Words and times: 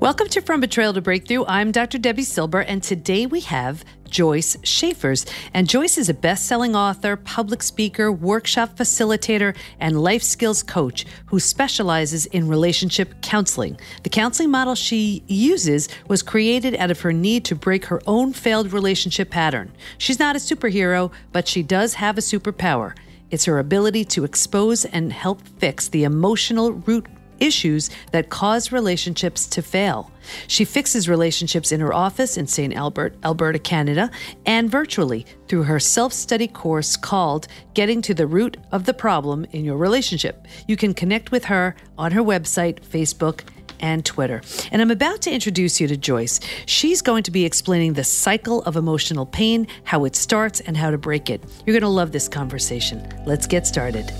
Welcome 0.00 0.28
to 0.28 0.40
From 0.40 0.60
Betrayal 0.60 0.92
to 0.92 1.00
Breakthrough. 1.00 1.44
I'm 1.46 1.72
Dr. 1.72 1.98
Debi 1.98 2.22
Silber, 2.22 2.60
and 2.60 2.80
today 2.80 3.26
we 3.26 3.40
have 3.40 3.84
Joyce 4.08 4.56
Schaefers. 4.62 5.26
And 5.52 5.68
Joyce 5.68 5.98
is 5.98 6.08
a 6.08 6.14
best 6.14 6.46
selling 6.46 6.76
author, 6.76 7.16
public 7.16 7.64
speaker, 7.64 8.12
workshop 8.12 8.76
facilitator, 8.76 9.56
and 9.80 10.00
life 10.00 10.22
skills 10.22 10.62
coach 10.62 11.04
who 11.26 11.40
specializes 11.40 12.26
in 12.26 12.46
relationship 12.46 13.20
counseling. 13.22 13.76
The 14.04 14.08
counseling 14.08 14.52
model 14.52 14.76
she 14.76 15.24
uses 15.26 15.88
was 16.06 16.22
created 16.22 16.76
out 16.76 16.92
of 16.92 17.00
her 17.00 17.12
need 17.12 17.44
to 17.46 17.56
break 17.56 17.86
her 17.86 18.00
own 18.06 18.32
failed 18.32 18.72
relationship 18.72 19.30
pattern. 19.30 19.72
She's 19.98 20.20
not 20.20 20.36
a 20.36 20.38
superhero, 20.38 21.10
but 21.32 21.48
she 21.48 21.64
does 21.64 21.94
have 21.94 22.16
a 22.16 22.20
superpower. 22.20 22.96
It's 23.32 23.46
her 23.46 23.58
ability 23.58 24.04
to 24.06 24.22
expose 24.22 24.84
and 24.84 25.12
help 25.12 25.42
fix 25.58 25.88
the 25.88 26.04
emotional 26.04 26.72
root 26.72 27.08
issues 27.40 27.90
that 28.12 28.30
cause 28.30 28.72
relationships 28.72 29.46
to 29.48 29.62
fail. 29.62 30.10
She 30.46 30.64
fixes 30.64 31.08
relationships 31.08 31.72
in 31.72 31.80
her 31.80 31.92
office 31.92 32.36
in 32.36 32.46
St. 32.46 32.74
Albert, 32.74 33.16
Alberta, 33.24 33.58
Canada, 33.58 34.10
and 34.46 34.70
virtually 34.70 35.26
through 35.48 35.64
her 35.64 35.80
self 35.80 36.12
study 36.12 36.46
course 36.46 36.96
called 36.96 37.48
Getting 37.74 38.02
to 38.02 38.14
the 38.14 38.26
Root 38.26 38.56
of 38.72 38.84
the 38.84 38.94
Problem 38.94 39.46
in 39.52 39.64
Your 39.64 39.76
Relationship. 39.76 40.46
You 40.66 40.76
can 40.76 40.94
connect 40.94 41.30
with 41.30 41.44
her 41.46 41.76
on 41.96 42.12
her 42.12 42.22
website, 42.22 42.80
Facebook, 42.80 43.42
and 43.80 44.04
Twitter. 44.04 44.42
And 44.72 44.82
I'm 44.82 44.90
about 44.90 45.22
to 45.22 45.30
introduce 45.30 45.80
you 45.80 45.86
to 45.88 45.96
Joyce. 45.96 46.40
She's 46.66 47.02
going 47.02 47.22
to 47.24 47.30
be 47.30 47.44
explaining 47.44 47.94
the 47.94 48.04
cycle 48.04 48.62
of 48.62 48.76
emotional 48.76 49.26
pain, 49.26 49.66
how 49.84 50.04
it 50.04 50.16
starts, 50.16 50.60
and 50.60 50.76
how 50.76 50.90
to 50.90 50.98
break 50.98 51.30
it. 51.30 51.42
You're 51.64 51.74
going 51.74 51.82
to 51.82 51.88
love 51.88 52.12
this 52.12 52.28
conversation. 52.28 53.08
Let's 53.26 53.46
get 53.46 53.66
started. 53.66 54.12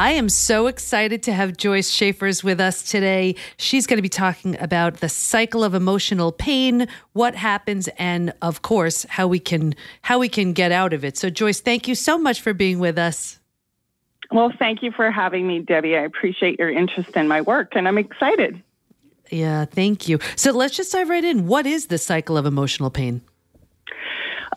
I 0.00 0.12
am 0.12 0.30
so 0.30 0.66
excited 0.66 1.22
to 1.24 1.32
have 1.34 1.58
Joyce 1.58 1.90
Schaefers 1.90 2.42
with 2.42 2.58
us 2.58 2.82
today. 2.82 3.34
She's 3.58 3.86
going 3.86 3.98
to 3.98 4.02
be 4.02 4.08
talking 4.08 4.58
about 4.58 5.00
the 5.00 5.10
cycle 5.10 5.62
of 5.62 5.74
emotional 5.74 6.32
pain, 6.32 6.88
what 7.12 7.34
happens, 7.34 7.86
and 7.98 8.32
of 8.40 8.62
course, 8.62 9.04
how 9.10 9.26
we 9.26 9.38
can 9.38 9.74
how 10.00 10.18
we 10.18 10.30
can 10.30 10.54
get 10.54 10.72
out 10.72 10.94
of 10.94 11.04
it. 11.04 11.18
So 11.18 11.28
Joyce, 11.28 11.60
thank 11.60 11.86
you 11.86 11.94
so 11.94 12.16
much 12.16 12.40
for 12.40 12.54
being 12.54 12.78
with 12.78 12.96
us. 12.96 13.40
Well, 14.30 14.50
thank 14.58 14.82
you 14.82 14.90
for 14.90 15.10
having 15.10 15.46
me, 15.46 15.60
Debi. 15.60 15.94
I 15.94 16.04
appreciate 16.04 16.58
your 16.58 16.70
interest 16.70 17.14
in 17.14 17.28
my 17.28 17.42
work 17.42 17.76
and 17.76 17.86
I'm 17.86 17.98
excited. 17.98 18.62
Yeah, 19.28 19.66
thank 19.66 20.08
you. 20.08 20.18
So 20.34 20.52
let's 20.52 20.74
just 20.74 20.92
dive 20.92 21.10
right 21.10 21.22
in. 21.22 21.46
What 21.46 21.66
is 21.66 21.88
the 21.88 21.98
cycle 21.98 22.38
of 22.38 22.46
emotional 22.46 22.88
pain? 22.88 23.20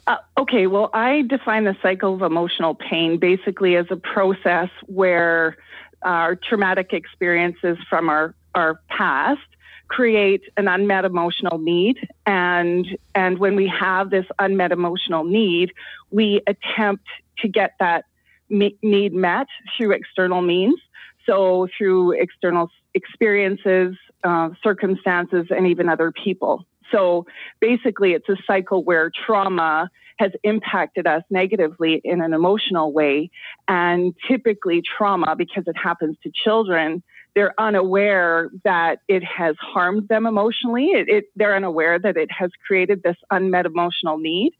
Uh, 0.05 0.17
okay, 0.37 0.67
well, 0.67 0.89
I 0.93 1.21
define 1.21 1.63
the 1.63 1.77
cycle 1.81 2.13
of 2.13 2.21
emotional 2.21 2.75
pain 2.75 3.17
basically 3.17 3.77
as 3.77 3.85
a 3.89 3.95
process 3.95 4.69
where 4.85 5.55
our 6.01 6.35
traumatic 6.35 6.91
experiences 6.91 7.77
from 7.89 8.09
our, 8.09 8.35
our 8.53 8.81
past 8.89 9.39
create 9.87 10.41
an 10.57 10.67
unmet 10.67 11.05
emotional 11.05 11.57
need. 11.57 11.97
And 12.25 12.85
and 13.15 13.37
when 13.37 13.55
we 13.55 13.67
have 13.67 14.09
this 14.09 14.25
unmet 14.39 14.71
emotional 14.71 15.23
need 15.23 15.71
we 16.11 16.41
attempt 16.47 17.05
to 17.39 17.47
get 17.47 17.75
that 17.79 18.05
need 18.49 19.13
met 19.13 19.47
through 19.77 19.91
external 19.91 20.41
means. 20.41 20.79
So 21.25 21.67
through 21.77 22.11
external 22.13 22.69
experiences 22.93 23.95
uh, 24.23 24.49
circumstances 24.63 25.47
and 25.49 25.67
even 25.67 25.89
other 25.89 26.11
people 26.11 26.65
so 26.91 27.25
basically, 27.59 28.13
it's 28.13 28.29
a 28.29 28.37
cycle 28.45 28.83
where 28.83 29.11
trauma 29.25 29.89
has 30.19 30.31
impacted 30.43 31.07
us 31.07 31.23
negatively 31.29 32.01
in 32.03 32.21
an 32.21 32.33
emotional 32.33 32.93
way. 32.93 33.29
And 33.67 34.13
typically, 34.27 34.81
trauma, 34.81 35.35
because 35.35 35.63
it 35.67 35.75
happens 35.77 36.17
to 36.23 36.31
children, 36.31 37.03
they're 37.35 37.59
unaware 37.59 38.51
that 38.63 38.99
it 39.07 39.23
has 39.23 39.55
harmed 39.59 40.07
them 40.07 40.27
emotionally. 40.27 40.85
It, 40.91 41.09
it, 41.09 41.25
they're 41.35 41.55
unaware 41.55 41.97
that 41.97 42.15
it 42.15 42.29
has 42.31 42.51
created 42.67 43.01
this 43.03 43.17
unmet 43.31 43.65
emotional 43.65 44.17
need. 44.17 44.53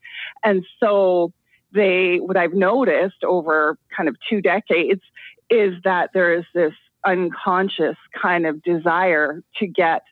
And 0.44 0.66
so, 0.80 1.34
they, 1.74 2.18
what 2.18 2.38
I've 2.38 2.54
noticed 2.54 3.24
over 3.24 3.78
kind 3.96 4.08
of 4.08 4.16
two 4.30 4.42
decades 4.42 5.02
is 5.50 5.74
that 5.84 6.12
there 6.14 6.34
is 6.34 6.46
this 6.54 6.74
unconscious 7.06 7.98
kind 8.20 8.46
of 8.46 8.62
desire 8.64 9.44
to 9.58 9.68
get 9.68 10.04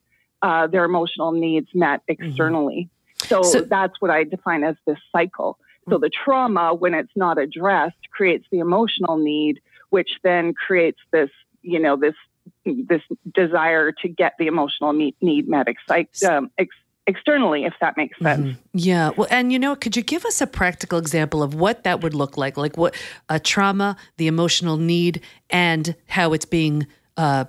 uh, 0.42 0.68
their 0.68 0.86
emotional 0.86 1.32
needs 1.32 1.68
met 1.74 2.02
mm-hmm. 2.02 2.24
externally. 2.24 2.90
Mm-hmm. 3.20 3.28
So, 3.28 3.44
so, 3.44 3.62
that's 3.62 3.94
what 4.00 4.10
I 4.10 4.24
define 4.24 4.64
as 4.64 4.76
this 4.88 4.98
cycle. 5.12 5.60
So 5.90 5.98
the 5.98 6.10
trauma, 6.10 6.74
when 6.74 6.94
it's 6.94 7.12
not 7.16 7.38
addressed, 7.38 7.98
creates 8.12 8.46
the 8.52 8.60
emotional 8.60 9.18
need, 9.18 9.60
which 9.90 10.10
then 10.24 10.54
creates 10.54 11.00
this, 11.12 11.30
you 11.62 11.80
know, 11.80 11.96
this 11.96 12.16
this 12.66 13.02
desire 13.34 13.92
to 13.92 14.08
get 14.08 14.34
the 14.40 14.48
emotional 14.48 14.94
need, 14.94 15.16
need 15.22 15.48
met 15.48 15.68
ex- 15.68 16.24
um, 16.24 16.50
ex- 16.58 16.76
externally, 17.08 17.66
if 17.66 17.74
that 17.82 17.98
makes 17.98 18.18
sense. 18.20 18.48
Mm-hmm. 18.48 18.60
Yeah. 18.74 19.12
Well, 19.16 19.28
and 19.30 19.52
you 19.52 19.60
know, 19.60 19.76
could 19.76 19.96
you 19.96 20.04
give 20.04 20.26
us 20.26 20.42
a 20.42 20.48
practical 20.48 20.98
example 20.98 21.44
of 21.44 21.54
what 21.54 21.84
that 21.84 22.02
would 22.02 22.14
look 22.14 22.38
like? 22.38 22.58
Like 22.58 22.78
what 22.78 22.96
a 23.30 23.40
trauma, 23.40 23.96
the 24.18 24.28
emotional 24.28 24.78
need, 24.78 25.22
and 25.50 25.96
how 26.08 26.34
it's 26.34 26.46
being 26.46 26.88
uh, 27.18 27.46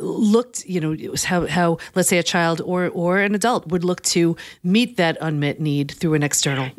looked, 0.00 0.64
you 0.66 0.80
know, 0.80 1.14
how, 1.24 1.46
how 1.46 1.78
let's 1.94 2.08
say 2.08 2.18
a 2.18 2.22
child 2.22 2.60
or 2.60 2.88
or 2.88 3.18
an 3.18 3.34
adult 3.34 3.66
would 3.68 3.84
look 3.84 4.02
to 4.02 4.36
meet 4.62 4.96
that 4.96 5.16
unmet 5.20 5.60
need 5.60 5.90
through 5.90 6.14
an 6.14 6.22
external. 6.22 6.70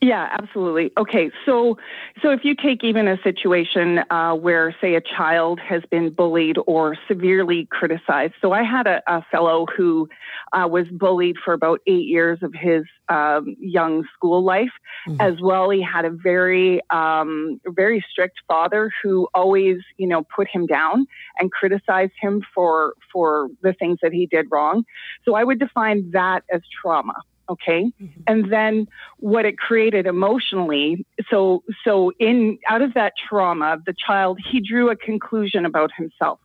Yeah, 0.00 0.28
absolutely. 0.30 0.92
Okay, 0.96 1.32
so 1.44 1.76
so 2.22 2.30
if 2.30 2.44
you 2.44 2.54
take 2.54 2.84
even 2.84 3.08
a 3.08 3.20
situation 3.22 4.00
uh, 4.10 4.32
where, 4.32 4.74
say, 4.80 4.94
a 4.94 5.00
child 5.00 5.58
has 5.58 5.82
been 5.90 6.10
bullied 6.10 6.56
or 6.68 6.96
severely 7.08 7.66
criticized. 7.72 8.34
So 8.40 8.52
I 8.52 8.62
had 8.62 8.86
a, 8.86 9.02
a 9.08 9.24
fellow 9.28 9.66
who 9.76 10.08
uh, 10.52 10.68
was 10.70 10.86
bullied 10.92 11.36
for 11.44 11.52
about 11.52 11.80
eight 11.88 12.06
years 12.06 12.38
of 12.42 12.54
his 12.54 12.84
um, 13.08 13.56
young 13.58 14.04
school 14.14 14.44
life, 14.44 14.70
mm-hmm. 15.08 15.20
as 15.20 15.40
well. 15.42 15.68
He 15.70 15.82
had 15.82 16.04
a 16.04 16.10
very 16.10 16.80
um, 16.90 17.60
very 17.66 18.04
strict 18.08 18.38
father 18.46 18.92
who 19.02 19.26
always, 19.34 19.78
you 19.96 20.06
know, 20.06 20.22
put 20.34 20.46
him 20.46 20.66
down 20.66 21.06
and 21.40 21.50
criticized 21.50 22.12
him 22.20 22.40
for 22.54 22.94
for 23.12 23.48
the 23.62 23.72
things 23.72 23.98
that 24.02 24.12
he 24.12 24.26
did 24.26 24.46
wrong. 24.52 24.84
So 25.24 25.34
I 25.34 25.42
would 25.42 25.58
define 25.58 26.08
that 26.12 26.44
as 26.52 26.60
trauma 26.80 27.14
okay? 27.48 27.92
Mm-hmm. 28.00 28.20
and 28.26 28.52
then 28.52 28.88
what 29.18 29.44
it 29.44 29.58
created 29.58 30.06
emotionally 30.06 31.06
so 31.30 31.62
so 31.84 32.12
in 32.18 32.58
out 32.68 32.82
of 32.82 32.94
that 32.94 33.14
trauma 33.28 33.78
the 33.86 33.94
child 33.94 34.38
he 34.50 34.60
drew 34.60 34.90
a 34.90 34.96
conclusion 34.96 35.64
about 35.64 35.90
himself. 35.96 36.40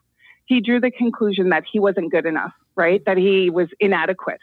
He 0.45 0.59
drew 0.59 0.79
the 0.79 0.91
conclusion 0.91 1.49
that 1.49 1.63
he 1.71 1.79
wasn't 1.79 2.11
good 2.11 2.25
enough 2.25 2.53
right? 2.75 3.05
That 3.05 3.17
he 3.17 3.51
was 3.51 3.67
inadequate. 3.79 4.39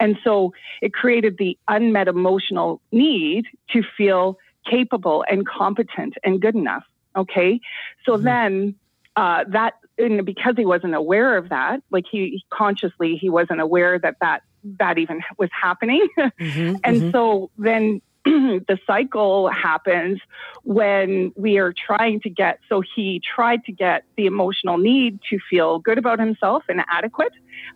And 0.00 0.16
so 0.24 0.54
it 0.80 0.94
created 0.94 1.36
the 1.38 1.58
unmet 1.68 2.08
emotional 2.08 2.80
need 2.92 3.44
to 3.72 3.82
feel 3.96 4.38
capable 4.68 5.22
and 5.30 5.46
competent 5.46 6.14
and 6.24 6.40
good 6.40 6.54
enough 6.54 6.84
okay? 7.16 7.60
So 8.04 8.14
mm-hmm. 8.14 8.24
then 8.24 8.74
uh, 9.16 9.44
that 9.48 9.74
and 9.96 10.26
because 10.26 10.54
he 10.56 10.66
wasn't 10.66 10.94
aware 10.94 11.36
of 11.36 11.50
that 11.50 11.80
like 11.92 12.04
he 12.10 12.44
consciously 12.52 13.16
he 13.16 13.28
wasn't 13.28 13.60
aware 13.60 13.96
that 13.96 14.16
that 14.20 14.42
that 14.78 14.98
even 14.98 15.20
was 15.38 15.50
happening. 15.52 16.06
Mm-hmm, 16.40 16.76
and 16.84 16.96
mm-hmm. 16.96 17.10
so 17.10 17.50
then 17.58 18.00
the 18.24 18.78
cycle 18.86 19.48
happens 19.48 20.18
when 20.62 21.32
we 21.36 21.58
are 21.58 21.72
trying 21.72 22.20
to 22.20 22.30
get, 22.30 22.58
so 22.68 22.82
he 22.94 23.20
tried 23.34 23.62
to 23.64 23.72
get 23.72 24.04
the 24.16 24.26
emotional 24.26 24.78
need 24.78 25.20
to 25.30 25.38
feel 25.50 25.78
good 25.78 25.98
about 25.98 26.18
himself 26.18 26.62
and 26.68 26.82
adequate 26.90 27.32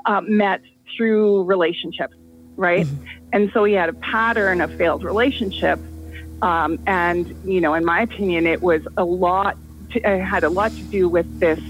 uh, 0.07 0.21
met 0.23 0.63
through 0.97 1.45
relationships, 1.45 2.15
right? 2.57 2.87
Mm-hmm. 2.87 3.05
And 3.33 3.51
so 3.53 3.65
he 3.65 3.75
had 3.75 3.91
a 3.91 3.95
pattern 3.95 4.61
of 4.61 4.75
failed 4.75 5.05
relationships. 5.05 5.83
Um, 6.41 6.79
and, 6.87 7.35
you 7.45 7.61
know, 7.61 7.75
in 7.75 7.85
my 7.85 8.01
opinion, 8.01 8.47
it 8.47 8.63
was 8.63 8.83
a 8.97 9.05
lot, 9.05 9.57
to, 9.91 9.99
it 9.99 10.25
had 10.25 10.45
a 10.45 10.51
lot 10.51 10.73
to 10.73 10.83
do 10.85 11.09
with 11.09 11.41
this 11.41 11.61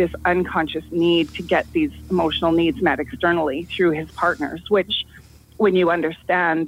this 0.00 0.12
unconscious 0.24 0.86
need 0.90 1.26
to 1.38 1.42
get 1.54 1.64
these 1.78 1.94
emotional 2.14 2.52
needs 2.60 2.78
met 2.88 2.98
externally 3.06 3.68
through 3.74 3.92
his 4.00 4.08
partners, 4.24 4.62
which, 4.76 4.94
when 5.64 5.74
you 5.80 5.86
understand 5.90 6.64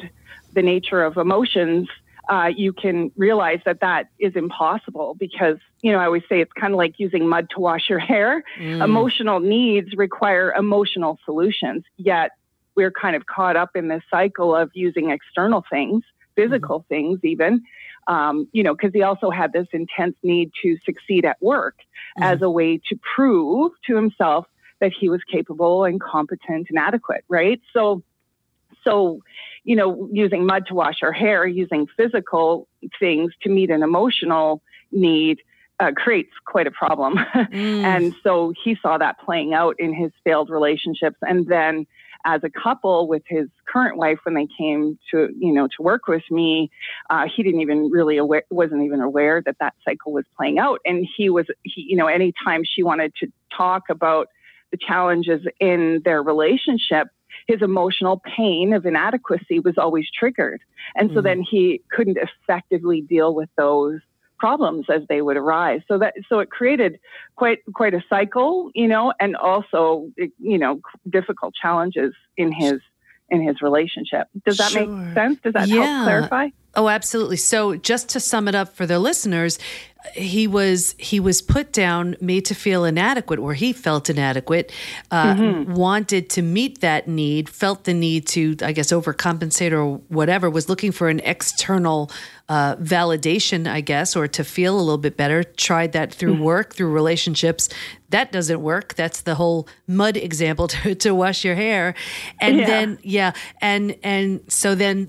the 0.56 0.64
nature 0.74 1.02
of 1.08 1.12
emotions, 1.16 1.88
uh, 2.28 2.50
you 2.62 2.70
can 2.82 2.96
realize 3.16 3.60
that 3.68 3.78
that 3.80 4.02
is 4.26 4.34
impossible 4.44 5.08
because, 5.26 5.58
you 5.84 5.90
know, 5.92 5.98
I 5.98 6.06
always 6.10 6.26
say 6.28 6.36
it's 6.44 6.56
kind 6.62 6.72
of 6.74 6.78
like 6.84 6.94
using 7.06 7.24
mud 7.34 7.46
to 7.54 7.58
wash 7.68 7.84
your 7.88 8.02
hair. 8.12 8.44
Mm. 8.58 8.84
Emotional 8.84 9.40
needs 9.40 9.90
require 10.06 10.52
emotional 10.64 11.18
solutions, 11.24 11.84
yet 11.96 12.32
we're 12.76 12.94
kind 13.04 13.16
of 13.16 13.22
caught 13.36 13.56
up 13.62 13.70
in 13.74 13.88
this 13.88 14.04
cycle 14.10 14.50
of 14.54 14.70
using 14.74 15.10
external 15.10 15.64
things, 15.74 16.02
physical 16.36 16.80
mm. 16.80 16.88
things, 16.92 17.18
even, 17.34 17.62
um, 18.06 18.48
you 18.52 18.62
know, 18.62 18.74
because 18.74 18.92
he 18.92 19.02
also 19.02 19.30
had 19.30 19.52
this 19.52 19.66
intense 19.72 20.16
need 20.22 20.50
to 20.62 20.76
succeed 20.84 21.24
at 21.24 21.40
work 21.40 21.76
mm-hmm. 22.18 22.22
as 22.22 22.42
a 22.42 22.50
way 22.50 22.78
to 22.88 22.98
prove 23.14 23.72
to 23.86 23.96
himself 23.96 24.46
that 24.80 24.92
he 24.98 25.08
was 25.08 25.20
capable 25.30 25.84
and 25.84 26.00
competent 26.00 26.66
and 26.68 26.78
adequate, 26.78 27.24
right? 27.28 27.60
So, 27.72 28.02
so, 28.82 29.22
you 29.62 29.76
know, 29.76 30.08
using 30.10 30.44
mud 30.44 30.66
to 30.66 30.74
wash 30.74 31.02
our 31.02 31.12
hair, 31.12 31.46
using 31.46 31.86
physical 31.96 32.66
things 32.98 33.32
to 33.42 33.48
meet 33.48 33.70
an 33.70 33.82
emotional 33.82 34.60
need 34.90 35.38
uh, 35.78 35.92
creates 35.96 36.32
quite 36.44 36.66
a 36.66 36.70
problem. 36.70 37.18
Mm. 37.52 37.84
and 37.84 38.14
so 38.22 38.54
he 38.64 38.76
saw 38.80 38.96
that 38.96 39.18
playing 39.20 39.52
out 39.52 39.76
in 39.78 39.92
his 39.92 40.10
failed 40.24 40.48
relationships. 40.48 41.16
And 41.20 41.46
then 41.46 41.86
as 42.24 42.42
a 42.44 42.50
couple 42.50 43.08
with 43.08 43.22
his 43.26 43.48
current 43.66 43.96
wife, 43.96 44.18
when 44.24 44.34
they 44.34 44.46
came 44.58 44.98
to, 45.10 45.28
you 45.38 45.52
know, 45.52 45.66
to 45.76 45.82
work 45.82 46.06
with 46.06 46.22
me, 46.30 46.70
uh, 47.10 47.26
he 47.34 47.42
didn't 47.42 47.60
even 47.60 47.90
really 47.90 48.16
aware, 48.16 48.44
wasn't 48.50 48.82
even 48.82 49.00
aware 49.00 49.42
that 49.44 49.56
that 49.60 49.74
cycle 49.84 50.12
was 50.12 50.24
playing 50.36 50.58
out. 50.58 50.80
And 50.84 51.06
he 51.16 51.30
was, 51.30 51.46
he, 51.62 51.82
you 51.88 51.96
know, 51.96 52.06
anytime 52.06 52.62
she 52.64 52.82
wanted 52.82 53.14
to 53.16 53.32
talk 53.56 53.84
about 53.90 54.28
the 54.70 54.78
challenges 54.78 55.42
in 55.60 56.02
their 56.04 56.22
relationship, 56.22 57.08
his 57.46 57.62
emotional 57.62 58.22
pain 58.36 58.72
of 58.72 58.86
inadequacy 58.86 59.60
was 59.60 59.76
always 59.76 60.06
triggered. 60.10 60.60
And 60.94 61.10
so 61.12 61.20
mm. 61.20 61.24
then 61.24 61.42
he 61.42 61.82
couldn't 61.90 62.18
effectively 62.18 63.00
deal 63.00 63.34
with 63.34 63.48
those 63.56 64.00
problems 64.42 64.86
as 64.88 65.02
they 65.08 65.22
would 65.22 65.36
arise. 65.36 65.82
So 65.86 65.98
that 65.98 66.14
so 66.28 66.40
it 66.40 66.50
created 66.50 66.98
quite 67.36 67.60
quite 67.74 67.94
a 67.94 68.02
cycle, 68.10 68.72
you 68.74 68.88
know, 68.88 69.12
and 69.20 69.36
also 69.36 70.10
you 70.16 70.58
know 70.58 70.80
difficult 71.08 71.54
challenges 71.54 72.12
in 72.36 72.50
his 72.50 72.80
in 73.30 73.40
his 73.40 73.62
relationship. 73.62 74.26
Does 74.44 74.58
that 74.58 74.72
sure. 74.72 74.84
make 74.84 75.14
sense? 75.14 75.38
Does 75.44 75.52
that 75.52 75.68
yeah. 75.68 75.76
help 75.76 76.04
clarify? 76.06 76.48
Oh, 76.74 76.88
absolutely. 76.88 77.36
So 77.36 77.76
just 77.76 78.08
to 78.10 78.20
sum 78.20 78.48
it 78.48 78.54
up 78.54 78.74
for 78.74 78.86
the 78.86 78.98
listeners, 78.98 79.58
he 80.14 80.46
was 80.46 80.94
he 80.98 81.20
was 81.20 81.40
put 81.42 81.72
down, 81.72 82.16
made 82.20 82.44
to 82.46 82.54
feel 82.54 82.84
inadequate, 82.84 83.38
or 83.38 83.54
he 83.54 83.72
felt 83.72 84.10
inadequate, 84.10 84.72
uh, 85.10 85.34
mm-hmm. 85.34 85.74
wanted 85.74 86.28
to 86.30 86.42
meet 86.42 86.80
that 86.80 87.06
need, 87.06 87.48
felt 87.48 87.84
the 87.84 87.94
need 87.94 88.26
to, 88.28 88.56
I 88.62 88.72
guess, 88.72 88.90
overcompensate 88.90 89.72
or 89.72 89.98
whatever. 90.08 90.50
Was 90.50 90.68
looking 90.68 90.92
for 90.92 91.08
an 91.08 91.20
external 91.20 92.10
uh, 92.52 92.76
validation, 92.76 93.66
I 93.66 93.80
guess, 93.80 94.14
or 94.14 94.28
to 94.28 94.44
feel 94.44 94.76
a 94.76 94.82
little 94.82 94.98
bit 94.98 95.16
better. 95.16 95.42
Tried 95.42 95.92
that 95.92 96.12
through 96.12 96.34
mm-hmm. 96.34 96.42
work, 96.42 96.74
through 96.74 96.90
relationships. 96.90 97.70
That 98.10 98.30
doesn't 98.30 98.60
work. 98.60 98.92
That's 98.92 99.22
the 99.22 99.36
whole 99.36 99.66
mud 99.86 100.18
example 100.18 100.68
to, 100.74 100.94
to 100.96 101.14
wash 101.14 101.46
your 101.46 101.54
hair, 101.54 101.94
and 102.42 102.58
yeah. 102.58 102.66
then 102.66 102.98
yeah, 103.02 103.32
and 103.62 103.96
and 104.02 104.40
so 104.48 104.74
then 104.74 105.08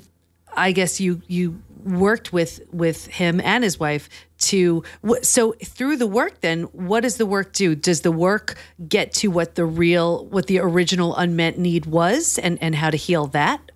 I 0.55 0.71
guess 0.71 1.01
you 1.01 1.21
you 1.27 1.61
worked 1.83 2.31
with 2.31 2.61
with 2.71 3.07
him 3.07 3.41
and 3.41 3.61
his 3.61 3.77
wife 3.77 4.07
to 4.37 4.81
so 5.21 5.51
through 5.65 5.97
the 5.97 6.07
work 6.07 6.39
then 6.39 6.63
what 6.71 7.01
does 7.01 7.17
the 7.17 7.25
work 7.25 7.51
do 7.51 7.75
does 7.75 8.01
the 8.01 8.11
work 8.11 8.55
get 8.87 9.11
to 9.11 9.27
what 9.27 9.55
the 9.55 9.65
real 9.65 10.25
what 10.27 10.47
the 10.47 10.59
original 10.59 11.13
unmet 11.17 11.57
need 11.57 11.85
was 11.85 12.39
and 12.39 12.57
and 12.61 12.73
how 12.73 12.89
to 12.89 12.95
heal 12.95 13.27
that 13.27 13.72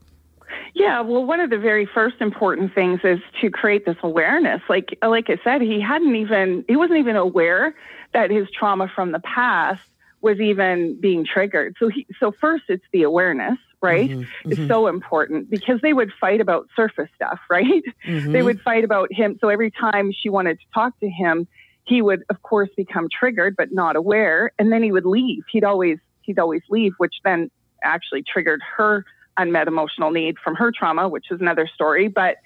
yeah, 0.78 1.02
well, 1.02 1.26
one 1.26 1.40
of 1.40 1.50
the 1.50 1.58
very 1.58 1.86
first 1.86 2.18
important 2.22 2.74
things 2.74 3.00
is 3.04 3.20
to 3.42 3.50
create 3.50 3.86
this 3.86 3.98
awareness. 4.04 4.62
Like, 4.70 4.98
like 5.02 5.30
I 5.30 5.40
said, 5.44 5.62
he 5.62 5.82
hadn't 5.82 6.16
even, 6.16 6.64
he 6.68 6.76
wasn't 6.76 7.00
even 7.00 7.16
aware 7.16 7.76
that 8.14 8.30
his 8.30 8.48
trauma 8.52 8.88
from 8.94 9.12
the 9.12 9.20
past 9.20 9.82
was 10.22 10.40
even 10.40 11.00
being 11.00 11.26
triggered. 11.26 11.76
So 11.80 11.88
he, 11.90 12.06
so 12.20 12.32
first 12.32 12.66
it's 12.70 12.84
the 12.92 13.04
awareness, 13.04 13.58
right? 13.82 14.10
Mm-hmm, 14.10 14.52
is 14.52 14.60
mm-hmm. 14.60 14.68
so 14.68 14.88
important 14.88 15.50
because 15.50 15.82
they 15.82 15.94
would 15.94 16.12
fight 16.20 16.42
about 16.42 16.68
surface 16.76 17.10
stuff, 17.16 17.40
right? 17.50 17.84
Mm-hmm. 18.06 18.32
They 18.32 18.44
would 18.44 18.62
fight 18.62 18.84
about 18.84 19.12
him. 19.12 19.38
So 19.42 19.50
every 19.50 19.72
time 19.72 20.12
she 20.12 20.30
wanted 20.30 20.60
to 20.60 20.66
talk 20.74 21.00
to 21.00 21.10
him, 21.10 21.48
he 21.86 22.02
would 22.04 22.24
of 22.30 22.42
course 22.44 22.70
become 22.76 23.08
triggered 23.10 23.56
but 23.56 23.72
not 23.72 23.96
aware 23.96 24.52
and 24.60 24.72
then 24.72 24.84
he 24.84 24.92
would 24.92 25.06
leave. 25.06 25.44
He'd 25.50 25.64
always 25.64 25.98
he'd 26.22 26.38
always 26.38 26.62
leave, 26.70 26.94
which 26.98 27.16
then 27.24 27.50
actually 27.84 28.24
triggered 28.24 28.62
her 28.78 29.06
unmet 29.38 29.68
emotional 29.68 30.12
need 30.12 30.38
from 30.44 30.56
her 30.56 30.72
trauma, 30.72 31.07
which 31.07 31.31
is 31.31 31.39
another 31.42 31.68
story. 31.74 32.07
But 32.07 32.38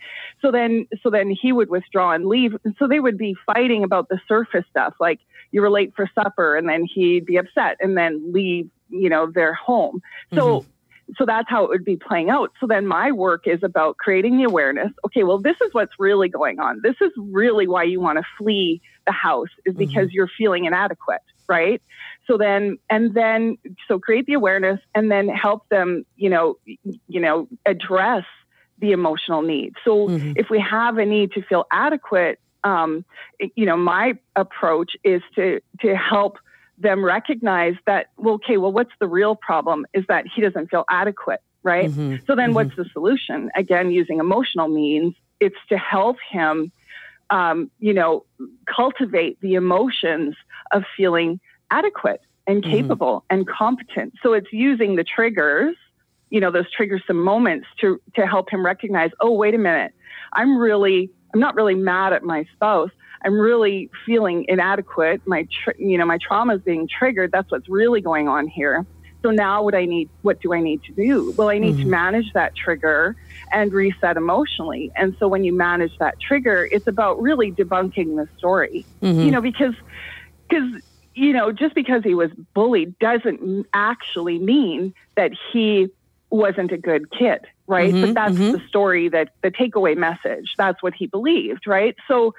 so 0.41 0.51
then, 0.51 0.87
so 1.01 1.09
then 1.09 1.29
he 1.29 1.51
would 1.51 1.69
withdraw 1.69 2.11
and 2.11 2.25
leave. 2.25 2.55
And 2.63 2.75
so 2.77 2.87
they 2.87 2.99
would 2.99 3.17
be 3.17 3.35
fighting 3.45 3.83
about 3.83 4.09
the 4.09 4.19
surface 4.27 4.65
stuff, 4.69 4.93
like 4.99 5.19
you 5.51 5.61
were 5.61 5.69
late 5.69 5.93
for 5.95 6.09
supper, 6.13 6.55
and 6.55 6.67
then 6.67 6.85
he'd 6.85 7.25
be 7.25 7.37
upset 7.37 7.77
and 7.79 7.97
then 7.97 8.31
leave, 8.31 8.69
you 8.89 9.09
know, 9.09 9.31
their 9.31 9.53
home. 9.53 10.01
So 10.33 10.59
mm-hmm 10.59 10.71
so 11.17 11.25
that's 11.25 11.49
how 11.49 11.65
it 11.65 11.69
would 11.69 11.85
be 11.85 11.97
playing 11.97 12.29
out. 12.29 12.51
So 12.59 12.67
then 12.67 12.87
my 12.87 13.11
work 13.11 13.47
is 13.47 13.63
about 13.63 13.97
creating 13.97 14.37
the 14.37 14.43
awareness. 14.43 14.91
Okay, 15.05 15.23
well, 15.23 15.39
this 15.39 15.57
is 15.65 15.73
what's 15.73 15.93
really 15.99 16.29
going 16.29 16.59
on. 16.59 16.79
This 16.83 16.95
is 17.01 17.11
really 17.17 17.67
why 17.67 17.83
you 17.83 17.99
want 17.99 18.17
to 18.17 18.23
flee 18.37 18.81
the 19.05 19.11
house 19.11 19.49
is 19.65 19.75
because 19.75 20.07
mm-hmm. 20.07 20.15
you're 20.15 20.29
feeling 20.37 20.65
inadequate, 20.65 21.21
right? 21.47 21.81
So 22.27 22.37
then, 22.37 22.77
and 22.89 23.13
then, 23.13 23.57
so 23.87 23.99
create 23.99 24.25
the 24.25 24.33
awareness 24.33 24.79
and 24.95 25.11
then 25.11 25.27
help 25.27 25.67
them, 25.69 26.05
you 26.15 26.29
know, 26.29 26.57
you 26.65 27.19
know, 27.19 27.47
address 27.65 28.25
the 28.79 28.91
emotional 28.91 29.41
needs. 29.41 29.75
So 29.83 30.07
mm-hmm. 30.07 30.33
if 30.35 30.49
we 30.49 30.59
have 30.59 30.97
a 30.97 31.05
need 31.05 31.31
to 31.33 31.41
feel 31.41 31.65
adequate, 31.71 32.39
um, 32.63 33.05
you 33.55 33.65
know, 33.65 33.77
my 33.77 34.13
approach 34.35 34.91
is 35.03 35.21
to 35.35 35.61
to 35.81 35.95
help 35.95 36.37
them 36.77 37.03
recognize 37.03 37.75
that, 37.85 38.07
well, 38.17 38.35
okay, 38.35 38.57
well, 38.57 38.71
what's 38.71 38.91
the 38.99 39.07
real 39.07 39.35
problem 39.35 39.85
is 39.93 40.03
that 40.07 40.25
he 40.33 40.41
doesn't 40.41 40.69
feel 40.69 40.85
adequate, 40.89 41.41
right? 41.63 41.89
Mm-hmm. 41.89 42.25
So 42.25 42.35
then 42.35 42.47
mm-hmm. 42.49 42.53
what's 42.53 42.75
the 42.75 42.85
solution? 42.91 43.51
Again, 43.55 43.91
using 43.91 44.19
emotional 44.19 44.67
means, 44.67 45.13
it's 45.39 45.57
to 45.69 45.77
help 45.77 46.17
him, 46.29 46.71
um, 47.29 47.69
you 47.79 47.93
know, 47.93 48.25
cultivate 48.67 49.39
the 49.41 49.55
emotions 49.55 50.35
of 50.71 50.83
feeling 50.97 51.39
adequate 51.71 52.21
and 52.45 52.61
mm-hmm. 52.61 52.71
capable 52.71 53.21
mm-hmm. 53.21 53.39
and 53.39 53.47
competent. 53.47 54.13
So 54.21 54.33
it's 54.33 54.51
using 54.51 54.95
the 54.95 55.03
triggers, 55.03 55.75
you 56.29 56.39
know, 56.39 56.51
those 56.51 56.71
triggers 56.71 57.01
some 57.07 57.21
moments 57.21 57.67
to, 57.79 57.99
to 58.15 58.27
help 58.27 58.49
him 58.51 58.63
recognize, 58.63 59.11
oh, 59.19 59.31
wait 59.31 59.55
a 59.55 59.57
minute, 59.57 59.93
I'm 60.33 60.57
really, 60.57 61.09
I'm 61.33 61.39
not 61.39 61.55
really 61.55 61.75
mad 61.75 62.13
at 62.13 62.23
my 62.23 62.45
spouse. 62.53 62.91
I'm 63.23 63.39
really 63.39 63.89
feeling 64.05 64.45
inadequate. 64.47 65.21
My, 65.25 65.47
tr- 65.63 65.77
you 65.77 65.97
know, 65.97 66.05
my 66.05 66.17
trauma 66.17 66.55
is 66.55 66.61
being 66.61 66.87
triggered. 66.87 67.31
That's 67.31 67.51
what's 67.51 67.69
really 67.69 68.01
going 68.01 68.27
on 68.27 68.47
here. 68.47 68.85
So 69.21 69.29
now 69.29 69.61
what 69.61 69.75
I 69.75 69.85
need, 69.85 70.09
what 70.23 70.41
do 70.41 70.51
I 70.51 70.61
need 70.61 70.81
to 70.85 70.93
do? 70.93 71.31
Well, 71.37 71.49
I 71.49 71.59
need 71.59 71.75
mm-hmm. 71.75 71.83
to 71.83 71.89
manage 71.89 72.33
that 72.33 72.55
trigger 72.55 73.15
and 73.51 73.71
reset 73.71 74.17
emotionally. 74.17 74.91
And 74.95 75.15
so 75.19 75.27
when 75.27 75.43
you 75.43 75.53
manage 75.53 75.95
that 75.99 76.19
trigger, 76.19 76.67
it's 76.71 76.87
about 76.87 77.21
really 77.21 77.51
debunking 77.51 78.15
the 78.15 78.27
story, 78.37 78.83
mm-hmm. 79.03 79.19
you 79.19 79.29
know, 79.29 79.41
because, 79.41 79.75
because, 80.49 80.81
you 81.21 81.33
know, 81.33 81.51
just 81.51 81.75
because 81.75 82.03
he 82.03 82.15
was 82.15 82.31
bullied 82.55 82.97
doesn't 82.97 83.67
actually 83.73 84.39
mean 84.39 84.93
that 85.15 85.31
he 85.53 85.87
wasn't 86.31 86.71
a 86.71 86.77
good 86.77 87.11
kid 87.11 87.41
right? 87.67 87.93
Mm-hmm, 87.93 88.07
but 88.07 88.13
that's 88.15 88.33
mm-hmm. 88.33 88.51
the 88.51 88.67
story 88.67 89.07
that 89.07 89.29
the 89.43 89.49
takeaway 89.49 89.95
message. 89.95 90.55
That's 90.57 90.83
what 90.83 90.93
he 90.93 91.07
believed 91.07 91.67
right? 91.67 91.95
So 92.07 92.33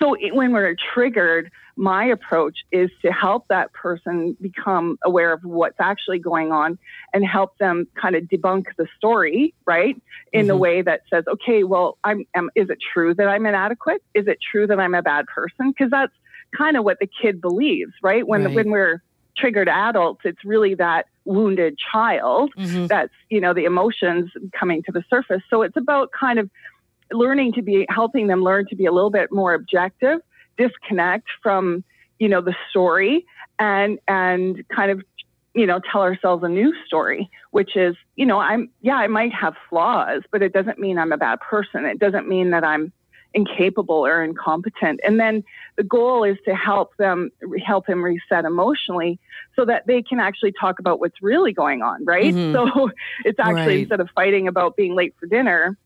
so 0.00 0.14
it, 0.14 0.34
when 0.34 0.52
we're 0.52 0.74
triggered 0.94 1.50
my 1.76 2.06
approach 2.06 2.60
is 2.72 2.90
to 3.02 3.12
help 3.12 3.46
that 3.48 3.72
person 3.72 4.36
become 4.40 4.98
aware 5.04 5.32
of 5.32 5.44
what's 5.44 5.78
actually 5.78 6.18
going 6.18 6.52
on 6.52 6.78
and 7.12 7.24
help 7.24 7.56
them 7.58 7.86
kind 8.00 8.16
of 8.16 8.24
debunk 8.24 8.64
the 8.78 8.86
story 8.96 9.52
right? 9.66 10.00
In 10.32 10.40
mm-hmm. 10.40 10.48
the 10.48 10.56
way 10.56 10.80
that 10.80 11.02
says 11.10 11.24
okay 11.28 11.64
well 11.64 11.98
i'm 12.04 12.24
am, 12.34 12.48
is 12.54 12.70
it 12.70 12.78
true 12.92 13.12
that 13.14 13.28
i'm 13.28 13.44
inadequate? 13.44 14.02
Is 14.14 14.26
it 14.26 14.38
true 14.40 14.66
that 14.68 14.80
i'm 14.80 14.94
a 14.94 15.02
bad 15.02 15.26
person? 15.26 15.70
Because 15.70 15.90
that's 15.90 16.14
kind 16.56 16.76
of 16.76 16.84
what 16.84 16.98
the 17.00 17.08
kid 17.20 17.40
believes 17.40 17.92
right 18.02 18.26
when 18.26 18.44
right. 18.44 18.54
when 18.54 18.70
we're 18.70 19.02
triggered 19.36 19.68
adults 19.68 20.20
it's 20.24 20.44
really 20.44 20.74
that 20.74 21.06
wounded 21.24 21.78
child 21.92 22.52
mm-hmm. 22.56 22.86
that's 22.86 23.12
you 23.30 23.40
know 23.40 23.52
the 23.54 23.64
emotions 23.64 24.30
coming 24.58 24.82
to 24.82 24.92
the 24.92 25.04
surface 25.10 25.42
so 25.50 25.62
it's 25.62 25.76
about 25.76 26.10
kind 26.18 26.38
of 26.38 26.50
learning 27.12 27.52
to 27.52 27.62
be 27.62 27.86
helping 27.88 28.26
them 28.26 28.42
learn 28.42 28.66
to 28.66 28.76
be 28.76 28.86
a 28.86 28.92
little 28.92 29.10
bit 29.10 29.30
more 29.30 29.54
objective 29.54 30.20
disconnect 30.56 31.28
from 31.42 31.84
you 32.18 32.28
know 32.28 32.40
the 32.40 32.54
story 32.70 33.24
and 33.58 33.98
and 34.08 34.64
kind 34.74 34.90
of 34.90 35.02
you 35.54 35.66
know 35.66 35.80
tell 35.90 36.02
ourselves 36.02 36.42
a 36.44 36.48
new 36.48 36.72
story 36.86 37.30
which 37.50 37.76
is 37.76 37.96
you 38.16 38.26
know 38.26 38.38
i'm 38.38 38.68
yeah 38.80 38.96
i 38.96 39.06
might 39.06 39.32
have 39.32 39.54
flaws 39.68 40.22
but 40.30 40.42
it 40.42 40.52
doesn't 40.52 40.78
mean 40.78 40.98
i'm 40.98 41.12
a 41.12 41.16
bad 41.16 41.40
person 41.40 41.84
it 41.84 41.98
doesn't 41.98 42.28
mean 42.28 42.50
that 42.50 42.64
i'm 42.64 42.92
incapable 43.34 44.06
or 44.06 44.22
incompetent. 44.22 45.00
And 45.04 45.20
then 45.20 45.44
the 45.76 45.82
goal 45.82 46.24
is 46.24 46.36
to 46.46 46.54
help 46.54 46.96
them 46.96 47.30
help 47.64 47.86
him 47.86 48.02
reset 48.02 48.44
emotionally 48.44 49.18
so 49.54 49.64
that 49.64 49.86
they 49.86 50.02
can 50.02 50.18
actually 50.18 50.52
talk 50.52 50.78
about 50.78 51.00
what's 51.00 51.20
really 51.22 51.52
going 51.52 51.82
on, 51.82 52.04
right? 52.04 52.34
Mm-hmm. 52.34 52.74
So 52.74 52.90
it's 53.24 53.38
actually 53.38 53.66
right. 53.66 53.80
instead 53.80 54.00
of 54.00 54.08
fighting 54.14 54.48
about 54.48 54.76
being 54.76 54.94
late 54.94 55.14
for 55.20 55.26
dinner, 55.26 55.76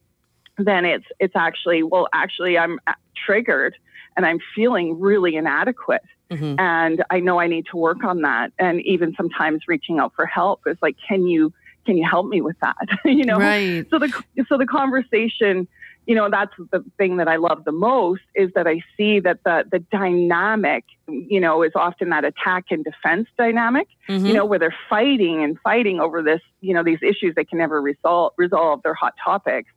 then 0.58 0.84
it's 0.84 1.06
it's 1.18 1.34
actually 1.36 1.82
well 1.82 2.08
actually 2.12 2.58
I'm 2.58 2.78
triggered 3.26 3.74
and 4.16 4.26
I'm 4.26 4.38
feeling 4.54 5.00
really 5.00 5.36
inadequate. 5.36 6.02
Mm-hmm. 6.30 6.58
And 6.58 7.04
I 7.10 7.20
know 7.20 7.40
I 7.40 7.46
need 7.46 7.66
to 7.70 7.76
work 7.76 8.04
on 8.04 8.22
that. 8.22 8.52
And 8.58 8.80
even 8.82 9.14
sometimes 9.16 9.62
reaching 9.68 9.98
out 9.98 10.12
for 10.14 10.24
help 10.26 10.62
is 10.66 10.78
like, 10.80 10.96
can 11.06 11.26
you 11.26 11.52
can 11.84 11.96
you 11.96 12.06
help 12.08 12.26
me 12.26 12.40
with 12.40 12.56
that? 12.60 12.76
you 13.04 13.24
know, 13.24 13.36
right. 13.36 13.86
so 13.90 13.98
the 13.98 14.08
so 14.48 14.56
the 14.56 14.66
conversation 14.66 15.66
you 16.06 16.14
know 16.14 16.28
that's 16.30 16.52
the 16.70 16.84
thing 16.98 17.16
that 17.16 17.28
i 17.28 17.36
love 17.36 17.64
the 17.64 17.72
most 17.72 18.22
is 18.34 18.50
that 18.54 18.66
i 18.66 18.80
see 18.96 19.20
that 19.20 19.38
the 19.44 19.64
the 19.70 19.78
dynamic 19.78 20.84
you 21.08 21.40
know 21.40 21.62
is 21.62 21.72
often 21.74 22.10
that 22.10 22.24
attack 22.24 22.66
and 22.70 22.84
defense 22.84 23.28
dynamic 23.38 23.88
mm-hmm. 24.08 24.26
you 24.26 24.32
know 24.32 24.44
where 24.44 24.58
they're 24.58 24.74
fighting 24.88 25.42
and 25.42 25.58
fighting 25.60 26.00
over 26.00 26.22
this 26.22 26.40
you 26.60 26.74
know 26.74 26.82
these 26.82 26.98
issues 27.02 27.34
they 27.34 27.44
can 27.44 27.58
never 27.58 27.80
resolve 27.80 28.32
resolve 28.36 28.82
their 28.82 28.94
hot 28.94 29.14
topics 29.22 29.70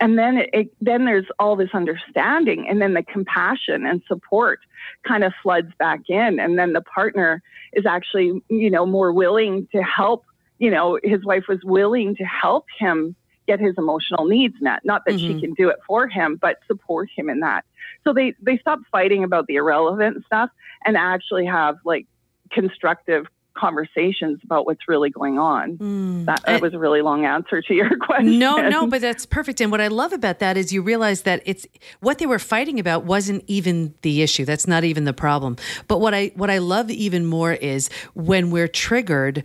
and 0.00 0.18
then 0.18 0.38
it, 0.38 0.50
it, 0.52 0.74
then 0.80 1.04
there's 1.04 1.26
all 1.38 1.56
this 1.56 1.70
understanding 1.72 2.66
and 2.68 2.82
then 2.82 2.94
the 2.94 3.02
compassion 3.02 3.86
and 3.86 4.02
support 4.08 4.58
kind 5.06 5.24
of 5.24 5.32
floods 5.42 5.70
back 5.78 6.00
in 6.08 6.38
and 6.38 6.58
then 6.58 6.72
the 6.72 6.82
partner 6.82 7.42
is 7.72 7.86
actually 7.86 8.42
you 8.48 8.70
know 8.70 8.84
more 8.84 9.12
willing 9.12 9.66
to 9.72 9.82
help 9.82 10.24
you 10.58 10.70
know 10.70 10.98
his 11.02 11.24
wife 11.24 11.44
was 11.48 11.60
willing 11.64 12.14
to 12.16 12.24
help 12.24 12.66
him 12.78 13.14
get 13.46 13.60
his 13.60 13.74
emotional 13.78 14.24
needs 14.24 14.56
met 14.60 14.80
not 14.84 15.02
that 15.06 15.14
mm-hmm. 15.14 15.38
she 15.38 15.40
can 15.40 15.54
do 15.54 15.68
it 15.68 15.78
for 15.86 16.08
him 16.08 16.36
but 16.40 16.58
support 16.66 17.08
him 17.14 17.28
in 17.28 17.40
that 17.40 17.64
so 18.04 18.12
they 18.12 18.34
they 18.40 18.58
stop 18.58 18.78
fighting 18.90 19.24
about 19.24 19.46
the 19.46 19.56
irrelevant 19.56 20.24
stuff 20.26 20.50
and 20.84 20.96
actually 20.96 21.46
have 21.46 21.76
like 21.84 22.06
constructive 22.50 23.26
conversations 23.54 24.40
about 24.44 24.66
what's 24.66 24.88
really 24.88 25.10
going 25.10 25.38
on. 25.38 25.78
Mm. 25.78 26.24
That, 26.26 26.42
that, 26.46 26.60
was 26.60 26.74
a 26.74 26.78
really 26.78 27.02
long 27.02 27.24
answer 27.24 27.62
to 27.62 27.74
your 27.74 27.96
question. 28.00 28.38
No, 28.38 28.68
no, 28.68 28.86
but 28.86 29.00
that's 29.00 29.26
perfect. 29.26 29.60
And 29.60 29.70
what 29.70 29.80
I 29.80 29.88
love 29.88 30.12
about 30.12 30.38
that 30.40 30.56
is 30.56 30.72
you 30.72 30.82
realize 30.82 31.22
that 31.22 31.42
it's 31.44 31.66
what 32.00 32.18
they 32.18 32.26
were 32.26 32.38
fighting 32.38 32.78
about 32.80 33.04
wasn't 33.04 33.44
even 33.46 33.94
the 34.02 34.22
issue. 34.22 34.44
That's 34.44 34.66
not 34.66 34.84
even 34.84 35.04
the 35.04 35.12
problem. 35.12 35.56
But 35.88 36.00
what 36.00 36.14
I 36.14 36.32
what 36.34 36.50
I 36.50 36.58
love 36.58 36.90
even 36.90 37.26
more 37.26 37.52
is 37.52 37.88
when 38.14 38.50
we're 38.50 38.68
triggered, 38.68 39.44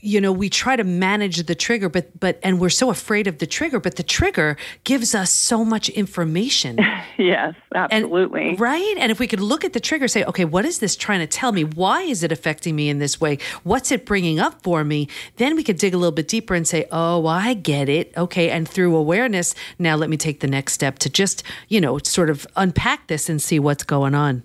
you 0.00 0.20
know, 0.20 0.32
we 0.32 0.48
try 0.48 0.76
to 0.76 0.84
manage 0.84 1.44
the 1.44 1.54
trigger, 1.54 1.88
but 1.88 2.18
but 2.18 2.38
and 2.42 2.60
we're 2.60 2.70
so 2.70 2.90
afraid 2.90 3.26
of 3.26 3.38
the 3.38 3.46
trigger, 3.46 3.80
but 3.80 3.96
the 3.96 4.02
trigger 4.02 4.56
gives 4.84 5.14
us 5.14 5.30
so 5.30 5.64
much 5.64 5.88
information. 5.90 6.78
yes, 7.18 7.54
absolutely. 7.74 8.50
And, 8.50 8.60
right? 8.60 8.94
And 8.98 9.10
if 9.10 9.18
we 9.18 9.26
could 9.26 9.40
look 9.40 9.64
at 9.64 9.72
the 9.72 9.80
trigger, 9.80 10.08
say, 10.08 10.24
okay, 10.24 10.44
what 10.44 10.64
is 10.64 10.78
this 10.78 10.96
trying 10.96 11.20
to 11.20 11.26
tell 11.26 11.52
me? 11.52 11.64
Why 11.64 12.02
is 12.02 12.22
it 12.22 12.32
affecting 12.32 12.76
me 12.76 12.88
in 12.88 12.98
this 12.98 13.13
this 13.14 13.20
way? 13.20 13.38
What's 13.62 13.92
it 13.92 14.04
bringing 14.04 14.38
up 14.38 14.62
for 14.62 14.84
me? 14.84 15.08
Then 15.36 15.56
we 15.56 15.62
could 15.62 15.78
dig 15.78 15.94
a 15.94 15.98
little 15.98 16.12
bit 16.12 16.28
deeper 16.28 16.54
and 16.54 16.66
say, 16.66 16.86
oh, 16.90 17.26
I 17.26 17.54
get 17.54 17.88
it. 17.88 18.12
Okay. 18.16 18.50
And 18.50 18.68
through 18.68 18.96
awareness, 18.96 19.54
now 19.78 19.96
let 19.96 20.10
me 20.10 20.16
take 20.16 20.40
the 20.40 20.46
next 20.46 20.72
step 20.72 20.98
to 21.00 21.10
just, 21.10 21.42
you 21.68 21.80
know, 21.80 21.98
sort 21.98 22.30
of 22.30 22.46
unpack 22.56 23.06
this 23.06 23.28
and 23.28 23.40
see 23.40 23.58
what's 23.58 23.84
going 23.84 24.14
on. 24.14 24.42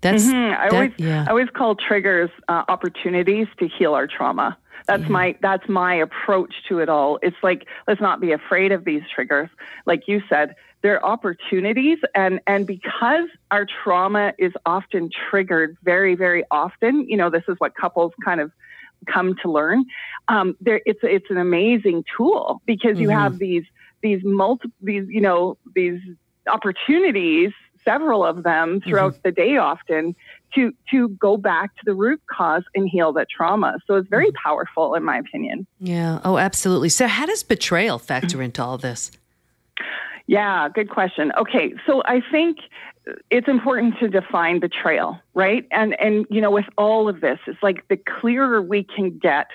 That's, 0.00 0.24
mm-hmm. 0.24 0.60
I, 0.60 0.68
that, 0.68 0.72
always, 0.72 0.92
yeah. 0.96 1.24
I 1.26 1.30
always 1.30 1.48
call 1.50 1.74
triggers 1.74 2.30
uh, 2.48 2.64
opportunities 2.68 3.48
to 3.58 3.68
heal 3.68 3.94
our 3.94 4.06
trauma. 4.06 4.56
That's 4.86 5.02
yeah. 5.02 5.08
my 5.08 5.36
that's 5.42 5.68
my 5.68 5.96
approach 5.96 6.54
to 6.68 6.78
it 6.78 6.88
all. 6.88 7.18
It's 7.20 7.36
like 7.42 7.66
let's 7.86 8.00
not 8.00 8.22
be 8.22 8.32
afraid 8.32 8.72
of 8.72 8.84
these 8.86 9.02
triggers. 9.14 9.50
Like 9.84 10.08
you 10.08 10.22
said, 10.30 10.54
they're 10.82 11.04
opportunities 11.04 11.98
and 12.14 12.40
and 12.46 12.66
because 12.66 13.28
our 13.50 13.66
trauma 13.82 14.32
is 14.38 14.52
often 14.66 15.10
triggered 15.30 15.76
very 15.82 16.14
very 16.14 16.44
often 16.50 17.08
you 17.08 17.16
know 17.16 17.30
this 17.30 17.44
is 17.48 17.56
what 17.58 17.74
couples 17.74 18.12
kind 18.24 18.40
of 18.40 18.52
come 19.06 19.34
to 19.42 19.50
learn 19.50 19.84
um, 20.28 20.56
there 20.60 20.80
it's 20.86 21.00
it's 21.02 21.30
an 21.30 21.38
amazing 21.38 22.04
tool 22.16 22.60
because 22.66 22.92
mm-hmm. 22.92 23.02
you 23.02 23.08
have 23.10 23.38
these 23.38 23.64
these 24.02 24.22
multi 24.24 24.70
these 24.80 25.06
you 25.08 25.20
know 25.20 25.56
these 25.74 26.00
opportunities 26.46 27.52
several 27.84 28.24
of 28.24 28.42
them 28.42 28.80
throughout 28.80 29.12
mm-hmm. 29.12 29.20
the 29.24 29.32
day 29.32 29.56
often 29.56 30.14
to 30.54 30.72
to 30.90 31.08
go 31.10 31.36
back 31.36 31.74
to 31.76 31.82
the 31.84 31.94
root 31.94 32.20
cause 32.30 32.64
and 32.74 32.88
heal 32.88 33.12
that 33.12 33.28
trauma 33.30 33.78
so 33.86 33.94
it's 33.94 34.08
very 34.08 34.26
mm-hmm. 34.26 34.48
powerful 34.48 34.94
in 34.94 35.04
my 35.04 35.18
opinion 35.18 35.66
yeah 35.78 36.20
oh 36.24 36.38
absolutely 36.38 36.88
so 36.88 37.06
how 37.06 37.26
does 37.26 37.42
betrayal 37.42 37.98
factor 37.98 38.42
into 38.42 38.62
all 38.62 38.78
this 38.78 39.10
yeah, 40.28 40.68
good 40.68 40.90
question. 40.90 41.32
Okay, 41.38 41.72
so 41.86 42.02
I 42.04 42.20
think 42.30 42.58
it's 43.30 43.48
important 43.48 43.98
to 43.98 44.08
define 44.08 44.60
betrayal, 44.60 45.18
right? 45.32 45.66
And 45.70 45.98
and 45.98 46.26
you 46.28 46.42
know, 46.42 46.50
with 46.50 46.66
all 46.76 47.08
of 47.08 47.22
this, 47.22 47.38
it's 47.46 47.62
like 47.62 47.88
the 47.88 47.96
clearer 47.96 48.60
we 48.60 48.84
can 48.84 49.16
get 49.16 49.46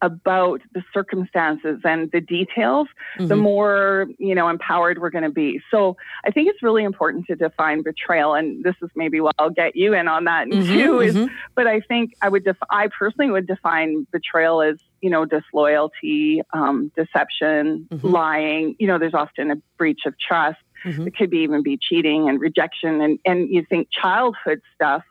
about 0.00 0.62
the 0.72 0.82
circumstances 0.94 1.80
and 1.84 2.10
the 2.12 2.20
details, 2.22 2.88
mm-hmm. 3.18 3.26
the 3.26 3.36
more 3.36 4.06
you 4.18 4.34
know 4.34 4.48
empowered 4.48 5.02
we're 5.02 5.10
going 5.10 5.22
to 5.22 5.30
be. 5.30 5.60
So 5.70 5.98
I 6.24 6.30
think 6.30 6.48
it's 6.48 6.62
really 6.62 6.82
important 6.82 7.26
to 7.26 7.36
define 7.36 7.82
betrayal, 7.82 8.32
and 8.32 8.64
this 8.64 8.76
is 8.80 8.88
maybe 8.96 9.20
what 9.20 9.34
I'll 9.38 9.50
get 9.50 9.76
you 9.76 9.92
in 9.92 10.08
on 10.08 10.24
that 10.24 10.48
mm-hmm, 10.48 10.72
too. 10.72 11.00
Is 11.00 11.14
mm-hmm. 11.14 11.34
but 11.54 11.66
I 11.66 11.80
think 11.80 12.14
I 12.22 12.30
would 12.30 12.44
def- 12.44 12.56
I 12.70 12.88
personally 12.88 13.30
would 13.30 13.46
define 13.46 14.06
betrayal 14.10 14.62
as 14.62 14.78
you 15.02 15.10
know, 15.10 15.26
disloyalty, 15.26 16.40
um, 16.54 16.90
deception, 16.96 17.86
mm-hmm. 17.90 18.06
lying. 18.06 18.76
You 18.78 18.86
know, 18.86 18.98
there's 18.98 19.14
often 19.14 19.50
a 19.50 19.56
breach 19.76 20.00
of 20.06 20.14
trust. 20.18 20.58
Mm-hmm. 20.84 21.08
It 21.08 21.16
could 21.16 21.30
be 21.30 21.38
even 21.38 21.62
be 21.62 21.78
cheating 21.80 22.28
and 22.28 22.40
rejection, 22.40 23.02
and 23.02 23.18
and 23.26 23.50
you 23.50 23.64
think 23.68 23.88
childhood 23.92 24.62
stuff. 24.74 25.02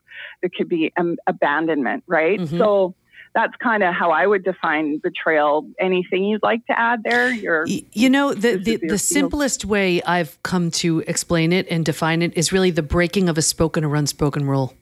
It 0.41 0.53
could 0.55 0.69
be 0.69 0.91
um, 0.97 1.17
abandonment, 1.27 2.03
right? 2.07 2.39
Mm-hmm. 2.39 2.57
So 2.57 2.95
that's 3.33 3.53
kind 3.57 3.83
of 3.83 3.93
how 3.93 4.11
I 4.11 4.27
would 4.27 4.43
define 4.43 4.97
betrayal. 4.97 5.67
Anything 5.79 6.25
you'd 6.25 6.43
like 6.43 6.65
to 6.67 6.77
add 6.77 7.03
there? 7.03 7.31
Your, 7.31 7.65
you 7.67 8.09
know, 8.09 8.33
the 8.33 8.57
the, 8.57 8.77
the 8.77 8.97
simplest 8.97 9.65
way 9.65 10.01
I've 10.03 10.41
come 10.43 10.71
to 10.71 11.03
explain 11.07 11.53
it 11.53 11.67
and 11.69 11.85
define 11.85 12.21
it 12.21 12.35
is 12.37 12.51
really 12.51 12.71
the 12.71 12.83
breaking 12.83 13.29
of 13.29 13.37
a 13.37 13.41
spoken 13.41 13.83
or 13.83 13.95
unspoken 13.95 14.47
rule. 14.47 14.73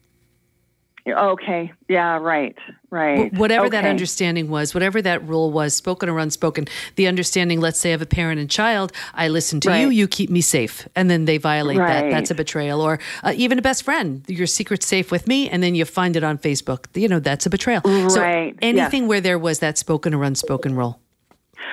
Okay. 1.14 1.72
Yeah. 1.88 2.18
Right. 2.18 2.56
Right. 2.92 3.32
Whatever 3.34 3.68
okay. 3.68 3.82
that 3.82 3.86
understanding 3.86 4.50
was, 4.50 4.74
whatever 4.74 5.02
that 5.02 5.28
rule 5.28 5.52
was, 5.52 5.76
spoken 5.76 6.10
or 6.10 6.18
unspoken, 6.18 6.68
the 6.96 7.08
understanding, 7.08 7.60
let's 7.60 7.80
say, 7.80 7.94
of 7.94 8.02
a 8.02 8.06
parent 8.06 8.40
and 8.40 8.50
child, 8.50 8.92
I 9.14 9.28
listen 9.28 9.60
to 9.62 9.70
right. 9.70 9.82
you, 9.82 9.90
you 9.90 10.08
keep 10.08 10.32
me 10.32 10.42
safe. 10.42 10.88
And 10.96 11.10
then 11.10 11.26
they 11.26 11.38
violate 11.38 11.78
right. 11.78 12.04
that. 12.04 12.10
That's 12.10 12.32
a 12.32 12.36
betrayal. 12.36 12.82
Or 12.82 13.00
uh, 13.24 13.34
even 13.36 13.60
a 13.60 13.62
best 13.62 13.84
friend, 13.84 14.24
your 14.28 14.48
secret's 14.48 14.88
safe 14.88 15.12
with 15.12 15.28
me. 15.28 15.50
And 15.50 15.62
then 15.62 15.76
you 15.76 15.86
find 15.86 16.16
it 16.16 16.24
on 16.24 16.40
Facebook. 16.40 16.86
You 16.96 17.08
know, 17.08 17.20
that's 17.20 17.46
a 17.46 17.50
betrayal. 17.50 17.82
Right. 17.86 18.12
So 18.12 18.24
anything 18.24 19.04
yes. 19.04 19.10
where 19.10 19.22
there 19.22 19.38
was 19.38 19.60
that 19.60 19.78
spoken 19.78 20.14
or 20.16 20.24
unspoken 20.24 20.76
rule. 20.76 21.00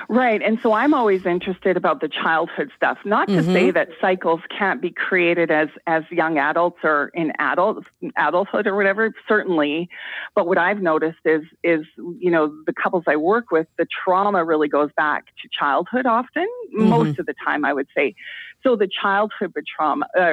Right. 0.08 0.42
And 0.42 0.58
so 0.62 0.72
I'm 0.72 0.94
always 0.94 1.26
interested 1.26 1.76
about 1.76 2.00
the 2.00 2.08
childhood 2.08 2.70
stuff. 2.76 2.98
Not 3.04 3.28
to 3.28 3.34
mm-hmm. 3.34 3.52
say 3.52 3.70
that 3.70 3.88
cycles 4.00 4.40
can't 4.56 4.80
be 4.80 4.90
created 4.90 5.50
as 5.50 5.68
as 5.86 6.04
young 6.10 6.38
adults 6.38 6.78
or 6.82 7.10
in 7.14 7.32
adults 7.38 7.86
adulthood 8.16 8.66
or 8.66 8.76
whatever, 8.76 9.12
certainly. 9.28 9.88
But 10.34 10.46
what 10.46 10.58
I've 10.58 10.80
noticed 10.80 11.18
is 11.24 11.42
is, 11.62 11.84
you 11.96 12.30
know, 12.30 12.54
the 12.66 12.72
couples 12.72 13.04
I 13.06 13.16
work 13.16 13.50
with, 13.50 13.66
the 13.78 13.86
trauma 14.04 14.44
really 14.44 14.68
goes 14.68 14.90
back 14.96 15.26
to 15.42 15.48
childhood 15.50 16.06
often, 16.06 16.48
mm-hmm. 16.74 16.88
most 16.88 17.18
of 17.18 17.26
the 17.26 17.34
time 17.44 17.64
I 17.64 17.72
would 17.72 17.88
say. 17.96 18.14
So 18.62 18.76
the 18.76 18.88
childhood 18.88 19.52
trauma 19.76 20.06
uh, 20.18 20.32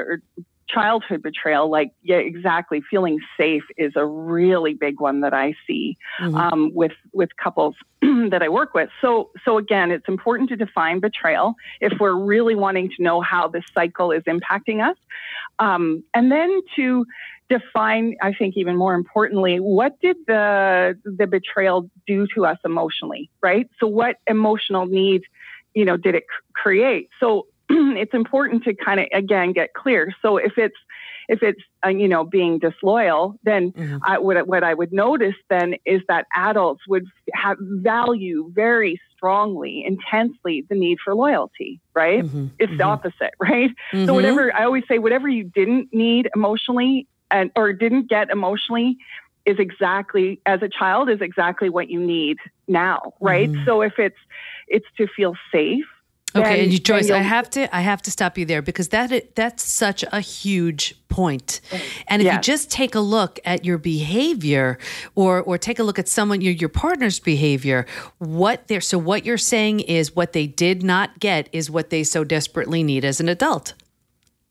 childhood 0.73 1.21
betrayal, 1.21 1.69
like 1.69 1.91
yeah, 2.01 2.17
exactly, 2.17 2.81
feeling 2.89 3.19
safe 3.37 3.63
is 3.77 3.93
a 3.95 4.05
really 4.05 4.73
big 4.73 4.99
one 4.99 5.21
that 5.21 5.33
I 5.33 5.53
see 5.67 5.97
mm-hmm. 6.19 6.35
um, 6.35 6.71
with 6.73 6.93
with 7.11 7.29
couples 7.41 7.75
that 8.01 8.41
I 8.41 8.49
work 8.49 8.73
with. 8.73 8.89
So 9.01 9.31
so 9.45 9.57
again, 9.57 9.91
it's 9.91 10.07
important 10.07 10.49
to 10.49 10.55
define 10.55 10.99
betrayal 10.99 11.55
if 11.81 11.93
we're 11.99 12.15
really 12.17 12.55
wanting 12.55 12.89
to 12.97 13.03
know 13.03 13.21
how 13.21 13.47
this 13.47 13.63
cycle 13.73 14.11
is 14.11 14.23
impacting 14.23 14.87
us, 14.87 14.97
um, 15.59 16.03
and 16.13 16.31
then 16.31 16.61
to 16.75 17.05
define, 17.49 18.15
I 18.21 18.33
think 18.33 18.55
even 18.57 18.75
more 18.75 18.95
importantly, 18.95 19.59
what 19.59 19.99
did 20.01 20.17
the 20.27 20.97
the 21.03 21.27
betrayal 21.27 21.89
do 22.07 22.27
to 22.35 22.45
us 22.45 22.57
emotionally, 22.65 23.29
right? 23.41 23.69
So 23.79 23.87
what 23.87 24.17
emotional 24.27 24.85
needs, 24.85 25.25
you 25.73 25.85
know, 25.85 25.97
did 25.97 26.15
it 26.15 26.23
create? 26.53 27.09
So 27.19 27.47
it's 27.97 28.13
important 28.13 28.63
to 28.63 28.73
kind 28.73 28.99
of 28.99 29.07
again 29.13 29.53
get 29.53 29.73
clear. 29.73 30.13
So 30.21 30.37
if 30.37 30.57
it's 30.57 30.75
if 31.29 31.41
it's 31.41 31.61
uh, 31.85 31.89
you 31.89 32.07
know 32.07 32.23
being 32.23 32.59
disloyal, 32.59 33.35
then 33.43 33.71
mm-hmm. 33.71 33.97
I, 34.03 34.19
what 34.19 34.47
what 34.47 34.63
I 34.63 34.73
would 34.73 34.91
notice 34.91 35.35
then 35.49 35.75
is 35.85 36.01
that 36.07 36.25
adults 36.35 36.81
would 36.87 37.05
have 37.33 37.57
value 37.59 38.51
very 38.53 38.99
strongly, 39.15 39.83
intensely 39.85 40.65
the 40.69 40.75
need 40.75 40.99
for 41.03 41.15
loyalty. 41.15 41.79
Right? 41.93 42.23
Mm-hmm. 42.23 42.47
It's 42.59 42.69
mm-hmm. 42.69 42.77
the 42.77 42.83
opposite, 42.83 43.33
right? 43.39 43.71
So 43.91 43.97
mm-hmm. 43.97 44.13
whatever 44.13 44.55
I 44.55 44.65
always 44.65 44.83
say, 44.87 44.99
whatever 44.99 45.27
you 45.27 45.43
didn't 45.43 45.93
need 45.93 46.29
emotionally 46.35 47.07
and 47.31 47.51
or 47.55 47.73
didn't 47.73 48.09
get 48.09 48.29
emotionally 48.29 48.97
is 49.45 49.59
exactly 49.59 50.39
as 50.45 50.61
a 50.61 50.69
child 50.69 51.09
is 51.09 51.19
exactly 51.21 51.69
what 51.69 51.89
you 51.89 51.99
need 51.99 52.37
now, 52.67 53.13
right? 53.19 53.49
Mm-hmm. 53.49 53.65
So 53.65 53.81
if 53.81 53.93
it's 53.97 54.17
it's 54.67 54.87
to 54.97 55.07
feel 55.07 55.35
safe 55.51 55.85
Okay, 56.35 56.63
and 56.63 56.73
you, 56.73 56.79
Joyce, 56.79 57.11
I 57.11 57.19
have 57.19 57.49
to 57.51 57.73
I 57.75 57.81
have 57.81 58.01
to 58.03 58.11
stop 58.11 58.37
you 58.37 58.45
there 58.45 58.61
because 58.61 58.89
that 58.89 59.35
that's 59.35 59.63
such 59.63 60.03
a 60.11 60.19
huge 60.19 60.95
point. 61.07 61.61
And 62.07 62.21
if 62.21 62.25
yes. 62.25 62.35
you 62.35 62.41
just 62.41 62.71
take 62.71 62.95
a 62.95 62.99
look 62.99 63.39
at 63.45 63.63
your 63.63 63.77
behavior 63.77 64.79
or 65.13 65.41
or 65.41 65.57
take 65.59 65.77
a 65.77 65.83
look 65.83 65.99
at 65.99 66.07
someone 66.07 66.41
your 66.41 66.53
your 66.53 66.69
partner's 66.69 67.19
behavior, 67.19 67.85
what 68.17 68.67
they're 68.67 68.81
so 68.81 68.97
what 68.97 69.25
you're 69.25 69.37
saying 69.37 69.81
is 69.81 70.15
what 70.15 70.33
they 70.33 70.47
did 70.47 70.81
not 70.81 71.19
get 71.19 71.49
is 71.51 71.69
what 71.69 71.91
they 71.91 72.03
so 72.03 72.23
desperately 72.23 72.81
need 72.81 73.05
as 73.05 73.19
an 73.19 73.29
adult. 73.29 73.75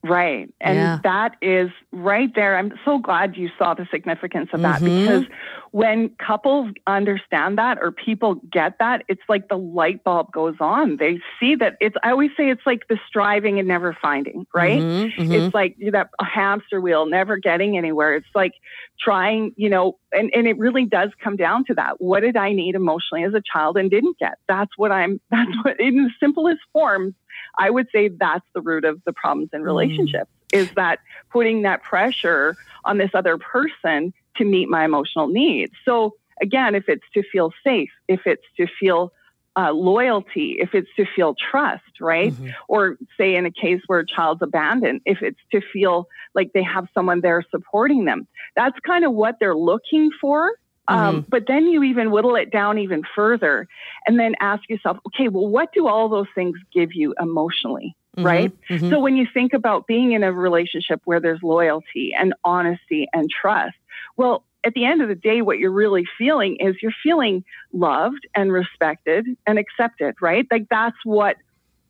Right. 0.04 0.52
And 0.61 0.76
yeah. 0.76 0.99
that 1.04 1.37
is 1.40 1.71
right 1.92 2.35
there. 2.35 2.59
I'm 2.59 2.73
so 2.85 2.99
glad 2.99 3.37
you 3.37 3.50
saw 3.56 3.75
the 3.75 3.87
significance 3.88 4.50
of 4.52 4.61
that 4.62 4.80
mm-hmm. 4.80 5.00
because 5.00 5.25
when 5.71 6.11
couples 6.16 6.73
understand 6.88 7.56
that 7.59 7.78
or 7.80 7.92
people 7.92 8.35
get 8.52 8.78
that, 8.80 9.04
it's 9.06 9.23
like 9.28 9.49
the 9.49 9.56
light 9.56 10.02
bulb 10.02 10.32
goes 10.32 10.56
on. 10.59 10.97
They 10.97 11.21
see 11.38 11.54
that 11.54 11.76
it's, 11.80 11.94
I 12.02 12.11
always 12.11 12.30
say 12.37 12.50
it's 12.50 12.66
like 12.66 12.88
the 12.88 12.99
striving 13.06 13.61
and 13.61 13.68
never 13.68 13.97
finding, 14.02 14.44
right? 14.52 14.80
Mm-hmm. 14.80 15.23
Mm-hmm. 15.23 15.32
It's 15.32 15.54
like 15.54 15.76
that 15.92 16.09
hamster 16.21 16.80
wheel, 16.80 17.06
never 17.06 17.37
getting 17.37 17.78
anywhere. 17.78 18.16
It's 18.16 18.26
like 18.35 18.54
trying, 18.99 19.52
you 19.56 19.71
know, 19.71 19.99
and, 20.11 20.32
and 20.35 20.49
it 20.49 20.59
really 20.59 20.85
does 20.85 21.11
come 21.23 21.37
down 21.37 21.64
to 21.66 21.75
that. 21.75 22.00
What 22.00 22.21
did 22.21 22.37
I 22.37 22.52
need 22.52 22.75
emotionally 22.75 23.23
as 23.23 23.35
a 23.35 23.42
child 23.52 23.76
and 23.76 23.88
didn't 23.88 24.18
get? 24.18 24.35
That's 24.49 24.73
what 24.76 24.90
I'm, 24.90 25.21
that's 25.30 25.52
what 25.62 25.78
in 25.78 25.94
the 25.94 26.11
simplest 26.18 26.61
forms 26.73 27.14
I 27.59 27.71
would 27.71 27.88
say 27.92 28.09
that's 28.09 28.47
the 28.54 28.61
root 28.61 28.85
of 28.85 29.02
the 29.04 29.12
problems 29.12 29.50
in 29.52 29.62
mm. 29.62 29.66
relationships 29.66 30.30
mm. 30.52 30.59
is 30.59 30.71
that 30.73 31.00
putting 31.30 31.62
that 31.62 31.82
pressure 31.82 32.56
on 32.85 32.99
this 32.99 33.11
other 33.14 33.38
person 33.38 34.12
to 34.37 34.44
meet 34.44 34.68
my 34.68 34.85
emotional 34.85 35.28
needs. 35.28 35.73
So 35.85 36.14
again, 36.40 36.75
if 36.75 36.88
it's 36.88 37.04
to 37.14 37.23
feel 37.23 37.52
safe, 37.64 37.90
if 38.09 38.21
it's 38.26 38.44
to 38.56 38.66
feel 38.66 39.12
uh, 39.54 39.71
loyalty, 39.73 40.56
if 40.59 40.75
it's 40.75 40.88
to 40.97 41.04
feel 41.14 41.35
trust, 41.35 42.00
right? 42.00 42.32
Mm-hmm. 42.32 42.49
Or 42.68 42.97
say 43.18 43.37
in 43.37 43.44
a 43.44 43.50
case 43.50 43.82
where 43.87 44.00
a 44.00 44.06
child's 44.06 44.40
abandoned, 44.42 45.02
if 45.04 45.23
it's 45.23 45.38
to 45.52 45.61
feel 45.73 46.09
like 46.35 46.52
they 46.54 46.62
have 46.62 46.88
someone 46.94 47.21
there 47.21 47.44
supporting 47.50 48.06
them. 48.06 48.26
That's 48.56 48.78
kind 48.87 49.04
of 49.04 49.12
what 49.12 49.37
they're 49.40 49.56
looking 49.56 50.11
for. 50.21 50.52
Um, 50.88 50.98
mm-hmm. 50.98 51.28
But 51.28 51.44
then 51.46 51.66
you 51.66 51.82
even 51.84 52.10
whittle 52.10 52.36
it 52.36 52.50
down 52.50 52.78
even 52.78 53.02
further 53.14 53.68
and 54.06 54.18
then 54.18 54.34
ask 54.40 54.68
yourself, 54.68 54.98
okay, 55.08 55.28
well, 55.28 55.46
what 55.46 55.72
do 55.72 55.86
all 55.86 56.08
those 56.08 56.26
things 56.34 56.56
give 56.72 56.92
you 56.92 57.14
emotionally? 57.20 57.96
Mm-hmm. 58.16 58.26
Right. 58.26 58.52
Mm-hmm. 58.68 58.90
So 58.90 59.00
when 59.00 59.16
you 59.16 59.26
think 59.32 59.52
about 59.54 59.86
being 59.86 60.12
in 60.12 60.22
a 60.22 60.32
relationship 60.32 61.00
where 61.04 61.20
there's 61.20 61.42
loyalty 61.42 62.12
and 62.18 62.34
honesty 62.44 63.08
and 63.12 63.30
trust, 63.30 63.76
well, 64.16 64.44
at 64.64 64.74
the 64.74 64.84
end 64.84 65.02
of 65.02 65.08
the 65.08 65.14
day, 65.14 65.42
what 65.42 65.58
you're 65.58 65.72
really 65.72 66.04
feeling 66.18 66.56
is 66.60 66.76
you're 66.82 66.92
feeling 67.02 67.44
loved 67.72 68.26
and 68.34 68.52
respected 68.52 69.26
and 69.46 69.58
accepted, 69.58 70.14
right? 70.20 70.46
Like 70.50 70.66
that's 70.70 70.96
what, 71.04 71.36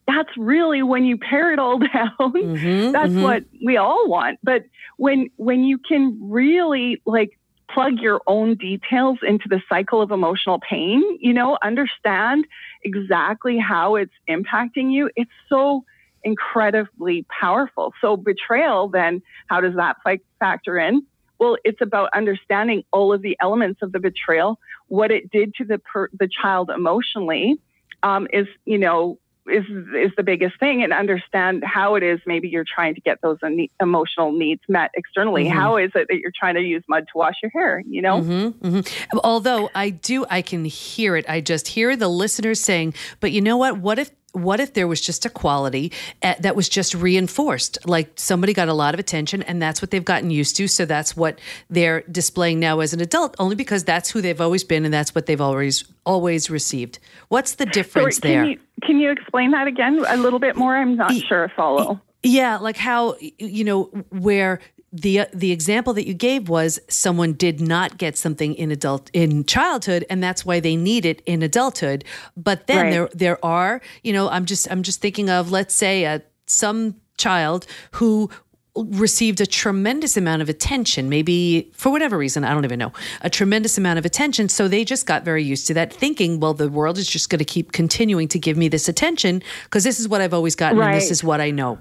that's 0.06 0.30
really 0.36 0.82
when 0.82 1.04
you 1.04 1.18
pare 1.18 1.52
it 1.52 1.58
all 1.58 1.78
down, 1.92 2.10
mm-hmm, 2.18 2.92
that's 2.92 3.10
mm-hmm. 3.10 3.22
what 3.22 3.44
we 3.64 3.76
all 3.76 4.08
want. 4.08 4.38
But 4.42 4.64
when, 4.96 5.28
when 5.36 5.64
you 5.64 5.78
can 5.78 6.18
really 6.22 7.02
like 7.04 7.38
plug 7.72 7.98
your 7.98 8.20
own 8.26 8.54
details 8.56 9.18
into 9.26 9.48
the 9.48 9.60
cycle 9.68 10.02
of 10.02 10.10
emotional 10.10 10.60
pain, 10.60 11.02
you 11.20 11.32
know, 11.32 11.58
understand 11.62 12.46
exactly 12.82 13.58
how 13.58 13.96
it's 13.96 14.12
impacting 14.28 14.92
you, 14.92 15.10
it's 15.16 15.30
so 15.48 15.84
incredibly 16.24 17.26
powerful. 17.40 17.92
So 18.00 18.16
betrayal, 18.16 18.88
then 18.88 19.22
how 19.48 19.60
does 19.60 19.74
that 19.76 19.96
factor 20.38 20.78
in? 20.78 21.04
Well, 21.38 21.56
it's 21.64 21.80
about 21.80 22.10
understanding 22.14 22.84
all 22.92 23.12
of 23.12 23.22
the 23.22 23.36
elements 23.40 23.82
of 23.82 23.92
the 23.92 23.98
betrayal, 23.98 24.58
what 24.86 25.10
it 25.10 25.30
did 25.30 25.54
to 25.56 25.64
the 25.64 25.78
per, 25.78 26.08
the 26.18 26.28
child 26.28 26.70
emotionally, 26.70 27.56
um, 28.04 28.28
is 28.32 28.46
you 28.64 28.78
know 28.78 29.18
is 29.46 29.64
is 29.94 30.12
the 30.16 30.22
biggest 30.22 30.58
thing, 30.58 30.82
and 30.82 30.92
understand 30.92 31.64
how 31.64 31.94
it 31.96 32.02
is. 32.02 32.20
Maybe 32.26 32.48
you're 32.48 32.64
trying 32.64 32.94
to 32.94 33.00
get 33.00 33.20
those 33.22 33.38
emotional 33.80 34.32
needs 34.32 34.62
met 34.68 34.90
externally. 34.94 35.44
Mm-hmm. 35.44 35.58
How 35.58 35.76
is 35.76 35.90
it 35.94 36.06
that 36.08 36.18
you're 36.18 36.32
trying 36.38 36.54
to 36.54 36.60
use 36.60 36.82
mud 36.88 37.06
to 37.12 37.18
wash 37.18 37.34
your 37.42 37.50
hair? 37.50 37.82
You 37.86 38.02
know. 38.02 38.20
Mm-hmm, 38.20 38.76
mm-hmm. 38.76 39.18
Although 39.24 39.70
I 39.74 39.90
do, 39.90 40.24
I 40.30 40.42
can 40.42 40.64
hear 40.64 41.16
it. 41.16 41.28
I 41.28 41.40
just 41.40 41.68
hear 41.68 41.96
the 41.96 42.08
listeners 42.08 42.60
saying, 42.60 42.94
"But 43.20 43.32
you 43.32 43.40
know 43.40 43.56
what? 43.56 43.78
What 43.78 43.98
if 43.98 44.10
what 44.32 44.60
if 44.60 44.74
there 44.74 44.88
was 44.88 45.00
just 45.00 45.24
a 45.24 45.30
quality 45.30 45.92
eh, 46.22 46.34
that 46.40 46.56
was 46.56 46.68
just 46.68 46.94
reinforced? 46.94 47.78
Like 47.86 48.12
somebody 48.16 48.52
got 48.52 48.68
a 48.68 48.74
lot 48.74 48.94
of 48.94 49.00
attention 49.00 49.42
and 49.42 49.60
that's 49.60 49.80
what 49.82 49.90
they've 49.90 50.04
gotten 50.04 50.30
used 50.30 50.56
to 50.56 50.66
so 50.68 50.84
that's 50.84 51.16
what 51.16 51.38
they're 51.70 52.02
displaying 52.10 52.58
now 52.60 52.80
as 52.80 52.92
an 52.92 53.00
adult 53.00 53.36
only 53.38 53.54
because 53.56 53.84
that's 53.84 54.10
who 54.10 54.20
they've 54.20 54.40
always 54.40 54.64
been 54.64 54.84
and 54.84 54.92
that's 54.92 55.14
what 55.14 55.26
they've 55.26 55.40
always 55.40 55.84
always 56.04 56.50
received. 56.50 56.98
What's 57.28 57.54
the 57.56 57.66
difference 57.66 58.16
Sorry, 58.18 58.32
there? 58.32 58.42
can 58.42 58.50
you, 58.52 58.58
can 58.82 59.00
you 59.00 59.10
explain 59.10 59.50
that 59.52 59.66
again 59.66 60.04
a 60.08 60.16
little 60.16 60.38
bit 60.38 60.56
more? 60.56 60.76
I'm 60.76 60.96
not 60.96 61.12
e- 61.12 61.24
sure 61.28 61.44
I 61.48 61.54
follow. 61.54 62.00
yeah 62.22 62.56
like 62.58 62.76
how 62.76 63.16
you 63.38 63.64
know 63.64 63.84
where 64.10 64.60
the 64.92 65.26
the 65.32 65.52
example 65.52 65.94
that 65.94 66.06
you 66.06 66.12
gave 66.12 66.48
was 66.48 66.78
someone 66.88 67.32
did 67.32 67.60
not 67.60 67.96
get 67.96 68.16
something 68.16 68.54
in 68.54 68.70
adult 68.70 69.10
in 69.12 69.44
childhood 69.44 70.04
and 70.10 70.22
that's 70.22 70.44
why 70.44 70.60
they 70.60 70.76
need 70.76 71.06
it 71.06 71.22
in 71.24 71.42
adulthood 71.42 72.04
but 72.36 72.66
then 72.66 72.84
right. 72.84 72.90
there 72.90 73.08
there 73.14 73.44
are 73.44 73.80
you 74.02 74.12
know 74.12 74.28
i'm 74.28 74.44
just 74.44 74.70
i'm 74.70 74.82
just 74.82 75.00
thinking 75.00 75.30
of 75.30 75.50
let's 75.50 75.74
say 75.74 76.04
a 76.04 76.22
some 76.46 76.94
child 77.16 77.66
who 77.92 78.28
received 78.74 79.40
a 79.40 79.46
tremendous 79.46 80.16
amount 80.16 80.42
of 80.42 80.48
attention 80.48 81.08
maybe 81.08 81.70
for 81.74 81.90
whatever 81.90 82.16
reason 82.18 82.44
i 82.44 82.52
don't 82.52 82.64
even 82.64 82.78
know 82.78 82.92
a 83.22 83.30
tremendous 83.30 83.76
amount 83.78 83.98
of 83.98 84.04
attention 84.04 84.48
so 84.48 84.66
they 84.66 84.84
just 84.84 85.06
got 85.06 85.24
very 85.24 85.42
used 85.42 85.66
to 85.66 85.74
that 85.74 85.92
thinking 85.92 86.40
well 86.40 86.54
the 86.54 86.68
world 86.68 86.98
is 86.98 87.06
just 87.06 87.30
going 87.30 87.38
to 87.38 87.44
keep 87.44 87.72
continuing 87.72 88.28
to 88.28 88.38
give 88.38 88.56
me 88.56 88.68
this 88.68 88.88
attention 88.88 89.42
because 89.64 89.84
this 89.84 90.00
is 90.00 90.08
what 90.08 90.20
i've 90.20 90.34
always 90.34 90.54
gotten 90.54 90.78
right. 90.78 90.92
and 90.92 90.96
this 90.96 91.10
is 91.10 91.22
what 91.22 91.40
i 91.40 91.50
know 91.50 91.78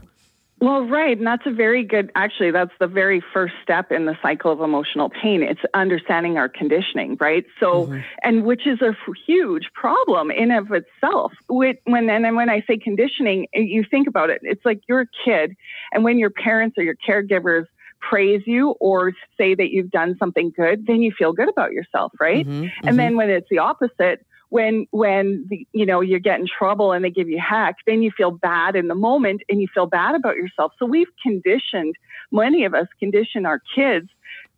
well, 0.62 0.84
right. 0.86 1.17
And 1.17 1.26
that's 1.26 1.45
a 1.47 1.52
very 1.52 1.84
good, 1.84 2.12
actually, 2.15 2.52
that's 2.52 2.71
the 2.80 2.88
very 2.88 3.21
first 3.34 3.56
step 3.63 3.91
in 3.91 4.06
the 4.06 4.15
cycle 4.21 4.52
of 4.52 4.62
emotional 4.62 5.10
pain. 5.10 5.41
It's 5.41 5.60
understanding 5.74 6.38
our 6.38 6.47
conditioning, 6.47 7.17
right? 7.19 7.45
So, 7.60 7.88
mm-hmm. 7.88 8.00
and 8.24 8.45
which 8.45 8.67
is 8.67 8.80
a 8.82 8.95
huge 9.26 9.71
problem 9.74 10.30
in 10.30 10.52
of 10.52 10.71
itself. 10.71 11.34
When, 11.47 11.78
and 11.88 12.36
when 12.36 12.50
I 12.50 12.62
say 12.67 12.78
conditioning, 12.78 13.47
you 13.54 13.84
think 13.89 14.08
about 14.08 14.30
it, 14.30 14.41
it's 14.43 14.63
like 14.63 14.82
you're 14.88 15.02
a 15.02 15.08
kid. 15.26 15.56
And 15.91 16.04
when 16.04 16.19
your 16.19 16.30
parents 16.30 16.78
or 16.78 16.84
your 16.84 16.95
caregivers 16.95 17.65
praise 18.00 18.43
you 18.45 18.76
or 18.80 19.13
say 19.38 19.56
that 19.56 19.71
you've 19.71 19.91
done 19.91 20.15
something 20.19 20.52
good, 20.56 20.86
then 20.86 21.02
you 21.02 21.12
feel 21.12 21.34
good 21.34 21.50
about 21.50 21.71
yourself, 21.71 22.12
right? 22.19 22.47
Mm-hmm. 22.47 22.63
And 22.63 22.71
mm-hmm. 22.71 22.97
then 22.97 23.17
when 23.17 23.30
it's 23.32 23.47
the 23.50 23.58
opposite, 23.60 24.26
when 24.51 24.85
when 24.91 25.45
the, 25.49 25.65
you 25.71 25.85
know 25.85 26.01
you 26.01 26.19
get 26.19 26.39
in 26.39 26.45
trouble 26.45 26.91
and 26.91 27.03
they 27.05 27.09
give 27.09 27.29
you 27.29 27.39
heck 27.39 27.77
then 27.87 28.01
you 28.01 28.11
feel 28.15 28.31
bad 28.31 28.75
in 28.75 28.89
the 28.89 28.95
moment 28.95 29.41
and 29.49 29.61
you 29.61 29.67
feel 29.73 29.87
bad 29.87 30.13
about 30.13 30.35
yourself. 30.35 30.73
So 30.77 30.85
we've 30.85 31.07
conditioned 31.23 31.95
many 32.31 32.65
of 32.65 32.73
us 32.73 32.87
condition 32.99 33.45
our 33.45 33.61
kids 33.73 34.09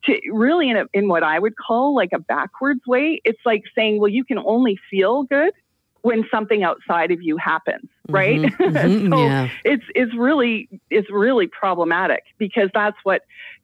to 0.06 0.20
really 0.32 0.70
in, 0.70 0.78
a, 0.78 0.86
in 0.94 1.08
what 1.08 1.24
i 1.24 1.40
would 1.40 1.56
call 1.56 1.96
like 1.96 2.10
a 2.12 2.20
backwards 2.20 2.82
way. 2.88 3.22
It's 3.24 3.40
like 3.46 3.64
saying 3.76 4.00
well 4.00 4.10
you 4.10 4.26
can 4.26 4.40
only 4.40 4.80
feel 4.90 5.24
good 5.24 5.54
when 6.02 6.26
something 6.30 6.64
outside 6.64 7.12
of 7.12 7.22
you 7.22 7.38
happens 7.38 7.88
right? 8.10 8.40
Mm-hmm, 8.40 8.64
mm-hmm, 8.78 9.14
so 9.14 9.26
yeah. 9.26 9.50
it's 9.64 9.86
it's 9.94 10.14
really 10.16 10.68
it's 10.90 11.10
really 11.12 11.48
problematic 11.48 12.24
because 12.40 12.70
that's 12.74 12.98
what 13.04 13.22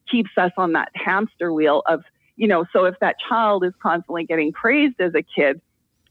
keeps 0.09 0.31
us 0.37 0.51
on 0.57 0.73
that 0.73 0.89
hamster 0.93 1.51
wheel 1.51 1.81
of 1.87 2.03
you 2.35 2.47
know 2.47 2.65
so 2.71 2.85
if 2.85 2.95
that 3.01 3.15
child 3.27 3.65
is 3.65 3.73
constantly 3.81 4.25
getting 4.25 4.53
praised 4.53 5.01
as 5.01 5.13
a 5.15 5.23
kid 5.23 5.59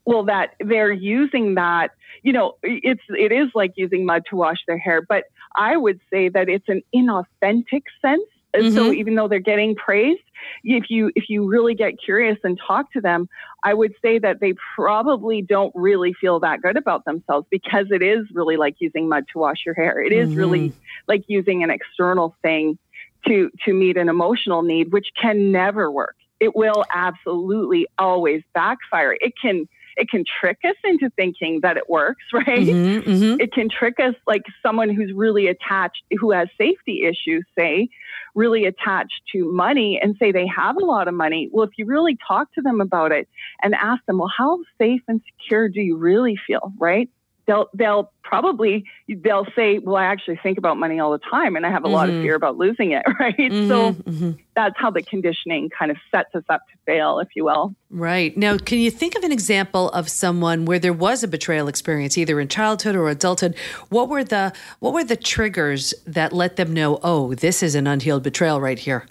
well 0.09 0.25
that 0.25 0.55
they're 0.59 0.91
using 0.91 1.55
that 1.55 1.91
you 2.23 2.33
know 2.33 2.55
it's 2.63 3.03
it 3.11 3.31
is 3.31 3.49
like 3.55 3.73
using 3.77 4.07
mud 4.07 4.23
to 4.29 4.37
wash 4.37 4.57
their 4.67 4.79
hair 4.79 5.03
but 5.03 5.25
i 5.55 5.77
would 5.77 6.01
say 6.11 6.31
that 6.31 6.49
it's 6.49 6.69
an 6.69 6.83
inauthentic 6.95 7.83
sense 8.01 8.23
mm-hmm. 8.57 8.75
so 8.75 8.91
even 8.91 9.15
though 9.15 9.29
they're 9.29 9.39
getting 9.39 9.75
praised 9.77 10.23
if 10.65 10.85
you 10.89 11.13
if 11.15 11.29
you 11.29 11.47
really 11.47 11.75
get 11.75 11.93
curious 12.03 12.39
and 12.43 12.59
talk 12.67 12.91
to 12.91 13.03
them 13.03 13.29
i 13.65 13.75
would 13.75 13.93
say 14.01 14.19
that 14.19 14.41
they 14.41 14.55
probably 14.75 15.43
don't 15.43 15.73
really 15.75 16.15
feel 16.15 16.41
that 16.41 16.63
good 16.63 16.79
about 16.79 17.05
themselves 17.05 17.47
because 17.51 17.87
it 17.91 18.03
is 18.03 18.25
really 18.33 18.57
like 18.57 18.77
using 18.79 19.11
mud 19.11 19.25
to 19.31 19.39
wash 19.39 19.59
your 19.67 19.75
hair 19.75 20.03
It 20.03 20.15
is 20.15 20.31
mm-hmm. 20.31 20.39
really 20.39 20.73
like 21.07 21.25
using 21.29 21.63
an 21.63 21.69
external 21.69 22.35
thing 22.41 22.79
to 23.27 23.51
to 23.67 23.75
meet 23.75 23.99
an 23.99 24.09
emotional 24.09 24.63
need 24.63 24.91
which 24.91 25.09
can 25.21 25.53
never 25.53 25.91
work 25.91 26.17
it 26.41 26.57
will 26.57 26.85
absolutely 26.95 27.87
always 27.99 28.43
backfire 28.55 29.15
it 29.21 29.35
can 29.43 29.69
it 29.99 30.09
can 30.09 30.25
trick 30.41 30.59
us 30.65 30.77
into 30.85 31.11
thinking 31.17 31.61
that 31.63 31.77
it 31.77 31.89
works, 31.89 32.25
right? 32.33 32.47
Mm-hmm, 32.47 33.11
mm-hmm. 33.11 33.41
It 33.41 33.53
can 33.53 33.69
trick 33.69 33.97
us 34.01 34.15
like 34.27 34.43
someone 34.63 34.89
who's 34.89 35.13
really 35.15 35.49
attached, 35.49 36.03
who 36.19 36.31
has 36.31 36.49
safety 36.57 37.03
issues, 37.03 37.45
say, 37.59 37.89
really 38.35 38.65
attached 38.65 39.21
to 39.33 39.53
money 39.53 39.99
and 40.01 40.17
say 40.19 40.33
they 40.33 40.47
have 40.47 40.77
a 40.77 40.85
lot 40.85 41.09
of 41.09 41.15
money. 41.15 41.49
Well, 41.53 41.65
if 41.65 41.73
you 41.77 41.87
really 41.87 42.17
talk 42.27 42.53
to 42.55 42.63
them 42.63 42.81
about 42.81 43.13
it 43.13 43.29
and 43.63 43.75
ask 43.75 44.05
them, 44.07 44.19
well, 44.19 44.33
how 44.35 44.59
safe 44.79 45.03
and 45.09 45.21
secure 45.33 45.69
do 45.69 45.81
you 45.81 45.97
really 45.97 46.39
feel, 46.47 46.73
right? 46.79 47.11
They'll 47.49 47.69
they'll 47.75 48.13
probably 48.23 48.85
they'll 49.09 49.47
say, 49.57 49.81
"Well, 49.81 49.97
I 49.97 50.05
actually 50.05 50.39
think 50.41 50.59
about 50.59 50.77
money 50.77 51.01
all 51.01 51.11
the 51.11 51.19
time, 51.19 51.57
and 51.57 51.67
I 51.67 51.71
have 51.71 51.83
a 51.83 51.87
mm-hmm. 51.87 51.95
lot 51.95 52.09
of 52.09 52.15
mm-hmm. 52.15 52.25
fear 52.25 52.35
about 52.37 52.57
losing 52.57 52.93
it." 52.93 53.03
Right. 53.19 53.37
Mm-hmm, 53.37 53.69
so 53.69 53.93
mm-hmm. 53.95 54.31
that's 54.55 54.75
how 54.77 54.91
the 54.91 55.03
conditioning 55.03 55.71
kind 55.77 55.91
of 55.91 55.97
sets 56.15 56.33
us 56.35 56.45
up 56.49 56.61
to 56.69 56.79
fail, 56.87 57.19
if 57.19 57.29
you 57.35 57.45
will. 57.45 57.75
Right 57.91 58.37
now, 58.37 58.59
can 58.59 58.79
you 58.79 58.93
think 58.93 59.17
of 59.17 59.25
an 59.25 59.33
example 59.33 59.91
of 59.91 60.09
someone 60.09 60.67
where 60.67 60.79
there 60.79 60.93
was 60.93 61.25
a 61.25 61.29
betrayal 61.29 61.67
experience, 61.67 62.17
either 62.17 62.39
in 62.39 62.47
childhood 62.47 62.95
or 62.95 63.09
adulthood? 63.09 63.57
What 63.89 64.09
were 64.09 64.23
the 64.23 64.53
what 64.79 64.93
were 64.93 65.03
the 65.03 65.17
triggers 65.17 65.95
that 66.07 66.33
let 66.33 66.57
them 66.57 66.73
know, 66.73 67.01
"Oh, 67.03 67.35
this 67.35 67.63
is 67.63 67.75
an 67.75 67.89
unhealed 67.89 68.23
betrayal 68.23 68.61
right 68.61 68.79
here"? 68.79 69.07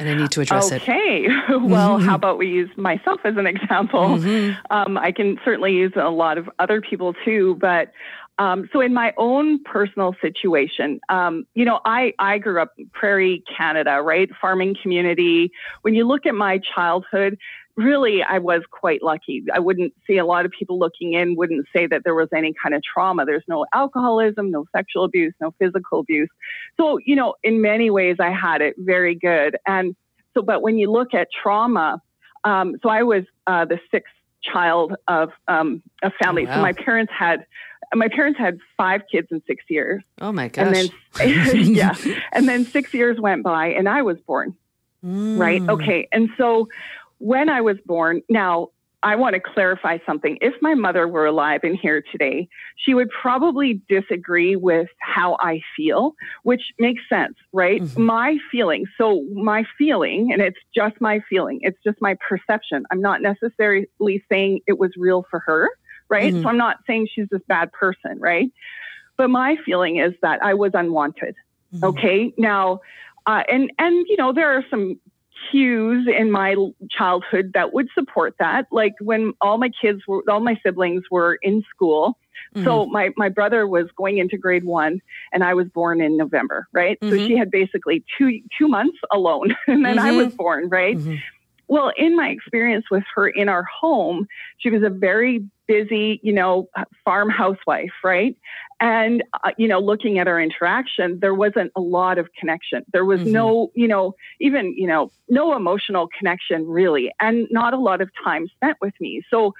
And 0.00 0.08
I 0.08 0.14
need 0.14 0.30
to 0.32 0.40
address 0.40 0.72
okay. 0.72 1.26
it. 1.26 1.30
Okay. 1.30 1.56
well, 1.62 1.98
how 1.98 2.14
about 2.14 2.38
we 2.38 2.48
use 2.48 2.70
myself 2.76 3.20
as 3.24 3.36
an 3.36 3.46
example? 3.46 4.00
Mm-hmm. 4.00 4.54
Um, 4.70 4.96
I 4.96 5.12
can 5.12 5.38
certainly 5.44 5.72
use 5.72 5.92
a 5.94 6.08
lot 6.08 6.38
of 6.38 6.48
other 6.58 6.80
people 6.80 7.14
too, 7.24 7.56
but 7.60 7.92
um, 8.38 8.70
so 8.72 8.80
in 8.80 8.94
my 8.94 9.12
own 9.18 9.62
personal 9.64 10.14
situation, 10.22 10.98
um, 11.10 11.44
you 11.54 11.66
know, 11.66 11.80
I, 11.84 12.14
I 12.18 12.38
grew 12.38 12.62
up 12.62 12.72
prairie 12.94 13.44
Canada, 13.54 14.00
right? 14.02 14.30
Farming 14.40 14.76
community. 14.82 15.52
When 15.82 15.94
you 15.94 16.08
look 16.08 16.24
at 16.24 16.34
my 16.34 16.58
childhood, 16.74 17.36
really, 17.80 18.22
I 18.22 18.38
was 18.38 18.62
quite 18.70 19.02
lucky. 19.02 19.44
I 19.52 19.58
wouldn't 19.58 19.92
see 20.06 20.18
a 20.18 20.24
lot 20.24 20.44
of 20.44 20.52
people 20.52 20.78
looking 20.78 21.14
in, 21.14 21.36
wouldn't 21.36 21.66
say 21.74 21.86
that 21.86 22.02
there 22.04 22.14
was 22.14 22.28
any 22.34 22.54
kind 22.62 22.74
of 22.74 22.82
trauma. 22.82 23.24
There's 23.24 23.44
no 23.48 23.66
alcoholism, 23.74 24.50
no 24.50 24.66
sexual 24.74 25.04
abuse, 25.04 25.34
no 25.40 25.52
physical 25.58 26.00
abuse. 26.00 26.28
So, 26.76 26.98
you 27.04 27.16
know, 27.16 27.34
in 27.42 27.60
many 27.60 27.90
ways, 27.90 28.16
I 28.20 28.30
had 28.30 28.60
it 28.60 28.74
very 28.78 29.14
good. 29.14 29.56
And 29.66 29.96
so, 30.34 30.42
but 30.42 30.62
when 30.62 30.78
you 30.78 30.90
look 30.90 31.14
at 31.14 31.28
trauma, 31.42 32.00
um, 32.44 32.76
so 32.82 32.88
I 32.88 33.02
was 33.02 33.24
uh, 33.46 33.64
the 33.64 33.78
sixth 33.90 34.12
child 34.42 34.94
of 35.08 35.30
um, 35.48 35.82
a 36.02 36.10
family. 36.22 36.44
Oh, 36.46 36.48
wow. 36.48 36.54
So 36.56 36.62
my 36.62 36.72
parents 36.72 37.12
had 37.16 37.46
my 37.94 38.08
parents 38.08 38.38
had 38.38 38.58
five 38.76 39.02
kids 39.10 39.28
in 39.30 39.42
six 39.46 39.64
years. 39.68 40.02
Oh 40.20 40.30
my 40.30 40.48
gosh. 40.48 40.66
And 40.66 40.74
then, 40.74 41.66
yeah. 41.74 41.94
And 42.32 42.48
then 42.48 42.64
six 42.64 42.94
years 42.94 43.18
went 43.18 43.42
by 43.42 43.68
and 43.68 43.88
I 43.88 44.02
was 44.02 44.18
born. 44.20 44.54
Mm. 45.04 45.38
Right. 45.38 45.62
Okay. 45.62 46.08
And 46.12 46.28
so 46.36 46.68
when 47.20 47.48
I 47.48 47.60
was 47.60 47.76
born, 47.86 48.22
now 48.28 48.68
I 49.02 49.16
want 49.16 49.34
to 49.34 49.40
clarify 49.40 49.98
something. 50.04 50.36
If 50.40 50.54
my 50.60 50.74
mother 50.74 51.06
were 51.06 51.26
alive 51.26 51.60
and 51.62 51.78
here 51.80 52.02
today, 52.12 52.48
she 52.76 52.92
would 52.92 53.08
probably 53.10 53.80
disagree 53.88 54.56
with 54.56 54.88
how 55.00 55.36
I 55.40 55.60
feel, 55.76 56.14
which 56.42 56.60
makes 56.78 57.02
sense, 57.08 57.34
right? 57.52 57.82
Mm-hmm. 57.82 58.02
My 58.02 58.36
feeling. 58.50 58.86
So, 58.98 59.24
my 59.32 59.64
feeling, 59.78 60.30
and 60.32 60.42
it's 60.42 60.58
just 60.74 61.00
my 61.00 61.20
feeling, 61.30 61.60
it's 61.62 61.78
just 61.84 61.98
my 62.00 62.16
perception. 62.26 62.84
I'm 62.90 63.00
not 63.00 63.22
necessarily 63.22 64.24
saying 64.30 64.60
it 64.66 64.78
was 64.78 64.90
real 64.96 65.24
for 65.30 65.40
her, 65.40 65.70
right? 66.08 66.32
Mm-hmm. 66.32 66.42
So, 66.42 66.48
I'm 66.48 66.58
not 66.58 66.78
saying 66.86 67.08
she's 67.14 67.28
this 67.30 67.42
bad 67.48 67.72
person, 67.72 68.18
right? 68.18 68.50
But 69.16 69.28
my 69.28 69.56
feeling 69.64 69.98
is 69.98 70.12
that 70.22 70.42
I 70.42 70.54
was 70.54 70.72
unwanted. 70.74 71.36
Mm-hmm. 71.74 71.84
Okay. 71.84 72.34
Now, 72.36 72.80
uh, 73.26 73.42
and 73.50 73.70
and 73.78 74.06
you 74.08 74.16
know 74.16 74.32
there 74.32 74.56
are 74.56 74.64
some 74.70 74.98
cues 75.50 76.08
in 76.08 76.30
my 76.30 76.54
childhood 76.90 77.52
that 77.54 77.72
would 77.72 77.88
support 77.94 78.34
that. 78.38 78.66
Like 78.70 78.94
when 79.00 79.32
all 79.40 79.58
my 79.58 79.70
kids 79.80 80.02
were, 80.06 80.22
all 80.28 80.40
my 80.40 80.58
siblings 80.64 81.04
were 81.10 81.38
in 81.42 81.62
school. 81.74 82.18
Mm-hmm. 82.54 82.64
So 82.64 82.86
my, 82.86 83.10
my 83.16 83.28
brother 83.28 83.66
was 83.66 83.86
going 83.96 84.18
into 84.18 84.36
grade 84.36 84.64
one 84.64 85.00
and 85.32 85.44
I 85.44 85.54
was 85.54 85.68
born 85.68 86.00
in 86.00 86.16
November, 86.16 86.66
right? 86.72 86.98
Mm-hmm. 87.00 87.16
So 87.16 87.26
she 87.26 87.36
had 87.36 87.50
basically 87.50 88.04
two, 88.18 88.40
two 88.58 88.68
months 88.68 88.98
alone 89.12 89.54
and 89.66 89.84
then 89.84 89.96
mm-hmm. 89.96 90.06
I 90.06 90.12
was 90.12 90.28
mm-hmm. 90.28 90.36
born, 90.36 90.68
right? 90.68 90.96
Mm-hmm. 90.96 91.16
Well, 91.68 91.92
in 91.96 92.16
my 92.16 92.28
experience 92.28 92.86
with 92.90 93.04
her 93.14 93.28
in 93.28 93.48
our 93.48 93.62
home, 93.62 94.26
she 94.58 94.70
was 94.70 94.82
a 94.82 94.90
very 94.90 95.44
busy, 95.68 96.18
you 96.24 96.32
know, 96.32 96.68
farm 97.04 97.30
housewife, 97.30 97.92
right? 98.02 98.36
And, 98.80 99.22
uh, 99.44 99.50
you 99.58 99.68
know, 99.68 99.78
looking 99.78 100.18
at 100.18 100.26
our 100.26 100.40
interaction, 100.40 101.18
there 101.20 101.34
wasn't 101.34 101.70
a 101.76 101.80
lot 101.80 102.16
of 102.16 102.28
connection. 102.32 102.82
There 102.92 103.04
was 103.04 103.20
mm-hmm. 103.20 103.32
no, 103.32 103.70
you 103.74 103.86
know, 103.86 104.14
even, 104.40 104.74
you 104.76 104.86
know, 104.86 105.12
no 105.28 105.54
emotional 105.54 106.08
connection 106.18 106.66
really, 106.66 107.12
and 107.20 107.46
not 107.50 107.74
a 107.74 107.78
lot 107.78 108.00
of 108.00 108.08
time 108.24 108.48
spent 108.48 108.78
with 108.80 108.94
me. 108.98 109.22
So 109.30 109.52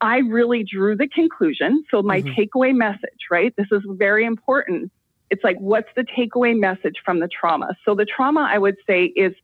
I 0.00 0.18
really 0.18 0.62
drew 0.62 0.96
the 0.96 1.08
conclusion. 1.08 1.84
So 1.90 2.02
my 2.02 2.22
mm-hmm. 2.22 2.40
takeaway 2.40 2.72
message, 2.72 3.26
right? 3.30 3.52
This 3.56 3.66
is 3.72 3.82
very 3.84 4.24
important. 4.24 4.92
It's 5.30 5.42
like, 5.42 5.58
what's 5.58 5.88
the 5.96 6.04
takeaway 6.04 6.58
message 6.58 7.02
from 7.04 7.18
the 7.18 7.28
trauma? 7.28 7.76
So 7.84 7.96
the 7.96 8.06
trauma, 8.06 8.48
I 8.48 8.58
would 8.58 8.76
say, 8.86 9.06
is 9.16 9.34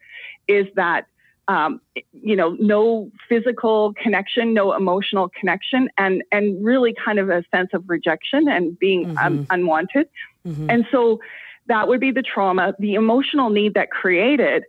is 0.46 0.66
that 0.76 1.06
um, 1.48 1.80
you 2.12 2.36
know, 2.36 2.56
no 2.58 3.10
physical 3.28 3.92
connection, 4.02 4.54
no 4.54 4.72
emotional 4.72 5.30
connection, 5.38 5.88
and 5.98 6.22
and 6.32 6.64
really 6.64 6.94
kind 7.04 7.18
of 7.18 7.28
a 7.30 7.44
sense 7.54 7.70
of 7.72 7.84
rejection 7.86 8.48
and 8.48 8.78
being 8.78 9.06
mm-hmm. 9.06 9.18
um, 9.18 9.46
unwanted. 9.50 10.08
Mm-hmm. 10.46 10.70
And 10.70 10.86
so 10.90 11.20
that 11.66 11.88
would 11.88 12.00
be 12.00 12.10
the 12.10 12.22
trauma. 12.22 12.74
The 12.78 12.94
emotional 12.94 13.50
need 13.50 13.74
that 13.74 13.90
created 13.90 14.64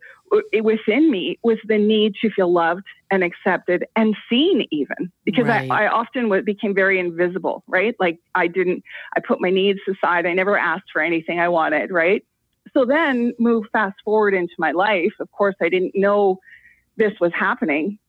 within 0.64 1.12
me 1.12 1.38
was 1.44 1.58
the 1.66 1.78
need 1.78 2.16
to 2.22 2.30
feel 2.32 2.52
loved 2.52 2.84
and 3.12 3.24
accepted 3.24 3.86
and 3.96 4.16
seen 4.30 4.66
even 4.72 5.12
because 5.24 5.46
right. 5.46 5.70
I, 5.70 5.86
I 5.86 5.88
often 5.88 6.44
became 6.44 6.74
very 6.74 7.00
invisible 7.00 7.64
right 7.68 7.96
like 8.00 8.20
i 8.34 8.48
didn't 8.48 8.84
i 9.16 9.20
put 9.20 9.40
my 9.40 9.52
needs 9.52 9.80
aside 9.88 10.26
i 10.26 10.34
never 10.34 10.58
asked 10.58 10.92
for 10.92 11.02
anything 11.02 11.40
i 11.40 11.48
wanted 11.48 11.92
right 11.92 12.26
so 12.74 12.86
then 12.86 13.34
move 13.38 13.66
fast 13.72 13.96
forward 14.04 14.34
into 14.34 14.54
my 14.58 14.72
life 14.72 15.14
of 15.20 15.32
course 15.32 15.56
i 15.62 15.70
didn't 15.70 15.94
know 15.96 16.40
this 16.98 17.14
was 17.20 17.32
happening, 17.34 18.00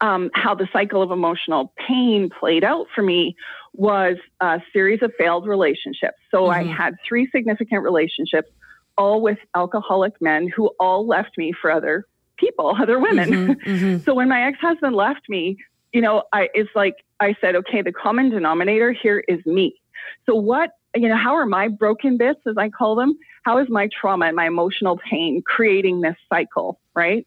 um, 0.00 0.30
how 0.34 0.54
the 0.54 0.68
cycle 0.72 1.02
of 1.02 1.10
emotional 1.10 1.72
pain 1.88 2.28
played 2.28 2.64
out 2.64 2.86
for 2.94 3.02
me 3.02 3.36
was 3.72 4.16
a 4.40 4.60
series 4.72 5.02
of 5.02 5.12
failed 5.18 5.46
relationships. 5.46 6.18
So 6.30 6.42
mm-hmm. 6.42 6.70
I 6.70 6.72
had 6.72 6.94
three 7.06 7.28
significant 7.30 7.82
relationships, 7.82 8.50
all 8.96 9.22
with 9.22 9.38
alcoholic 9.54 10.20
men 10.20 10.48
who 10.48 10.70
all 10.78 11.06
left 11.06 11.36
me 11.38 11.52
for 11.52 11.70
other 11.70 12.06
people, 12.36 12.76
other 12.80 12.98
women. 12.98 13.30
Mm-hmm, 13.30 13.70
mm-hmm. 13.70 13.98
so 14.04 14.14
when 14.14 14.28
my 14.28 14.46
ex 14.46 14.58
husband 14.60 14.94
left 14.94 15.28
me, 15.28 15.56
you 15.92 16.00
know, 16.00 16.24
I 16.32 16.48
it's 16.54 16.70
like 16.74 16.96
I 17.20 17.36
said, 17.40 17.54
okay, 17.56 17.82
the 17.82 17.92
common 17.92 18.30
denominator 18.30 18.92
here 18.92 19.24
is 19.28 19.44
me. 19.46 19.80
So 20.26 20.34
what 20.34 20.70
you 20.96 21.08
know, 21.08 21.16
how 21.16 21.34
are 21.34 21.46
my 21.46 21.68
broken 21.68 22.16
bits, 22.16 22.40
as 22.46 22.56
I 22.56 22.68
call 22.68 22.94
them, 22.94 23.18
how 23.42 23.58
is 23.58 23.68
my 23.68 23.88
trauma 23.88 24.26
and 24.26 24.36
my 24.36 24.46
emotional 24.46 24.98
pain 25.10 25.42
creating 25.44 26.00
this 26.00 26.16
cycle, 26.28 26.78
right? 26.94 27.26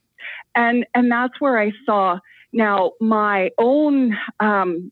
And 0.58 0.86
and 0.93 1.10
that's 1.10 1.39
where 1.39 1.58
I 1.58 1.72
saw 1.86 2.20
now 2.52 2.91
my 3.00 3.52
own. 3.58 4.17
Um, 4.41 4.91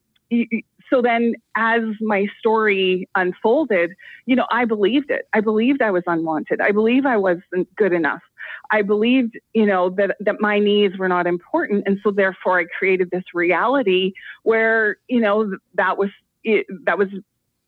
so 0.89 1.01
then, 1.01 1.33
as 1.55 1.81
my 1.99 2.27
story 2.39 3.09
unfolded, 3.15 3.91
you 4.25 4.35
know, 4.35 4.45
I 4.51 4.65
believed 4.65 5.09
it. 5.09 5.27
I 5.33 5.41
believed 5.41 5.81
I 5.81 5.91
was 5.91 6.03
unwanted. 6.05 6.61
I 6.61 6.71
believe 6.71 7.05
I 7.05 7.17
wasn't 7.17 7.73
good 7.75 7.91
enough. 7.91 8.21
I 8.71 8.83
believed, 8.83 9.37
you 9.53 9.65
know, 9.65 9.89
that 9.91 10.15
that 10.19 10.39
my 10.39 10.59
needs 10.59 10.97
were 10.97 11.09
not 11.09 11.27
important, 11.27 11.83
and 11.87 11.99
so 12.03 12.11
therefore 12.11 12.59
I 12.59 12.65
created 12.77 13.09
this 13.11 13.23
reality 13.33 14.13
where, 14.43 14.97
you 15.07 15.19
know, 15.19 15.57
that 15.73 15.97
was 15.97 16.09
it, 16.43 16.67
that 16.85 16.97
was 16.97 17.09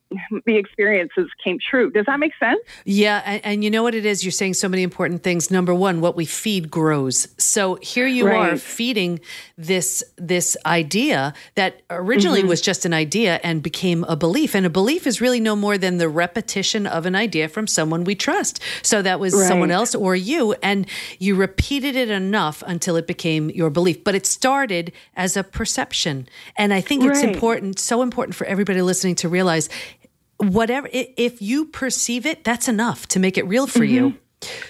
the 0.46 0.56
experiences 0.56 1.30
came 1.43 1.60
true. 1.60 1.91
Does 1.91 2.06
that 2.06 2.20
make 2.20 2.34
sense? 2.39 2.60
Yeah. 2.86 3.22
And, 3.26 3.46
and, 3.46 3.63
you 3.63 3.70
know 3.70 3.84
what 3.84 3.96
it 3.96 4.06
is? 4.06 4.24
You're 4.24 4.32
saying 4.32 4.54
so 4.54 4.70
many 4.70 4.84
important 4.84 5.24
things. 5.24 5.52
Number 5.52 5.74
one, 5.74 6.02
what 6.02 6.15
we 6.15 6.26
feed 6.26 6.72
grows. 6.72 7.28
So 7.38 7.76
here 7.82 8.08
you 8.08 8.28
right. 8.28 8.54
are 8.54 8.58
feeding 8.58 9.20
this 9.58 10.04
this 10.17 10.56
idea 10.65 11.34
that 11.56 11.82
originally 11.89 12.39
mm-hmm. 12.39 12.50
was 12.50 12.62
just 12.62 12.86
an 12.86 12.93
idea 12.93 13.39
and 13.43 13.62
became 13.62 14.04
a 14.06 14.15
belief. 14.15 14.56
And 14.56 14.65
a 14.65 14.70
belief 14.70 15.06
is 15.08 15.20
really 15.20 15.39
no 15.39 15.56
more 15.56 15.78
than 15.78 15.98
the 15.98 16.10
repetition 16.10 16.88
of 16.88 17.06
an 17.06 17.15
idea 17.15 17.50
from 17.50 17.67
someone 17.67 18.04
we 18.04 18.15
trust. 18.15 18.62
So 18.84 19.02
that 19.02 19.20
was 19.20 19.34
right. 19.34 19.48
someone 19.48 19.72
else 19.72 19.96
or 19.96 20.15
you. 20.15 20.54
And 20.63 20.88
you 21.20 21.36
repeated 21.36 21.96
it 21.96 22.10
enough 22.10 22.63
until 22.65 22.96
it 22.96 23.08
became 23.08 23.50
your 23.50 23.70
belief. 23.70 24.04
But 24.04 24.15
it 24.15 24.26
started 24.26 24.93
as 25.15 25.36
a 25.36 25.43
perception. 25.43 26.28
And 26.56 26.74
I 26.74 26.82
think 26.82 27.04
it's 27.04 27.24
right. 27.24 27.34
important, 27.34 27.80
so 27.80 28.02
important 28.02 28.36
for 28.36 28.46
everybody 28.46 28.82
listening 28.82 29.15
to 29.15 29.30
realize 29.30 29.70
whatever 30.39 30.88
if 30.91 31.41
you 31.41 31.65
perceive 31.65 32.26
it 32.26 32.43
that's 32.43 32.67
enough 32.67 33.08
to 33.08 33.19
make 33.19 33.38
it 33.38 33.45
real 33.47 33.67
for 33.67 33.80
mm-hmm. 33.80 34.08
you 34.08 34.17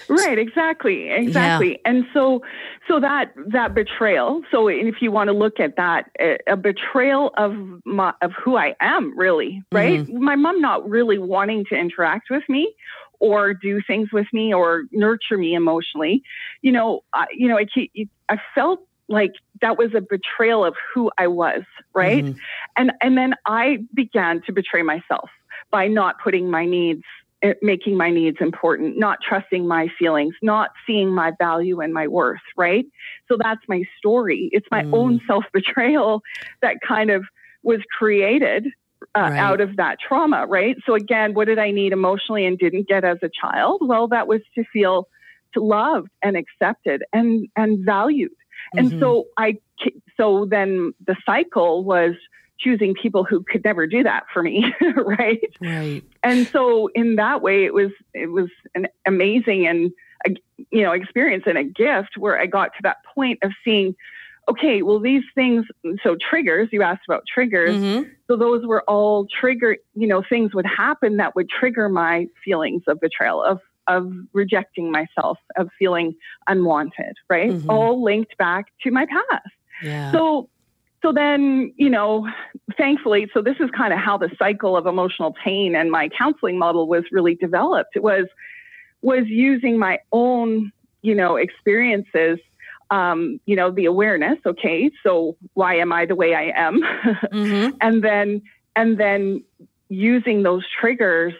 right 0.08 0.38
exactly 0.38 1.10
exactly 1.10 1.72
yeah. 1.72 1.76
and 1.84 2.04
so 2.14 2.40
so 2.86 2.98
that 2.98 3.32
that 3.36 3.74
betrayal 3.74 4.42
so 4.50 4.66
if 4.66 5.02
you 5.02 5.12
want 5.12 5.28
to 5.28 5.34
look 5.34 5.60
at 5.60 5.76
that 5.76 6.10
a 6.46 6.56
betrayal 6.56 7.30
of 7.36 7.54
my 7.84 8.12
of 8.22 8.32
who 8.42 8.56
i 8.56 8.74
am 8.80 9.16
really 9.18 9.62
right 9.70 10.00
mm-hmm. 10.00 10.24
my 10.24 10.36
mom 10.36 10.60
not 10.60 10.88
really 10.88 11.18
wanting 11.18 11.66
to 11.66 11.76
interact 11.76 12.28
with 12.30 12.42
me 12.48 12.74
or 13.20 13.52
do 13.52 13.80
things 13.86 14.08
with 14.10 14.26
me 14.32 14.54
or 14.54 14.84
nurture 14.90 15.36
me 15.36 15.54
emotionally 15.54 16.22
you 16.62 16.72
know 16.72 17.04
I, 17.12 17.26
you 17.36 17.46
know 17.46 17.58
i 17.58 17.66
i 18.30 18.38
felt 18.54 18.80
like 19.10 19.32
that 19.60 19.76
was 19.76 19.94
a 19.94 20.00
betrayal 20.00 20.64
of 20.64 20.74
who 20.94 21.10
i 21.18 21.26
was 21.26 21.62
right 21.92 22.24
mm-hmm. 22.24 22.38
and 22.78 22.92
and 23.02 23.18
then 23.18 23.34
i 23.44 23.78
began 23.92 24.40
to 24.46 24.52
betray 24.52 24.82
myself 24.82 25.28
by 25.70 25.86
not 25.86 26.16
putting 26.22 26.50
my 26.50 26.64
needs 26.64 27.02
eh, 27.42 27.54
making 27.62 27.96
my 27.96 28.10
needs 28.10 28.38
important, 28.40 28.98
not 28.98 29.18
trusting 29.26 29.66
my 29.66 29.88
feelings, 29.98 30.34
not 30.42 30.70
seeing 30.86 31.14
my 31.14 31.32
value 31.38 31.80
and 31.80 31.92
my 31.92 32.06
worth, 32.06 32.40
right? 32.56 32.86
So 33.28 33.36
that's 33.38 33.60
my 33.68 33.82
story. 33.98 34.48
It's 34.52 34.66
my 34.70 34.82
mm. 34.82 34.94
own 34.94 35.20
self 35.26 35.44
betrayal 35.52 36.22
that 36.62 36.76
kind 36.86 37.10
of 37.10 37.24
was 37.62 37.80
created 37.96 38.66
uh, 39.16 39.20
right. 39.20 39.38
out 39.38 39.60
of 39.60 39.76
that 39.76 39.98
trauma, 40.00 40.46
right? 40.46 40.76
So 40.86 40.94
again, 40.94 41.34
what 41.34 41.46
did 41.46 41.58
I 41.58 41.70
need 41.70 41.92
emotionally 41.92 42.44
and 42.46 42.58
didn't 42.58 42.88
get 42.88 43.04
as 43.04 43.18
a 43.22 43.28
child? 43.28 43.82
Well, 43.84 44.08
that 44.08 44.26
was 44.26 44.40
to 44.54 44.64
feel 44.72 45.08
loved 45.56 46.10
and 46.22 46.36
accepted 46.36 47.02
and 47.12 47.48
and 47.56 47.84
valued. 47.84 48.30
Mm-hmm. 48.76 48.78
And 48.78 49.00
so 49.00 49.26
I 49.36 49.58
so 50.16 50.46
then 50.50 50.92
the 51.06 51.16
cycle 51.24 51.84
was 51.84 52.14
choosing 52.60 52.94
people 52.94 53.24
who 53.24 53.42
could 53.42 53.64
never 53.64 53.86
do 53.86 54.02
that 54.02 54.24
for 54.32 54.42
me 54.42 54.72
right 54.96 55.54
right 55.60 56.02
and 56.22 56.46
so 56.48 56.88
in 56.94 57.16
that 57.16 57.42
way 57.42 57.64
it 57.64 57.72
was 57.72 57.90
it 58.14 58.30
was 58.30 58.48
an 58.74 58.86
amazing 59.06 59.66
and 59.66 59.92
you 60.70 60.82
know 60.82 60.92
experience 60.92 61.44
and 61.46 61.56
a 61.56 61.64
gift 61.64 62.16
where 62.16 62.38
i 62.38 62.46
got 62.46 62.66
to 62.74 62.80
that 62.82 62.96
point 63.14 63.38
of 63.42 63.52
seeing 63.64 63.94
okay 64.48 64.82
well 64.82 64.98
these 64.98 65.22
things 65.34 65.64
so 66.02 66.16
triggers 66.16 66.68
you 66.72 66.82
asked 66.82 67.02
about 67.06 67.22
triggers 67.32 67.76
mm-hmm. 67.76 68.08
so 68.26 68.36
those 68.36 68.66
were 68.66 68.82
all 68.88 69.26
trigger 69.40 69.76
you 69.94 70.06
know 70.06 70.22
things 70.28 70.54
would 70.54 70.66
happen 70.66 71.16
that 71.18 71.36
would 71.36 71.48
trigger 71.48 71.88
my 71.88 72.26
feelings 72.44 72.82
of 72.88 72.98
betrayal 73.00 73.42
of 73.42 73.60
of 73.86 74.12
rejecting 74.32 74.90
myself 74.90 75.38
of 75.56 75.68
feeling 75.78 76.14
unwanted 76.48 77.16
right 77.30 77.50
mm-hmm. 77.50 77.70
all 77.70 78.02
linked 78.02 78.36
back 78.36 78.66
to 78.82 78.90
my 78.90 79.06
past 79.06 79.48
yeah. 79.82 80.10
so 80.10 80.48
so 81.02 81.12
then, 81.12 81.72
you 81.76 81.88
know, 81.88 82.26
thankfully, 82.76 83.28
so 83.32 83.40
this 83.40 83.56
is 83.60 83.70
kind 83.76 83.92
of 83.92 83.98
how 83.98 84.18
the 84.18 84.30
cycle 84.38 84.76
of 84.76 84.86
emotional 84.86 85.34
pain 85.44 85.76
and 85.76 85.90
my 85.90 86.08
counseling 86.08 86.58
model 86.58 86.88
was 86.88 87.04
really 87.12 87.34
developed. 87.36 87.90
It 87.94 88.02
was 88.02 88.26
was 89.00 89.24
using 89.26 89.78
my 89.78 90.00
own, 90.10 90.72
you 91.02 91.14
know, 91.14 91.36
experiences, 91.36 92.38
um, 92.90 93.40
you 93.46 93.54
know, 93.54 93.70
the 93.70 93.84
awareness. 93.84 94.38
Okay, 94.44 94.90
so 95.04 95.36
why 95.54 95.76
am 95.76 95.92
I 95.92 96.04
the 96.04 96.16
way 96.16 96.34
I 96.34 96.52
am? 96.56 96.82
Mm-hmm. 97.32 97.76
and 97.80 98.02
then 98.02 98.42
and 98.74 98.98
then 98.98 99.44
using 99.88 100.42
those 100.42 100.64
triggers 100.80 101.34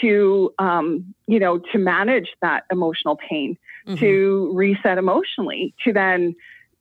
to 0.00 0.52
um, 0.58 1.14
you 1.26 1.38
know 1.38 1.58
to 1.72 1.78
manage 1.78 2.28
that 2.42 2.64
emotional 2.70 3.16
pain 3.28 3.56
mm-hmm. 3.86 3.98
to 3.98 4.50
reset 4.54 4.98
emotionally 4.98 5.74
to 5.84 5.92
then 5.92 6.34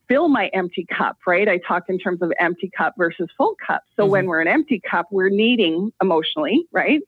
fill 0.07 0.27
my 0.27 0.47
empty 0.53 0.85
cup 0.85 1.17
right? 1.25 1.47
I 1.47 1.57
talk 1.57 1.83
in 1.89 1.99
terms 1.99 2.21
of 2.21 2.31
empty 2.39 2.71
cup 2.75 2.95
versus 2.97 3.27
full 3.37 3.55
cup. 3.65 3.83
So 3.95 4.03
mm-hmm. 4.03 4.11
when 4.11 4.25
we're 4.27 4.41
an 4.41 4.47
empty 4.47 4.81
cup 4.89 5.07
we're 5.11 5.29
needing 5.29 5.91
emotionally 6.01 6.65
right? 6.71 7.01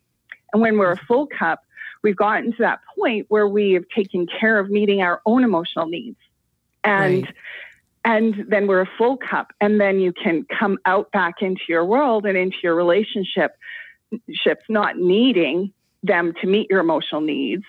And 0.54 0.62
when 0.62 0.78
we're 0.78 0.92
a 0.92 0.98
full 0.98 1.28
cup 1.28 1.62
we've 2.04 2.16
gotten 2.16 2.52
to 2.52 2.58
that 2.60 2.80
point 2.98 3.26
where 3.30 3.48
we 3.48 3.74
have 3.74 3.84
taken 3.96 4.28
care 4.40 4.60
of 4.60 4.70
meeting 4.70 5.02
our 5.02 5.22
own 5.26 5.44
emotional 5.44 5.86
needs. 5.86 6.18
And 6.84 7.24
right. 7.24 7.36
and 8.06 8.46
then 8.48 8.68
we're 8.68 8.82
a 8.82 8.90
full 8.98 9.18
cup. 9.18 9.52
And 9.60 9.80
then 9.80 10.00
you 10.00 10.14
can 10.14 10.46
come 10.58 10.78
out 10.86 11.12
back 11.12 11.42
into 11.42 11.64
your 11.68 11.86
world 11.86 12.26
and 12.26 12.38
into 12.38 12.58
your 12.64 12.76
relationship 12.76 13.58
ships 14.32 14.64
not 14.70 14.98
needing 14.98 15.74
them 16.04 16.34
to 16.42 16.48
meet 16.48 16.68
your 16.70 16.80
emotional 16.80 17.22
needs, 17.22 17.64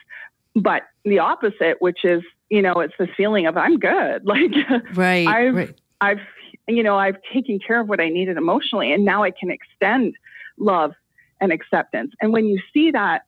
but 0.55 0.83
the 1.05 1.19
opposite, 1.19 1.77
which 1.81 2.05
is, 2.05 2.23
you 2.51 2.61
know, 2.61 2.75
it's 2.81 2.95
this 2.99 3.09
feeling 3.17 3.47
of 3.47 3.57
I'm 3.57 3.79
good. 3.79 4.23
Like, 4.31 4.53
right, 4.95 5.27
I've, 5.27 5.55
right. 5.55 5.81
I've, 6.01 6.21
you 6.69 6.83
know, 6.83 6.97
I've 6.97 7.17
taken 7.33 7.59
care 7.59 7.81
of 7.81 7.89
what 7.89 8.01
I 8.01 8.09
needed 8.09 8.37
emotionally, 8.37 8.93
and 8.93 9.05
now 9.05 9.23
I 9.23 9.31
can 9.31 9.51
extend 9.51 10.15
love 10.59 10.93
and 11.41 11.53
acceptance. 11.53 12.13
And 12.21 12.33
when 12.33 12.47
you 12.47 12.61
see 12.73 12.91
that, 12.91 13.23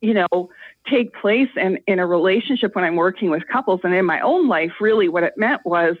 you 0.00 0.14
know, 0.14 0.50
take 0.88 1.14
place 1.14 1.50
in, 1.56 1.78
in 1.86 1.98
a 1.98 2.06
relationship 2.06 2.74
when 2.74 2.84
I'm 2.84 2.96
working 2.96 3.30
with 3.30 3.46
couples 3.46 3.80
and 3.84 3.94
in 3.94 4.04
my 4.04 4.20
own 4.20 4.48
life, 4.48 4.72
really 4.80 5.08
what 5.08 5.22
it 5.22 5.34
meant 5.36 5.64
was 5.64 5.96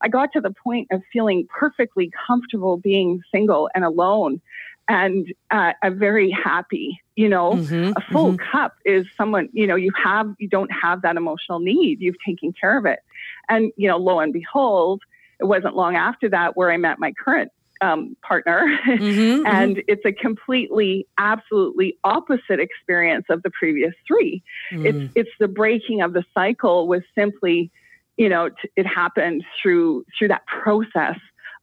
I 0.00 0.08
got 0.08 0.32
to 0.32 0.40
the 0.40 0.52
point 0.52 0.88
of 0.90 1.02
feeling 1.12 1.46
perfectly 1.48 2.10
comfortable 2.26 2.76
being 2.76 3.22
single 3.32 3.68
and 3.74 3.84
alone 3.84 4.40
and 4.88 5.32
uh, 5.50 5.72
a 5.82 5.90
very 5.90 6.30
happy 6.30 7.00
you 7.16 7.28
know 7.28 7.52
mm-hmm, 7.54 7.92
a 7.96 8.12
full 8.12 8.32
mm-hmm. 8.32 8.50
cup 8.50 8.74
is 8.84 9.06
someone 9.16 9.48
you 9.52 9.66
know 9.66 9.76
you 9.76 9.90
have 10.02 10.34
you 10.38 10.48
don't 10.48 10.70
have 10.70 11.02
that 11.02 11.16
emotional 11.16 11.58
need 11.58 12.00
you've 12.00 12.20
taken 12.24 12.52
care 12.52 12.78
of 12.78 12.86
it 12.86 13.00
and 13.48 13.72
you 13.76 13.88
know 13.88 13.96
lo 13.96 14.20
and 14.20 14.32
behold 14.32 15.02
it 15.40 15.44
wasn't 15.44 15.74
long 15.74 15.96
after 15.96 16.28
that 16.28 16.56
where 16.56 16.70
i 16.70 16.76
met 16.76 16.98
my 16.98 17.12
current 17.12 17.50
um, 17.82 18.16
partner 18.22 18.66
mm-hmm, 18.86 19.02
mm-hmm. 19.02 19.46
and 19.46 19.82
it's 19.86 20.04
a 20.06 20.12
completely 20.12 21.06
absolutely 21.18 21.98
opposite 22.04 22.58
experience 22.58 23.26
of 23.28 23.42
the 23.42 23.50
previous 23.50 23.92
3 24.06 24.42
it's 24.70 24.96
mm. 24.96 25.10
it's 25.14 25.30
the 25.40 25.48
breaking 25.48 26.00
of 26.00 26.12
the 26.14 26.24
cycle 26.32 26.88
was 26.88 27.02
simply 27.14 27.70
you 28.16 28.30
know 28.30 28.48
t- 28.48 28.70
it 28.76 28.86
happened 28.86 29.44
through 29.60 30.06
through 30.18 30.28
that 30.28 30.46
process 30.46 31.18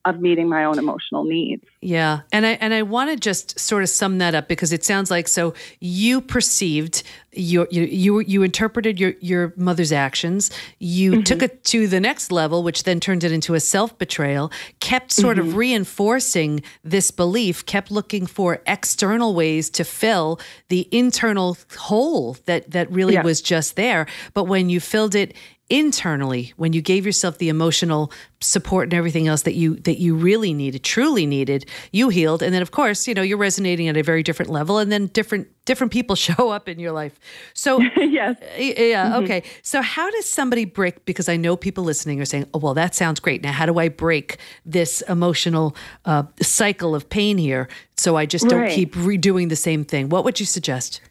of 0.05 0.19
meeting 0.19 0.49
my 0.49 0.65
own 0.65 0.77
emotional 0.77 1.23
needs. 1.23 1.63
Yeah. 1.81 2.21
And 2.31 2.45
I 2.45 2.51
and 2.53 2.73
I 2.73 2.81
want 2.81 3.09
to 3.09 3.15
just 3.15 3.57
sort 3.57 3.83
of 3.83 3.89
sum 3.89 4.17
that 4.17 4.35
up 4.35 4.47
because 4.47 4.73
it 4.73 4.83
sounds 4.83 5.09
like 5.09 5.27
so 5.27 5.53
you 5.79 6.19
perceived 6.19 7.03
your 7.31 7.67
you 7.71 7.83
you, 7.83 8.19
you 8.19 8.43
interpreted 8.43 8.99
your 8.99 9.13
your 9.21 9.53
mother's 9.55 9.91
actions, 9.91 10.51
you 10.79 11.13
mm-hmm. 11.13 11.21
took 11.23 11.41
it 11.41 11.63
to 11.65 11.87
the 11.87 11.99
next 11.99 12.31
level 12.31 12.63
which 12.63 12.83
then 12.83 12.99
turned 12.99 13.23
it 13.23 13.31
into 13.31 13.53
a 13.53 13.59
self-betrayal, 13.59 14.51
kept 14.81 15.11
sort 15.11 15.37
mm-hmm. 15.37 15.47
of 15.49 15.55
reinforcing 15.55 16.61
this 16.83 17.09
belief, 17.09 17.65
kept 17.65 17.89
looking 17.89 18.25
for 18.25 18.61
external 18.67 19.33
ways 19.33 19.69
to 19.69 19.83
fill 19.85 20.39
the 20.67 20.87
internal 20.91 21.57
hole 21.77 22.35
that 22.45 22.71
that 22.71 22.91
really 22.91 23.13
yeah. 23.13 23.23
was 23.23 23.41
just 23.41 23.77
there, 23.77 24.05
but 24.33 24.45
when 24.45 24.69
you 24.69 24.79
filled 24.79 25.15
it 25.15 25.33
internally 25.73 26.53
when 26.55 26.71
you 26.71 26.83
gave 26.83 27.03
yourself 27.03 27.39
the 27.39 27.49
emotional 27.49 28.11
support 28.41 28.85
and 28.85 28.93
everything 28.93 29.27
else 29.27 29.41
that 29.41 29.55
you 29.55 29.75
that 29.77 29.99
you 29.99 30.13
really 30.13 30.53
needed 30.53 30.83
truly 30.83 31.25
needed 31.25 31.65
you 31.91 32.09
healed. 32.09 32.43
And 32.43 32.53
then 32.53 32.61
of 32.61 32.69
course 32.69 33.07
you 33.07 33.15
know 33.15 33.23
you're 33.23 33.39
resonating 33.39 33.87
at 33.87 33.97
a 33.97 34.03
very 34.03 34.21
different 34.21 34.51
level 34.51 34.77
and 34.77 34.91
then 34.91 35.07
different 35.07 35.47
different 35.65 35.91
people 35.91 36.15
show 36.27 36.49
up 36.49 36.69
in 36.69 36.77
your 36.77 36.91
life. 36.91 37.19
So 37.55 37.79
yes. 37.97 38.37
yeah 38.55 39.13
mm-hmm. 39.13 39.23
okay. 39.23 39.43
So 39.63 39.81
how 39.81 40.11
does 40.11 40.29
somebody 40.29 40.65
break 40.65 41.05
because 41.05 41.27
i 41.27 41.37
know 41.37 41.57
people 41.57 41.83
listening 41.83 42.21
are 42.21 42.25
saying 42.25 42.47
oh 42.53 42.59
well 42.59 42.75
that 42.75 42.93
sounds 42.93 43.19
great. 43.19 43.41
Now 43.41 43.51
how 43.51 43.65
do 43.65 43.79
i 43.79 43.89
break 43.89 44.37
this 44.63 45.01
emotional 45.09 45.75
uh, 46.05 46.23
cycle 46.39 46.93
of 46.93 47.09
pain 47.09 47.39
here 47.39 47.67
so 47.97 48.15
i 48.15 48.27
just 48.27 48.47
don't 48.47 48.69
keep 48.69 48.93
redoing 48.93 49.49
the 49.49 49.55
same 49.55 49.83
thing? 49.83 50.09
What 50.09 50.23
would 50.23 50.39
you 50.39 50.45
suggest 50.45 51.01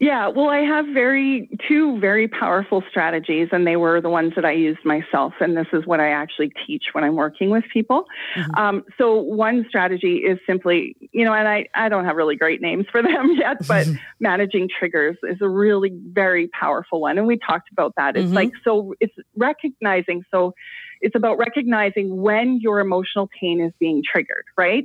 yeah, 0.00 0.28
well, 0.28 0.48
I 0.48 0.60
have 0.60 0.86
very 0.86 1.50
two 1.66 1.98
very 1.98 2.28
powerful 2.28 2.84
strategies, 2.88 3.48
and 3.50 3.66
they 3.66 3.74
were 3.74 4.00
the 4.00 4.08
ones 4.08 4.32
that 4.36 4.44
I 4.44 4.52
used 4.52 4.84
myself. 4.84 5.32
And 5.40 5.56
this 5.56 5.66
is 5.72 5.86
what 5.86 5.98
I 5.98 6.10
actually 6.10 6.52
teach 6.66 6.84
when 6.92 7.02
I'm 7.02 7.16
working 7.16 7.50
with 7.50 7.64
people. 7.72 8.04
Mm-hmm. 8.36 8.54
Um, 8.54 8.84
so 8.96 9.16
one 9.16 9.66
strategy 9.68 10.18
is 10.18 10.38
simply, 10.46 10.94
you 11.10 11.24
know, 11.24 11.34
and 11.34 11.48
I 11.48 11.66
I 11.74 11.88
don't 11.88 12.04
have 12.04 12.14
really 12.14 12.36
great 12.36 12.60
names 12.60 12.86
for 12.92 13.02
them 13.02 13.32
yet, 13.36 13.66
but 13.66 13.88
managing 14.20 14.68
triggers 14.78 15.16
is 15.24 15.38
a 15.40 15.48
really 15.48 15.90
very 16.12 16.46
powerful 16.48 17.00
one, 17.00 17.18
and 17.18 17.26
we 17.26 17.36
talked 17.36 17.72
about 17.72 17.94
that. 17.96 18.16
It's 18.16 18.26
mm-hmm. 18.26 18.34
like 18.34 18.52
so 18.62 18.94
it's 19.00 19.14
recognizing 19.36 20.24
so. 20.30 20.54
It's 21.00 21.14
about 21.14 21.38
recognizing 21.38 22.22
when 22.22 22.58
your 22.60 22.80
emotional 22.80 23.30
pain 23.40 23.60
is 23.60 23.72
being 23.78 24.02
triggered, 24.04 24.44
right? 24.56 24.84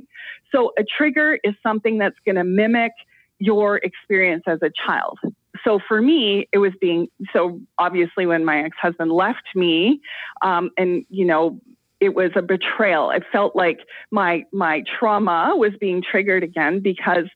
So 0.52 0.72
a 0.78 0.84
trigger 0.84 1.40
is 1.42 1.54
something 1.60 1.98
that's 1.98 2.14
going 2.24 2.36
to 2.36 2.44
mimic 2.44 2.92
your 3.38 3.78
experience 3.78 4.44
as 4.46 4.60
a 4.62 4.70
child. 4.86 5.18
So 5.64 5.78
for 5.86 6.00
me, 6.00 6.48
it 6.52 6.58
was 6.58 6.72
being 6.80 7.08
so 7.32 7.60
obviously 7.78 8.26
when 8.26 8.44
my 8.44 8.64
ex 8.64 8.76
husband 8.80 9.12
left 9.12 9.44
me, 9.54 10.00
um, 10.42 10.70
and 10.76 11.04
you 11.08 11.24
know, 11.24 11.60
it 12.00 12.14
was 12.14 12.30
a 12.36 12.42
betrayal. 12.42 13.10
It 13.10 13.22
felt 13.32 13.56
like 13.56 13.80
my 14.10 14.44
my 14.52 14.82
trauma 14.98 15.54
was 15.56 15.72
being 15.80 16.02
triggered 16.02 16.42
again 16.42 16.80
because 16.80 17.26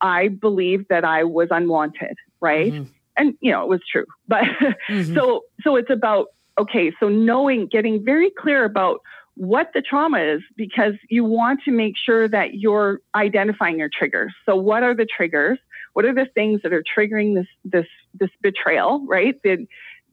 I 0.00 0.28
believed 0.28 0.86
that 0.90 1.04
I 1.04 1.24
was 1.24 1.48
unwanted, 1.50 2.16
right? 2.40 2.72
Mm-hmm. 2.72 2.92
And 3.16 3.34
you 3.40 3.50
know, 3.52 3.62
it 3.62 3.68
was 3.68 3.80
true. 3.90 4.06
But 4.26 4.44
mm-hmm. 4.88 5.14
so 5.14 5.42
so 5.62 5.76
it's 5.76 5.90
about 5.90 6.26
okay, 6.58 6.92
so 7.00 7.08
knowing 7.08 7.66
getting 7.66 8.04
very 8.04 8.30
clear 8.30 8.64
about 8.64 9.00
what 9.38 9.70
the 9.72 9.80
trauma 9.80 10.18
is 10.18 10.42
because 10.56 10.94
you 11.08 11.24
want 11.24 11.60
to 11.64 11.70
make 11.70 11.94
sure 11.96 12.28
that 12.28 12.54
you're 12.54 13.00
identifying 13.14 13.78
your 13.78 13.88
triggers. 13.88 14.34
So 14.44 14.56
what 14.56 14.82
are 14.82 14.94
the 14.94 15.06
triggers? 15.06 15.58
What 15.92 16.04
are 16.04 16.14
the 16.14 16.26
things 16.34 16.60
that 16.62 16.72
are 16.72 16.82
triggering 16.82 17.34
this 17.34 17.46
this 17.64 17.86
this 18.18 18.30
betrayal, 18.42 19.06
right? 19.06 19.40
The 19.44 19.66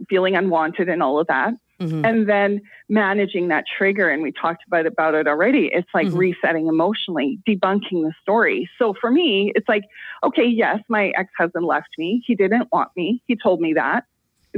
feeling 0.09 0.35
unwanted 0.35 0.89
and 0.89 1.01
all 1.01 1.19
of 1.19 1.27
that. 1.27 1.53
Mm-hmm. 1.79 2.05
And 2.05 2.29
then 2.29 2.61
managing 2.87 3.49
that 3.49 3.65
trigger, 3.77 4.09
and 4.09 4.21
we 4.21 4.31
talked 4.31 4.63
about 4.67 4.85
about 4.85 5.15
it 5.15 5.27
already. 5.27 5.71
It's 5.73 5.89
like 5.93 6.07
mm-hmm. 6.07 6.17
resetting 6.17 6.67
emotionally, 6.67 7.39
debunking 7.47 8.03
the 8.03 8.13
story. 8.21 8.69
So 8.77 8.93
for 9.01 9.11
me, 9.11 9.51
it's 9.55 9.67
like, 9.67 9.83
okay, 10.23 10.45
yes, 10.45 10.79
my 10.87 11.11
ex 11.17 11.31
husband 11.37 11.65
left 11.65 11.89
me. 11.97 12.23
He 12.25 12.35
didn't 12.35 12.69
want 12.71 12.91
me. 12.95 13.23
He 13.27 13.35
told 13.35 13.59
me 13.59 13.73
that. 13.73 14.05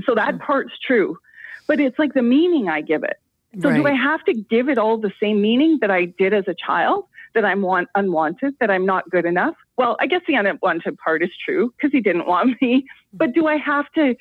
So 0.05 0.13
that 0.13 0.35
mm-hmm. 0.35 0.45
part's 0.45 0.77
true. 0.85 1.17
But 1.67 1.79
it's 1.79 1.97
like 1.97 2.13
the 2.13 2.21
meaning 2.21 2.69
I 2.69 2.81
give 2.81 3.03
it. 3.03 3.17
So 3.61 3.69
right. 3.69 3.77
do 3.77 3.87
I 3.87 3.93
have 3.93 4.23
to 4.25 4.33
give 4.33 4.69
it 4.69 4.77
all 4.77 4.97
the 4.97 5.11
same 5.21 5.41
meaning 5.41 5.79
that 5.81 5.89
I 5.89 6.05
did 6.05 6.33
as 6.33 6.45
a 6.47 6.53
child? 6.53 7.05
That 7.33 7.45
I'm 7.45 7.61
want, 7.61 7.87
unwanted, 7.93 8.55
that 8.59 8.71
I'm 8.71 8.85
not 8.85 9.09
good 9.11 9.25
enough? 9.25 9.53
Well, 9.77 9.95
I 9.99 10.07
guess 10.07 10.21
the 10.27 10.35
unwanted 10.35 10.97
part 10.97 11.21
is 11.21 11.29
true 11.45 11.71
because 11.75 11.91
he 11.91 12.01
didn't 12.01 12.25
want 12.25 12.59
me. 12.61 12.85
But 13.13 13.33
do 13.33 13.47
I 13.47 13.57
have 13.57 13.85
to 13.93 14.15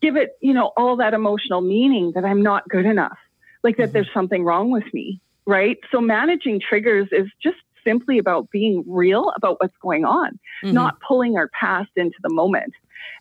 give 0.00 0.16
it, 0.16 0.36
you 0.40 0.52
know, 0.52 0.72
all 0.76 0.96
that 0.96 1.12
emotional 1.12 1.60
meaning 1.60 2.12
that 2.14 2.24
I'm 2.24 2.42
not 2.42 2.68
good 2.68 2.86
enough? 2.86 3.18
Like 3.64 3.78
that 3.78 3.84
mm-hmm. 3.84 3.92
there's 3.94 4.10
something 4.14 4.44
wrong 4.44 4.70
with 4.70 4.84
me, 4.92 5.20
right? 5.46 5.78
So 5.90 6.00
managing 6.00 6.60
triggers 6.60 7.08
is 7.10 7.28
just 7.42 7.56
simply 7.84 8.18
about 8.18 8.50
being 8.50 8.84
real 8.86 9.32
about 9.36 9.60
what's 9.60 9.76
going 9.80 10.04
on, 10.04 10.38
mm-hmm. 10.62 10.72
not 10.72 11.00
pulling 11.00 11.36
our 11.36 11.48
past 11.48 11.90
into 11.96 12.16
the 12.22 12.32
moment 12.32 12.74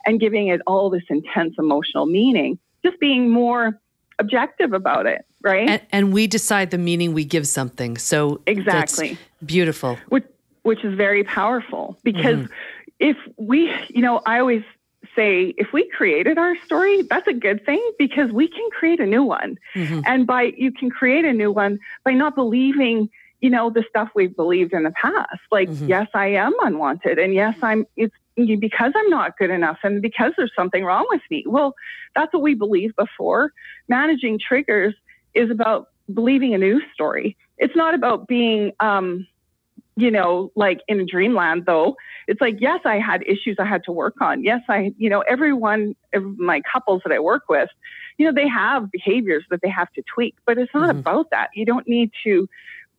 and 0.06 0.20
giving 0.20 0.48
it 0.48 0.62
all 0.68 0.90
this 0.90 1.04
intense 1.10 1.56
emotional 1.58 2.06
meaning, 2.06 2.60
just 2.86 3.00
being 3.00 3.30
more 3.30 3.80
objective 4.20 4.74
about 4.74 5.06
it, 5.06 5.26
right? 5.41 5.69
And, 5.69 5.82
and 5.91 6.13
we 6.13 6.27
decide 6.27 6.71
the 6.71 6.77
meaning 6.77 7.13
we 7.13 7.25
give 7.25 7.47
something. 7.47 7.97
So 7.97 8.41
exactly 8.45 9.17
beautiful, 9.45 9.97
which 10.10 10.25
which 10.63 10.84
is 10.84 10.95
very 10.95 11.23
powerful 11.23 11.97
because 12.04 12.38
mm-hmm. 12.38 12.54
if 12.99 13.17
we, 13.38 13.73
you 13.89 14.01
know, 14.01 14.21
I 14.25 14.39
always 14.39 14.63
say 15.15 15.54
if 15.58 15.73
we 15.73 15.89
created 15.89 16.38
our 16.38 16.56
story, 16.65 17.01
that's 17.04 17.27
a 17.27 17.34
good 17.34 17.65
thing 17.65 17.82
because 17.97 18.32
we 18.32 18.47
can 18.47 18.69
create 18.69 18.99
a 18.99 19.06
new 19.06 19.23
one. 19.23 19.58
Mm-hmm. 19.75 20.01
And 20.06 20.27
by 20.27 20.54
you 20.58 20.71
can 20.71 20.89
create 20.89 21.25
a 21.25 21.34
new 21.34 21.51
one 21.51 21.80
by 22.04 22.13
not 22.13 22.36
believing 22.36 23.10
you 23.41 23.49
know 23.49 23.71
the 23.71 23.84
stuff 23.89 24.10
we've 24.13 24.36
believed 24.36 24.71
in 24.71 24.84
the 24.84 24.91
past 24.91 25.41
like 25.49 25.67
mm-hmm. 25.67 25.88
yes 25.88 26.08
i 26.13 26.27
am 26.27 26.54
unwanted 26.62 27.17
and 27.17 27.34
yes 27.34 27.56
i'm 27.63 27.88
it's 27.97 28.13
because 28.36 28.93
I'm 28.95 29.10
not 29.10 29.38
good 29.38 29.49
enough 29.49 29.80
and 29.84 30.01
because 30.01 30.34
there's 30.38 30.51
something 30.56 30.84
wrong 30.84 31.06
with 31.10 31.21
me. 31.30 31.43
Well, 31.47 31.75
that's 32.15 32.34
what 32.34 32.41
we 32.41 32.54
believed 32.54 32.95
before. 32.95 33.51
Managing 33.88 34.39
triggers 34.39 34.95
is 35.34 35.50
about 35.50 35.89
believing 36.13 36.54
a 36.54 36.58
news 36.58 36.84
story. 36.94 37.38
It's 37.58 37.76
not 37.76 37.94
about 37.94 38.28
being, 38.28 38.72
um, 38.80 39.28
you 39.96 40.12
know, 40.12 40.52
like 40.56 40.82
in 40.88 41.00
a 41.00 41.06
dreamland 41.06 41.65
though. 41.65 41.96
It's 42.28 42.41
like, 42.41 42.58
yes, 42.60 42.82
I 42.86 43.00
had 43.00 43.24
issues 43.24 43.58
I 43.60 43.65
had 43.65 43.84
to 43.86 43.91
work 43.91 44.15
on. 44.22 44.44
Yes, 44.44 44.62
I, 44.70 44.94
you 44.98 45.10
know, 45.10 45.22
every 45.22 45.54
one 45.54 45.96
of 46.13 46.38
my 46.38 46.62
couples 46.72 47.02
that 47.06 47.13
I 47.13 47.20
work 47.20 47.44
with, 47.50 47.70
you 48.17 48.26
know, 48.26 48.34
they 48.34 48.48
have 48.48 48.91
behaviors 48.91 49.44
that 49.50 49.62
they 49.62 49.70
have 49.70 49.91
to 49.94 50.04
tweak, 50.13 50.36
but 50.46 50.58
it's 50.58 50.74
not 50.74 50.89
mm-hmm. 50.89 51.00
about 51.00 51.30
that. 51.32 51.50
You 51.56 51.65
don't 51.65 51.88
need 51.88 52.12
to 52.24 52.48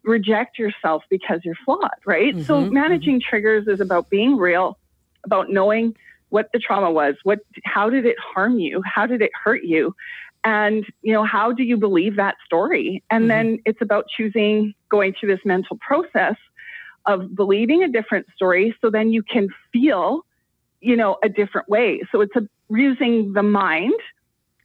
reject 0.05 0.59
yourself 0.59 1.05
because 1.09 1.41
you're 1.45 1.57
flawed, 1.65 1.91
right? 2.05 2.35
Mm-hmm, 2.35 2.45
so 2.45 2.61
managing 2.61 3.21
mm-hmm. 3.21 3.29
triggers 3.29 3.69
is 3.69 3.81
about 3.81 4.11
being 4.11 4.37
real, 4.37 4.79
about 5.25 5.51
knowing 5.51 5.95
what 6.33 6.49
the 6.55 6.59
trauma 6.59 6.91
was, 6.91 7.15
what 7.25 7.41
how 7.63 7.91
did 7.91 8.07
it 8.07 8.17
harm 8.19 8.59
you? 8.59 8.83
How 8.87 9.05
did 9.05 9.21
it 9.21 9.31
hurt 9.45 9.65
you? 9.65 9.95
And 10.45 10.85
you 11.03 11.13
know, 11.13 11.25
how 11.25 11.53
do 11.53 11.63
you 11.63 11.77
believe 11.77 12.17
that 12.17 12.37
story? 12.45 13.03
And 13.11 13.23
mm-hmm. 13.23 13.29
then 13.29 13.59
it's 13.65 13.81
about 13.81 14.07
choosing 14.09 14.75
going 14.89 15.15
through 15.19 15.35
this 15.35 15.45
mental 15.45 15.77
process 15.77 16.37
of 17.07 17.35
believing 17.35 17.83
a 17.83 17.89
different 17.89 18.27
story 18.35 18.75
so 18.81 18.91
then 18.91 19.13
you 19.13 19.23
can 19.23 19.49
feel, 19.73 20.25
you 20.81 20.97
know, 20.97 21.19
a 21.23 21.29
different 21.29 21.69
way. 21.69 22.03
So 22.13 22.21
it's 22.21 22.35
a, 22.37 22.49
using 22.71 23.33
the 23.33 23.43
mind 23.43 23.95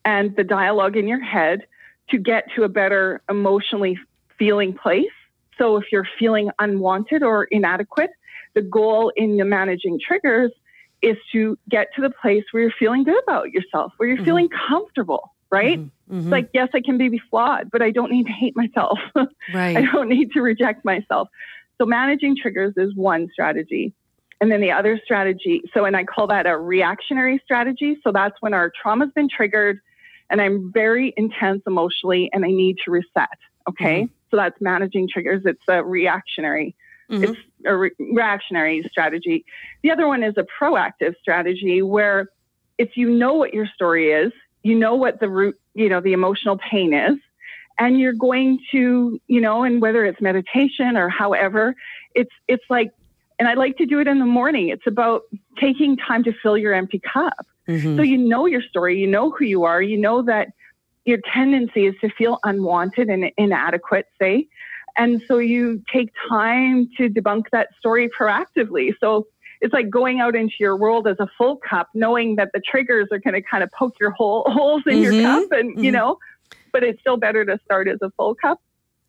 and 0.05 0.35
the 0.35 0.43
dialogue 0.43 0.95
in 0.97 1.07
your 1.07 1.19
head 1.19 1.65
to 2.09 2.17
get 2.17 2.45
to 2.55 2.63
a 2.63 2.69
better 2.69 3.21
emotionally 3.29 3.99
feeling 4.37 4.73
place. 4.73 5.05
So 5.57 5.77
if 5.77 5.85
you're 5.91 6.07
feeling 6.19 6.49
unwanted 6.59 7.23
or 7.23 7.45
inadequate, 7.45 8.11
the 8.53 8.61
goal 8.61 9.11
in 9.15 9.37
the 9.37 9.45
managing 9.45 9.99
triggers 9.99 10.51
is 11.01 11.17
to 11.31 11.57
get 11.69 11.87
to 11.95 12.01
the 12.01 12.09
place 12.09 12.43
where 12.51 12.63
you're 12.63 12.73
feeling 12.79 13.03
good 13.03 13.21
about 13.23 13.51
yourself, 13.51 13.93
where 13.97 14.07
you're 14.07 14.17
mm-hmm. 14.17 14.25
feeling 14.25 14.49
comfortable, 14.49 15.33
right? 15.51 15.79
Mm-hmm. 15.79 16.13
Mm-hmm. 16.13 16.19
It's 16.19 16.31
like, 16.31 16.49
yes, 16.53 16.69
I 16.73 16.81
can 16.81 16.97
be 16.97 17.21
flawed, 17.29 17.69
but 17.71 17.81
I 17.81 17.91
don't 17.91 18.11
need 18.11 18.25
to 18.27 18.31
hate 18.31 18.55
myself. 18.55 18.99
Right. 19.53 19.77
I 19.77 19.85
don't 19.93 20.09
need 20.09 20.33
to 20.33 20.41
reject 20.41 20.83
myself. 20.83 21.29
So 21.77 21.85
managing 21.85 22.35
triggers 22.35 22.73
is 22.75 22.93
one 22.95 23.29
strategy. 23.31 23.93
And 24.41 24.51
then 24.51 24.59
the 24.59 24.71
other 24.71 24.99
strategy, 25.03 25.61
so, 25.73 25.85
and 25.85 25.95
I 25.95 26.03
call 26.03 26.27
that 26.27 26.45
a 26.45 26.57
reactionary 26.57 27.41
strategy. 27.45 27.97
So 28.03 28.11
that's 28.11 28.35
when 28.41 28.53
our 28.53 28.69
trauma's 28.81 29.11
been 29.15 29.29
triggered 29.29 29.79
and 30.29 30.41
I'm 30.41 30.71
very 30.73 31.13
intense 31.15 31.61
emotionally 31.65 32.29
and 32.33 32.43
I 32.43 32.49
need 32.49 32.77
to 32.83 32.91
reset. 32.91 33.29
Okay. 33.69 34.03
Mm-hmm. 34.03 34.13
So 34.31 34.37
that's 34.37 34.59
managing 34.59 35.07
triggers. 35.07 35.43
It's 35.45 35.63
a 35.69 35.81
reactionary. 35.83 36.75
Mm-hmm. 37.09 37.23
It's 37.23 37.39
a 37.65 37.75
re- 37.75 37.91
reactionary 37.99 38.85
strategy. 38.91 39.45
The 39.81 39.91
other 39.91 40.07
one 40.07 40.23
is 40.23 40.35
a 40.37 40.45
proactive 40.61 41.15
strategy 41.21 41.81
where 41.81 42.27
if 42.77 42.97
you 42.97 43.09
know 43.09 43.33
what 43.33 43.53
your 43.53 43.65
story 43.65 44.11
is, 44.11 44.33
you 44.67 44.77
know 44.77 44.95
what 44.95 45.19
the 45.19 45.29
root, 45.29 45.59
you 45.73 45.89
know, 45.89 46.01
the 46.01 46.13
emotional 46.13 46.57
pain 46.57 46.93
is, 46.93 47.17
and 47.79 47.99
you're 47.99 48.13
going 48.13 48.59
to, 48.71 49.19
you 49.27 49.41
know, 49.41 49.63
and 49.63 49.81
whether 49.81 50.05
it's 50.05 50.19
meditation 50.21 50.97
or 50.97 51.09
however, 51.09 51.75
it's 52.13 52.31
it's 52.47 52.63
like 52.69 52.91
and 53.39 53.47
I 53.47 53.53
like 53.53 53.77
to 53.77 53.85
do 53.85 53.99
it 53.99 54.07
in 54.07 54.19
the 54.19 54.25
morning. 54.25 54.69
It's 54.69 54.87
about 54.87 55.21
taking 55.59 55.95
time 55.95 56.23
to 56.23 56.33
fill 56.41 56.57
your 56.57 56.73
empty 56.73 56.99
cup. 56.99 57.45
Mm-hmm. 57.67 57.95
So 57.95 58.01
you 58.01 58.17
know 58.17 58.45
your 58.45 58.61
story, 58.61 58.99
you 58.99 59.07
know 59.07 59.29
who 59.29 59.45
you 59.45 59.63
are, 59.63 59.81
you 59.81 59.97
know 59.97 60.21
that 60.23 60.49
your 61.05 61.19
tendency 61.33 61.85
is 61.85 61.95
to 62.01 62.09
feel 62.09 62.39
unwanted 62.43 63.09
and 63.09 63.31
inadequate, 63.37 64.07
say. 64.19 64.47
And 64.97 65.21
so 65.27 65.37
you 65.37 65.83
take 65.93 66.11
time 66.27 66.89
to 66.97 67.09
debunk 67.09 67.43
that 67.51 67.69
story 67.77 68.09
proactively. 68.09 68.93
So 68.99 69.27
it's 69.61 69.73
like 69.73 69.89
going 69.89 70.19
out 70.19 70.35
into 70.35 70.55
your 70.59 70.77
world 70.77 71.07
as 71.07 71.17
a 71.19 71.27
full 71.37 71.57
cup, 71.57 71.89
knowing 71.93 72.35
that 72.35 72.49
the 72.53 72.61
triggers 72.61 73.07
are 73.11 73.19
going 73.19 73.33
to 73.33 73.41
kind 73.41 73.63
of 73.63 73.71
poke 73.71 73.95
your 73.99 74.11
hole, 74.11 74.43
holes 74.47 74.83
in 74.85 74.93
mm-hmm. 74.93 75.13
your 75.13 75.23
cup, 75.23 75.51
and 75.51 75.71
mm-hmm. 75.71 75.83
you 75.83 75.91
know, 75.91 76.17
but 76.71 76.83
it's 76.83 76.99
still 76.99 77.17
better 77.17 77.45
to 77.45 77.59
start 77.65 77.87
as 77.87 77.99
a 78.01 78.11
full 78.11 78.35
cup. 78.35 78.61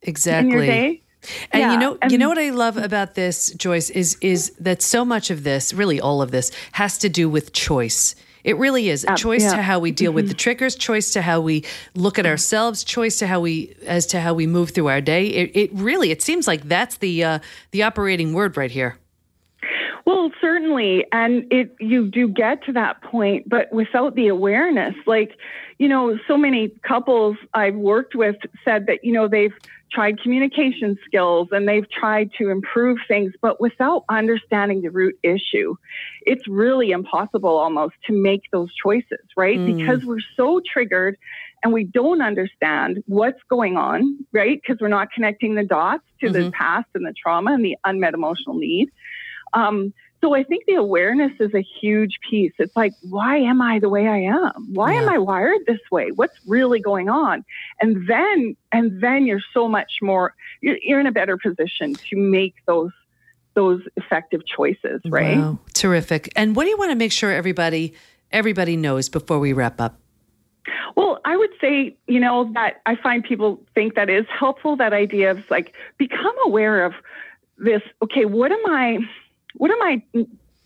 Exactly. 0.02 0.50
In 0.50 0.56
your 0.56 0.66
day. 0.66 1.02
And 1.50 1.60
yeah, 1.60 1.72
you 1.72 1.78
know, 1.78 1.98
and, 2.00 2.12
you 2.12 2.18
know 2.18 2.28
what 2.28 2.38
I 2.38 2.50
love 2.50 2.76
about 2.76 3.14
this, 3.14 3.50
Joyce, 3.54 3.90
is 3.90 4.16
is 4.20 4.52
that 4.60 4.82
so 4.82 5.04
much 5.04 5.30
of 5.30 5.42
this, 5.42 5.74
really 5.74 6.00
all 6.00 6.22
of 6.22 6.30
this, 6.30 6.52
has 6.72 6.98
to 6.98 7.08
do 7.08 7.28
with 7.28 7.52
choice. 7.52 8.14
It 8.44 8.56
really 8.56 8.88
is 8.88 9.04
a 9.04 9.16
choice 9.16 9.42
yeah. 9.42 9.56
to 9.56 9.62
how 9.62 9.78
we 9.80 9.90
deal 9.90 10.10
mm-hmm. 10.10 10.16
with 10.16 10.28
the 10.28 10.34
triggers, 10.34 10.76
choice 10.76 11.12
to 11.12 11.22
how 11.22 11.40
we 11.40 11.64
look 11.94 12.18
at 12.18 12.24
ourselves, 12.24 12.84
choice 12.84 13.18
to 13.18 13.26
how 13.26 13.40
we 13.40 13.74
as 13.84 14.06
to 14.06 14.20
how 14.20 14.32
we 14.32 14.46
move 14.46 14.70
through 14.70 14.86
our 14.86 15.00
day. 15.00 15.26
It, 15.26 15.56
it 15.56 15.70
really 15.74 16.10
it 16.12 16.22
seems 16.22 16.46
like 16.46 16.62
that's 16.68 16.98
the 16.98 17.24
uh, 17.24 17.38
the 17.72 17.82
operating 17.82 18.32
word 18.32 18.56
right 18.56 18.70
here. 18.70 18.96
Well, 20.08 20.32
certainly, 20.40 21.04
and 21.12 21.44
it 21.52 21.76
you 21.80 22.08
do 22.08 22.28
get 22.28 22.64
to 22.64 22.72
that 22.72 23.02
point, 23.02 23.46
but 23.46 23.70
without 23.70 24.14
the 24.14 24.28
awareness, 24.28 24.94
like 25.06 25.32
you 25.76 25.86
know, 25.86 26.16
so 26.26 26.38
many 26.38 26.70
couples 26.82 27.36
I've 27.52 27.74
worked 27.74 28.14
with 28.14 28.36
said 28.64 28.86
that 28.86 29.04
you 29.04 29.12
know 29.12 29.28
they've 29.28 29.52
tried 29.92 30.18
communication 30.22 30.96
skills 31.04 31.48
and 31.52 31.68
they've 31.68 31.90
tried 31.90 32.30
to 32.38 32.48
improve 32.48 32.96
things, 33.06 33.34
but 33.42 33.60
without 33.60 34.06
understanding 34.08 34.80
the 34.80 34.90
root 34.90 35.14
issue, 35.22 35.74
it's 36.22 36.48
really 36.48 36.90
impossible 36.90 37.58
almost 37.58 37.94
to 38.06 38.14
make 38.14 38.44
those 38.50 38.70
choices, 38.82 39.26
right? 39.36 39.58
Mm. 39.58 39.76
Because 39.76 40.06
we're 40.06 40.24
so 40.38 40.62
triggered 40.72 41.18
and 41.62 41.70
we 41.74 41.84
don't 41.84 42.22
understand 42.22 43.02
what's 43.08 43.42
going 43.50 43.76
on, 43.76 44.24
right? 44.32 44.58
Because 44.58 44.80
we're 44.80 44.88
not 44.88 45.12
connecting 45.12 45.54
the 45.54 45.64
dots 45.64 46.04
to 46.20 46.28
mm-hmm. 46.28 46.44
the 46.44 46.50
past 46.50 46.88
and 46.94 47.04
the 47.04 47.12
trauma 47.12 47.52
and 47.52 47.62
the 47.62 47.76
unmet 47.84 48.14
emotional 48.14 48.56
need. 48.56 48.88
Um, 49.52 49.92
so 50.20 50.34
I 50.34 50.42
think 50.42 50.64
the 50.66 50.74
awareness 50.74 51.32
is 51.38 51.54
a 51.54 51.62
huge 51.80 52.18
piece. 52.28 52.52
It's 52.58 52.74
like, 52.74 52.92
why 53.02 53.36
am 53.36 53.62
I 53.62 53.78
the 53.78 53.88
way 53.88 54.08
I 54.08 54.18
am? 54.18 54.66
Why 54.72 54.94
yeah. 54.94 55.02
am 55.02 55.08
I 55.08 55.18
wired 55.18 55.60
this 55.66 55.78
way? 55.92 56.10
What's 56.10 56.36
really 56.46 56.80
going 56.80 57.08
on? 57.08 57.44
And 57.80 58.08
then, 58.08 58.56
and 58.72 59.00
then 59.00 59.26
you're 59.26 59.42
so 59.54 59.68
much 59.68 59.98
more, 60.02 60.34
you're, 60.60 60.78
you're 60.82 60.98
in 60.98 61.06
a 61.06 61.12
better 61.12 61.36
position 61.36 61.94
to 61.94 62.16
make 62.16 62.54
those 62.66 62.92
those 63.54 63.82
effective 63.96 64.40
choices, 64.46 65.00
right? 65.06 65.36
Wow, 65.36 65.58
terrific. 65.74 66.32
And 66.36 66.54
what 66.54 66.62
do 66.62 66.70
you 66.70 66.76
want 66.76 66.92
to 66.92 66.94
make 66.94 67.10
sure 67.10 67.32
everybody 67.32 67.92
everybody 68.30 68.76
knows 68.76 69.08
before 69.08 69.40
we 69.40 69.52
wrap 69.52 69.80
up? 69.80 69.98
Well, 70.94 71.20
I 71.24 71.36
would 71.36 71.50
say, 71.60 71.96
you 72.06 72.20
know, 72.20 72.52
that 72.54 72.82
I 72.86 72.94
find 72.94 73.24
people 73.24 73.60
think 73.74 73.94
that 73.96 74.08
is 74.08 74.26
helpful. 74.28 74.76
That 74.76 74.92
idea 74.92 75.32
of 75.32 75.50
like 75.50 75.74
become 75.96 76.34
aware 76.44 76.84
of 76.84 76.92
this. 77.56 77.82
Okay, 78.02 78.26
what 78.26 78.52
am 78.52 78.64
I? 78.66 78.98
What 79.58 79.70
am 79.70 79.82
I 79.82 80.02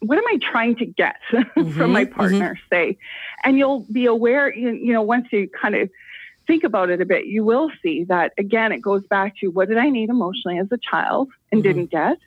what 0.00 0.18
am 0.18 0.24
I 0.26 0.38
trying 0.38 0.76
to 0.76 0.86
get 0.86 1.16
mm-hmm, 1.30 1.70
from 1.78 1.92
my 1.92 2.04
mm-hmm. 2.04 2.14
partner, 2.14 2.54
mm-hmm. 2.54 2.74
say? 2.74 2.98
And 3.44 3.58
you'll 3.58 3.86
be 3.90 4.06
aware, 4.06 4.52
you, 4.52 4.70
you 4.70 4.92
know, 4.92 5.02
once 5.02 5.28
you 5.30 5.48
kind 5.48 5.74
of 5.74 5.90
think 6.46 6.64
about 6.64 6.90
it 6.90 7.00
a 7.00 7.04
bit, 7.04 7.26
you 7.26 7.44
will 7.44 7.70
see 7.82 8.04
that 8.04 8.32
again, 8.36 8.72
it 8.72 8.80
goes 8.80 9.06
back 9.06 9.36
to 9.38 9.48
what 9.48 9.68
did 9.68 9.78
I 9.78 9.88
need 9.88 10.10
emotionally 10.10 10.58
as 10.58 10.70
a 10.72 10.78
child 10.78 11.28
and 11.50 11.62
mm-hmm. 11.62 11.68
didn't 11.68 11.90
get? 11.90 12.18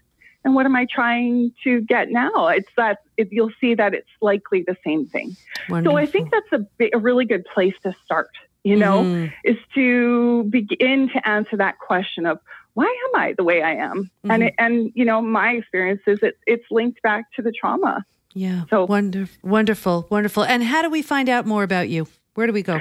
And 0.43 0.53
what 0.53 0.67
am 0.67 0.75
I 0.75 0.85
trying 0.85 1.51
to 1.63 1.81
get 1.81 2.11
now? 2.11 2.47
It's 2.49 2.69
that 2.77 2.99
it, 3.17 3.29
you'll 3.31 3.51
see 3.59 3.73
that 3.73 3.95
it's 3.95 4.09
likely 4.21 4.61
the 4.61 4.77
same 4.85 5.07
thing. 5.07 5.35
Wonderful. 5.67 5.93
So 5.93 5.97
I 5.97 6.05
think 6.05 6.31
that's 6.31 6.63
a, 6.79 6.89
a 6.93 6.99
really 6.99 7.25
good 7.25 7.45
place 7.45 7.73
to 7.81 7.95
start, 8.05 8.29
you 8.63 8.75
know, 8.75 9.03
mm-hmm. 9.03 9.33
is 9.43 9.57
to 9.73 10.43
begin 10.43 11.09
to 11.09 11.27
answer 11.27 11.57
that 11.57 11.79
question 11.79 12.27
of 12.27 12.39
why 12.75 12.85
am 12.85 13.19
I 13.19 13.33
the 13.35 13.43
way 13.43 13.63
I 13.63 13.73
am? 13.73 14.03
Mm-hmm. 14.03 14.31
And 14.31 14.43
it, 14.43 14.53
and 14.59 14.91
you 14.93 15.03
know, 15.03 15.21
my 15.21 15.51
experience 15.51 16.01
is 16.05 16.19
it, 16.21 16.37
it's 16.45 16.65
linked 16.69 17.01
back 17.01 17.31
to 17.33 17.41
the 17.41 17.51
trauma. 17.51 18.05
Yeah. 18.33 18.65
So 18.69 18.85
wonderful, 18.85 19.49
wonderful, 19.49 20.07
wonderful. 20.09 20.43
And 20.43 20.63
how 20.63 20.81
do 20.81 20.89
we 20.89 21.01
find 21.01 21.29
out 21.29 21.45
more 21.45 21.63
about 21.63 21.89
you? 21.89 22.07
Where 22.35 22.45
do 22.45 22.53
we 22.53 22.61
go? 22.61 22.79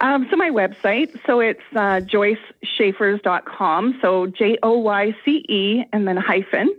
Um, 0.00 0.26
so 0.30 0.36
my 0.36 0.48
website, 0.48 1.20
so 1.26 1.40
it's 1.40 1.60
uh, 1.72 2.00
joyceschafers.com. 2.00 3.98
So 4.00 4.26
J 4.28 4.58
O 4.62 4.78
Y 4.78 5.14
C 5.24 5.44
E 5.48 5.84
and 5.92 6.08
then 6.08 6.16
hyphen 6.16 6.72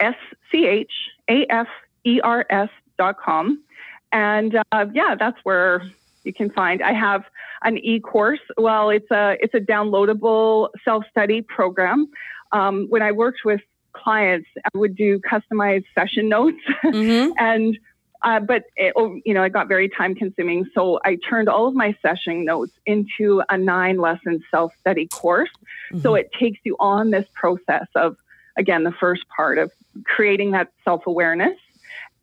S 0.00 0.16
C 0.50 0.66
H 0.66 0.92
A 1.30 1.46
F 1.50 1.68
E 2.04 2.20
R 2.22 2.46
S 2.50 2.70
dot 2.98 3.18
com. 3.18 3.62
And 4.10 4.58
uh, 4.72 4.86
yeah, 4.92 5.14
that's 5.18 5.38
where 5.44 5.82
you 6.24 6.32
can 6.32 6.50
find. 6.50 6.82
I 6.82 6.92
have 6.92 7.24
an 7.62 7.78
e-course. 7.78 8.40
Well, 8.56 8.90
it's 8.90 9.10
a 9.10 9.36
it's 9.40 9.54
a 9.54 9.60
downloadable 9.60 10.70
self-study 10.84 11.42
program. 11.42 12.08
Um, 12.52 12.86
when 12.88 13.02
I 13.02 13.12
worked 13.12 13.40
with 13.44 13.60
clients, 13.92 14.48
I 14.64 14.78
would 14.78 14.96
do 14.96 15.20
customized 15.20 15.84
session 15.94 16.28
notes, 16.28 16.58
mm-hmm. 16.84 17.32
and 17.38 17.78
uh, 18.22 18.40
but 18.40 18.64
it, 18.76 18.92
oh, 18.96 19.18
you 19.24 19.34
know 19.34 19.42
it 19.42 19.52
got 19.52 19.68
very 19.68 19.88
time 19.88 20.14
consuming. 20.14 20.66
So 20.74 21.00
I 21.04 21.16
turned 21.28 21.48
all 21.48 21.68
of 21.68 21.74
my 21.74 21.96
session 22.02 22.44
notes 22.44 22.72
into 22.86 23.42
a 23.50 23.56
nine 23.56 23.98
lesson 23.98 24.42
self-study 24.50 25.08
course. 25.08 25.50
Mm-hmm. 25.92 26.00
So 26.00 26.14
it 26.14 26.30
takes 26.38 26.58
you 26.64 26.76
on 26.80 27.10
this 27.10 27.26
process 27.34 27.86
of 27.94 28.16
again 28.56 28.84
the 28.84 28.92
first 28.92 29.24
part 29.34 29.58
of 29.58 29.70
creating 30.04 30.52
that 30.52 30.68
self-awareness 30.84 31.58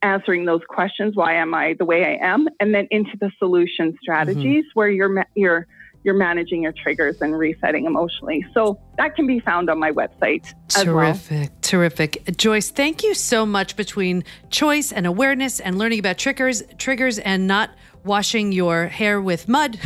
answering 0.03 0.45
those 0.45 0.61
questions 0.67 1.15
why 1.15 1.33
am 1.33 1.53
i 1.53 1.75
the 1.77 1.85
way 1.85 2.05
i 2.05 2.25
am 2.25 2.47
and 2.59 2.73
then 2.73 2.87
into 2.91 3.11
the 3.19 3.31
solution 3.37 3.97
strategies 4.01 4.63
mm-hmm. 4.65 4.79
where 4.79 4.89
you're 4.89 5.25
you're 5.35 5.67
you're 6.03 6.15
managing 6.15 6.63
your 6.63 6.71
triggers 6.71 7.21
and 7.21 7.37
resetting 7.37 7.85
emotionally. 7.85 8.45
So 8.53 8.79
that 8.97 9.15
can 9.15 9.27
be 9.27 9.39
found 9.39 9.69
on 9.69 9.79
my 9.79 9.91
website. 9.91 10.53
Terrific, 10.69 11.49
well. 11.49 11.59
terrific. 11.61 12.37
Joyce, 12.37 12.71
thank 12.71 13.03
you 13.03 13.13
so 13.13 13.45
much 13.45 13.75
between 13.75 14.23
choice 14.49 14.91
and 14.91 15.05
awareness 15.05 15.59
and 15.59 15.77
learning 15.77 15.99
about 15.99 16.17
triggers, 16.17 16.63
triggers 16.77 17.19
and 17.19 17.47
not 17.47 17.71
washing 18.03 18.51
your 18.51 18.87
hair 18.87 19.21
with 19.21 19.47
mud. 19.47 19.79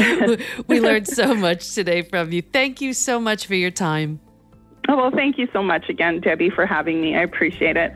we 0.66 0.80
learned 0.80 1.06
so 1.06 1.34
much 1.34 1.74
today 1.74 2.02
from 2.02 2.32
you. 2.32 2.42
Thank 2.42 2.80
you 2.80 2.92
so 2.94 3.20
much 3.20 3.46
for 3.46 3.54
your 3.54 3.70
time. 3.70 4.20
Oh, 4.88 4.96
well, 4.96 5.10
thank 5.10 5.36
you 5.36 5.46
so 5.52 5.62
much 5.62 5.88
again, 5.88 6.20
Debi, 6.20 6.52
for 6.52 6.64
having 6.64 7.02
me. 7.02 7.14
I 7.14 7.22
appreciate 7.22 7.76
it. 7.76 7.92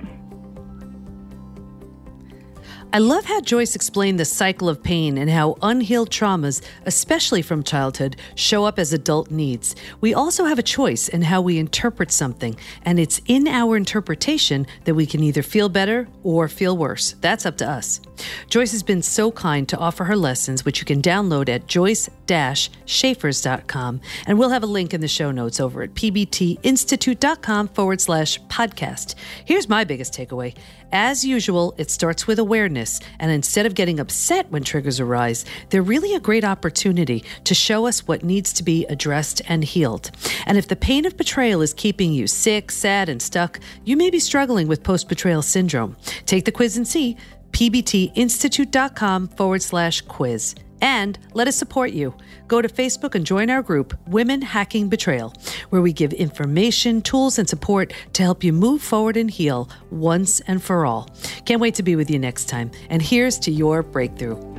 I 2.94 2.98
love 2.98 3.24
how 3.24 3.40
Joyce 3.40 3.74
explained 3.74 4.20
the 4.20 4.24
cycle 4.24 4.68
of 4.68 4.80
pain 4.80 5.18
and 5.18 5.28
how 5.28 5.56
unhealed 5.62 6.10
traumas, 6.10 6.62
especially 6.86 7.42
from 7.42 7.64
childhood, 7.64 8.14
show 8.36 8.66
up 8.66 8.78
as 8.78 8.92
adult 8.92 9.32
needs. 9.32 9.74
We 10.00 10.14
also 10.14 10.44
have 10.44 10.60
a 10.60 10.62
choice 10.62 11.08
in 11.08 11.22
how 11.22 11.40
we 11.40 11.58
interpret 11.58 12.12
something, 12.12 12.54
and 12.84 13.00
it's 13.00 13.20
in 13.26 13.48
our 13.48 13.76
interpretation 13.76 14.68
that 14.84 14.94
we 14.94 15.06
can 15.06 15.24
either 15.24 15.42
feel 15.42 15.68
better 15.68 16.06
or 16.22 16.46
feel 16.46 16.76
worse. 16.76 17.16
That's 17.20 17.44
up 17.44 17.56
to 17.56 17.68
us. 17.68 18.00
Joyce 18.48 18.70
has 18.70 18.84
been 18.84 19.02
so 19.02 19.32
kind 19.32 19.68
to 19.70 19.76
offer 19.76 20.04
her 20.04 20.14
lessons, 20.14 20.64
which 20.64 20.78
you 20.78 20.84
can 20.84 21.02
download 21.02 21.48
at 21.48 21.66
joyce-schafers.com, 21.66 24.00
and 24.28 24.38
we'll 24.38 24.50
have 24.50 24.62
a 24.62 24.66
link 24.66 24.94
in 24.94 25.00
the 25.00 25.08
show 25.08 25.32
notes 25.32 25.58
over 25.58 25.82
at 25.82 25.94
pbtinstitute.com 25.94 27.66
forward 27.66 28.00
slash 28.00 28.40
podcast. 28.42 29.16
Here's 29.44 29.68
my 29.68 29.82
biggest 29.82 30.14
takeaway. 30.14 30.54
As 30.96 31.24
usual, 31.24 31.74
it 31.76 31.90
starts 31.90 32.28
with 32.28 32.38
awareness, 32.38 33.00
and 33.18 33.32
instead 33.32 33.66
of 33.66 33.74
getting 33.74 33.98
upset 33.98 34.48
when 34.52 34.62
triggers 34.62 35.00
arise, 35.00 35.44
they're 35.70 35.82
really 35.82 36.14
a 36.14 36.20
great 36.20 36.44
opportunity 36.44 37.24
to 37.42 37.52
show 37.52 37.88
us 37.88 38.06
what 38.06 38.22
needs 38.22 38.52
to 38.52 38.62
be 38.62 38.86
addressed 38.86 39.42
and 39.48 39.64
healed. 39.64 40.12
And 40.46 40.56
if 40.56 40.68
the 40.68 40.76
pain 40.76 41.04
of 41.04 41.16
betrayal 41.16 41.62
is 41.62 41.74
keeping 41.74 42.12
you 42.12 42.28
sick, 42.28 42.70
sad, 42.70 43.08
and 43.08 43.20
stuck, 43.20 43.58
you 43.84 43.96
may 43.96 44.08
be 44.08 44.20
struggling 44.20 44.68
with 44.68 44.84
post 44.84 45.08
betrayal 45.08 45.42
syndrome. 45.42 45.96
Take 46.26 46.44
the 46.44 46.52
quiz 46.52 46.76
and 46.76 46.86
see 46.86 47.16
pbtinstitute.com 47.50 49.28
forward 49.28 49.62
slash 49.62 50.00
quiz. 50.02 50.54
And 50.84 51.18
let 51.32 51.48
us 51.48 51.56
support 51.56 51.92
you. 51.92 52.14
Go 52.46 52.60
to 52.60 52.68
Facebook 52.68 53.14
and 53.14 53.24
join 53.24 53.48
our 53.48 53.62
group, 53.62 53.98
Women 54.06 54.42
Hacking 54.42 54.90
Betrayal, 54.90 55.32
where 55.70 55.80
we 55.80 55.94
give 55.94 56.12
information, 56.12 57.00
tools, 57.00 57.38
and 57.38 57.48
support 57.48 57.94
to 58.12 58.22
help 58.22 58.44
you 58.44 58.52
move 58.52 58.82
forward 58.82 59.16
and 59.16 59.30
heal 59.30 59.70
once 59.90 60.40
and 60.40 60.62
for 60.62 60.84
all. 60.84 61.08
Can't 61.46 61.62
wait 61.62 61.74
to 61.76 61.82
be 61.82 61.96
with 61.96 62.10
you 62.10 62.18
next 62.18 62.50
time. 62.50 62.70
And 62.90 63.00
here's 63.00 63.38
to 63.40 63.50
your 63.50 63.82
breakthrough. 63.82 64.53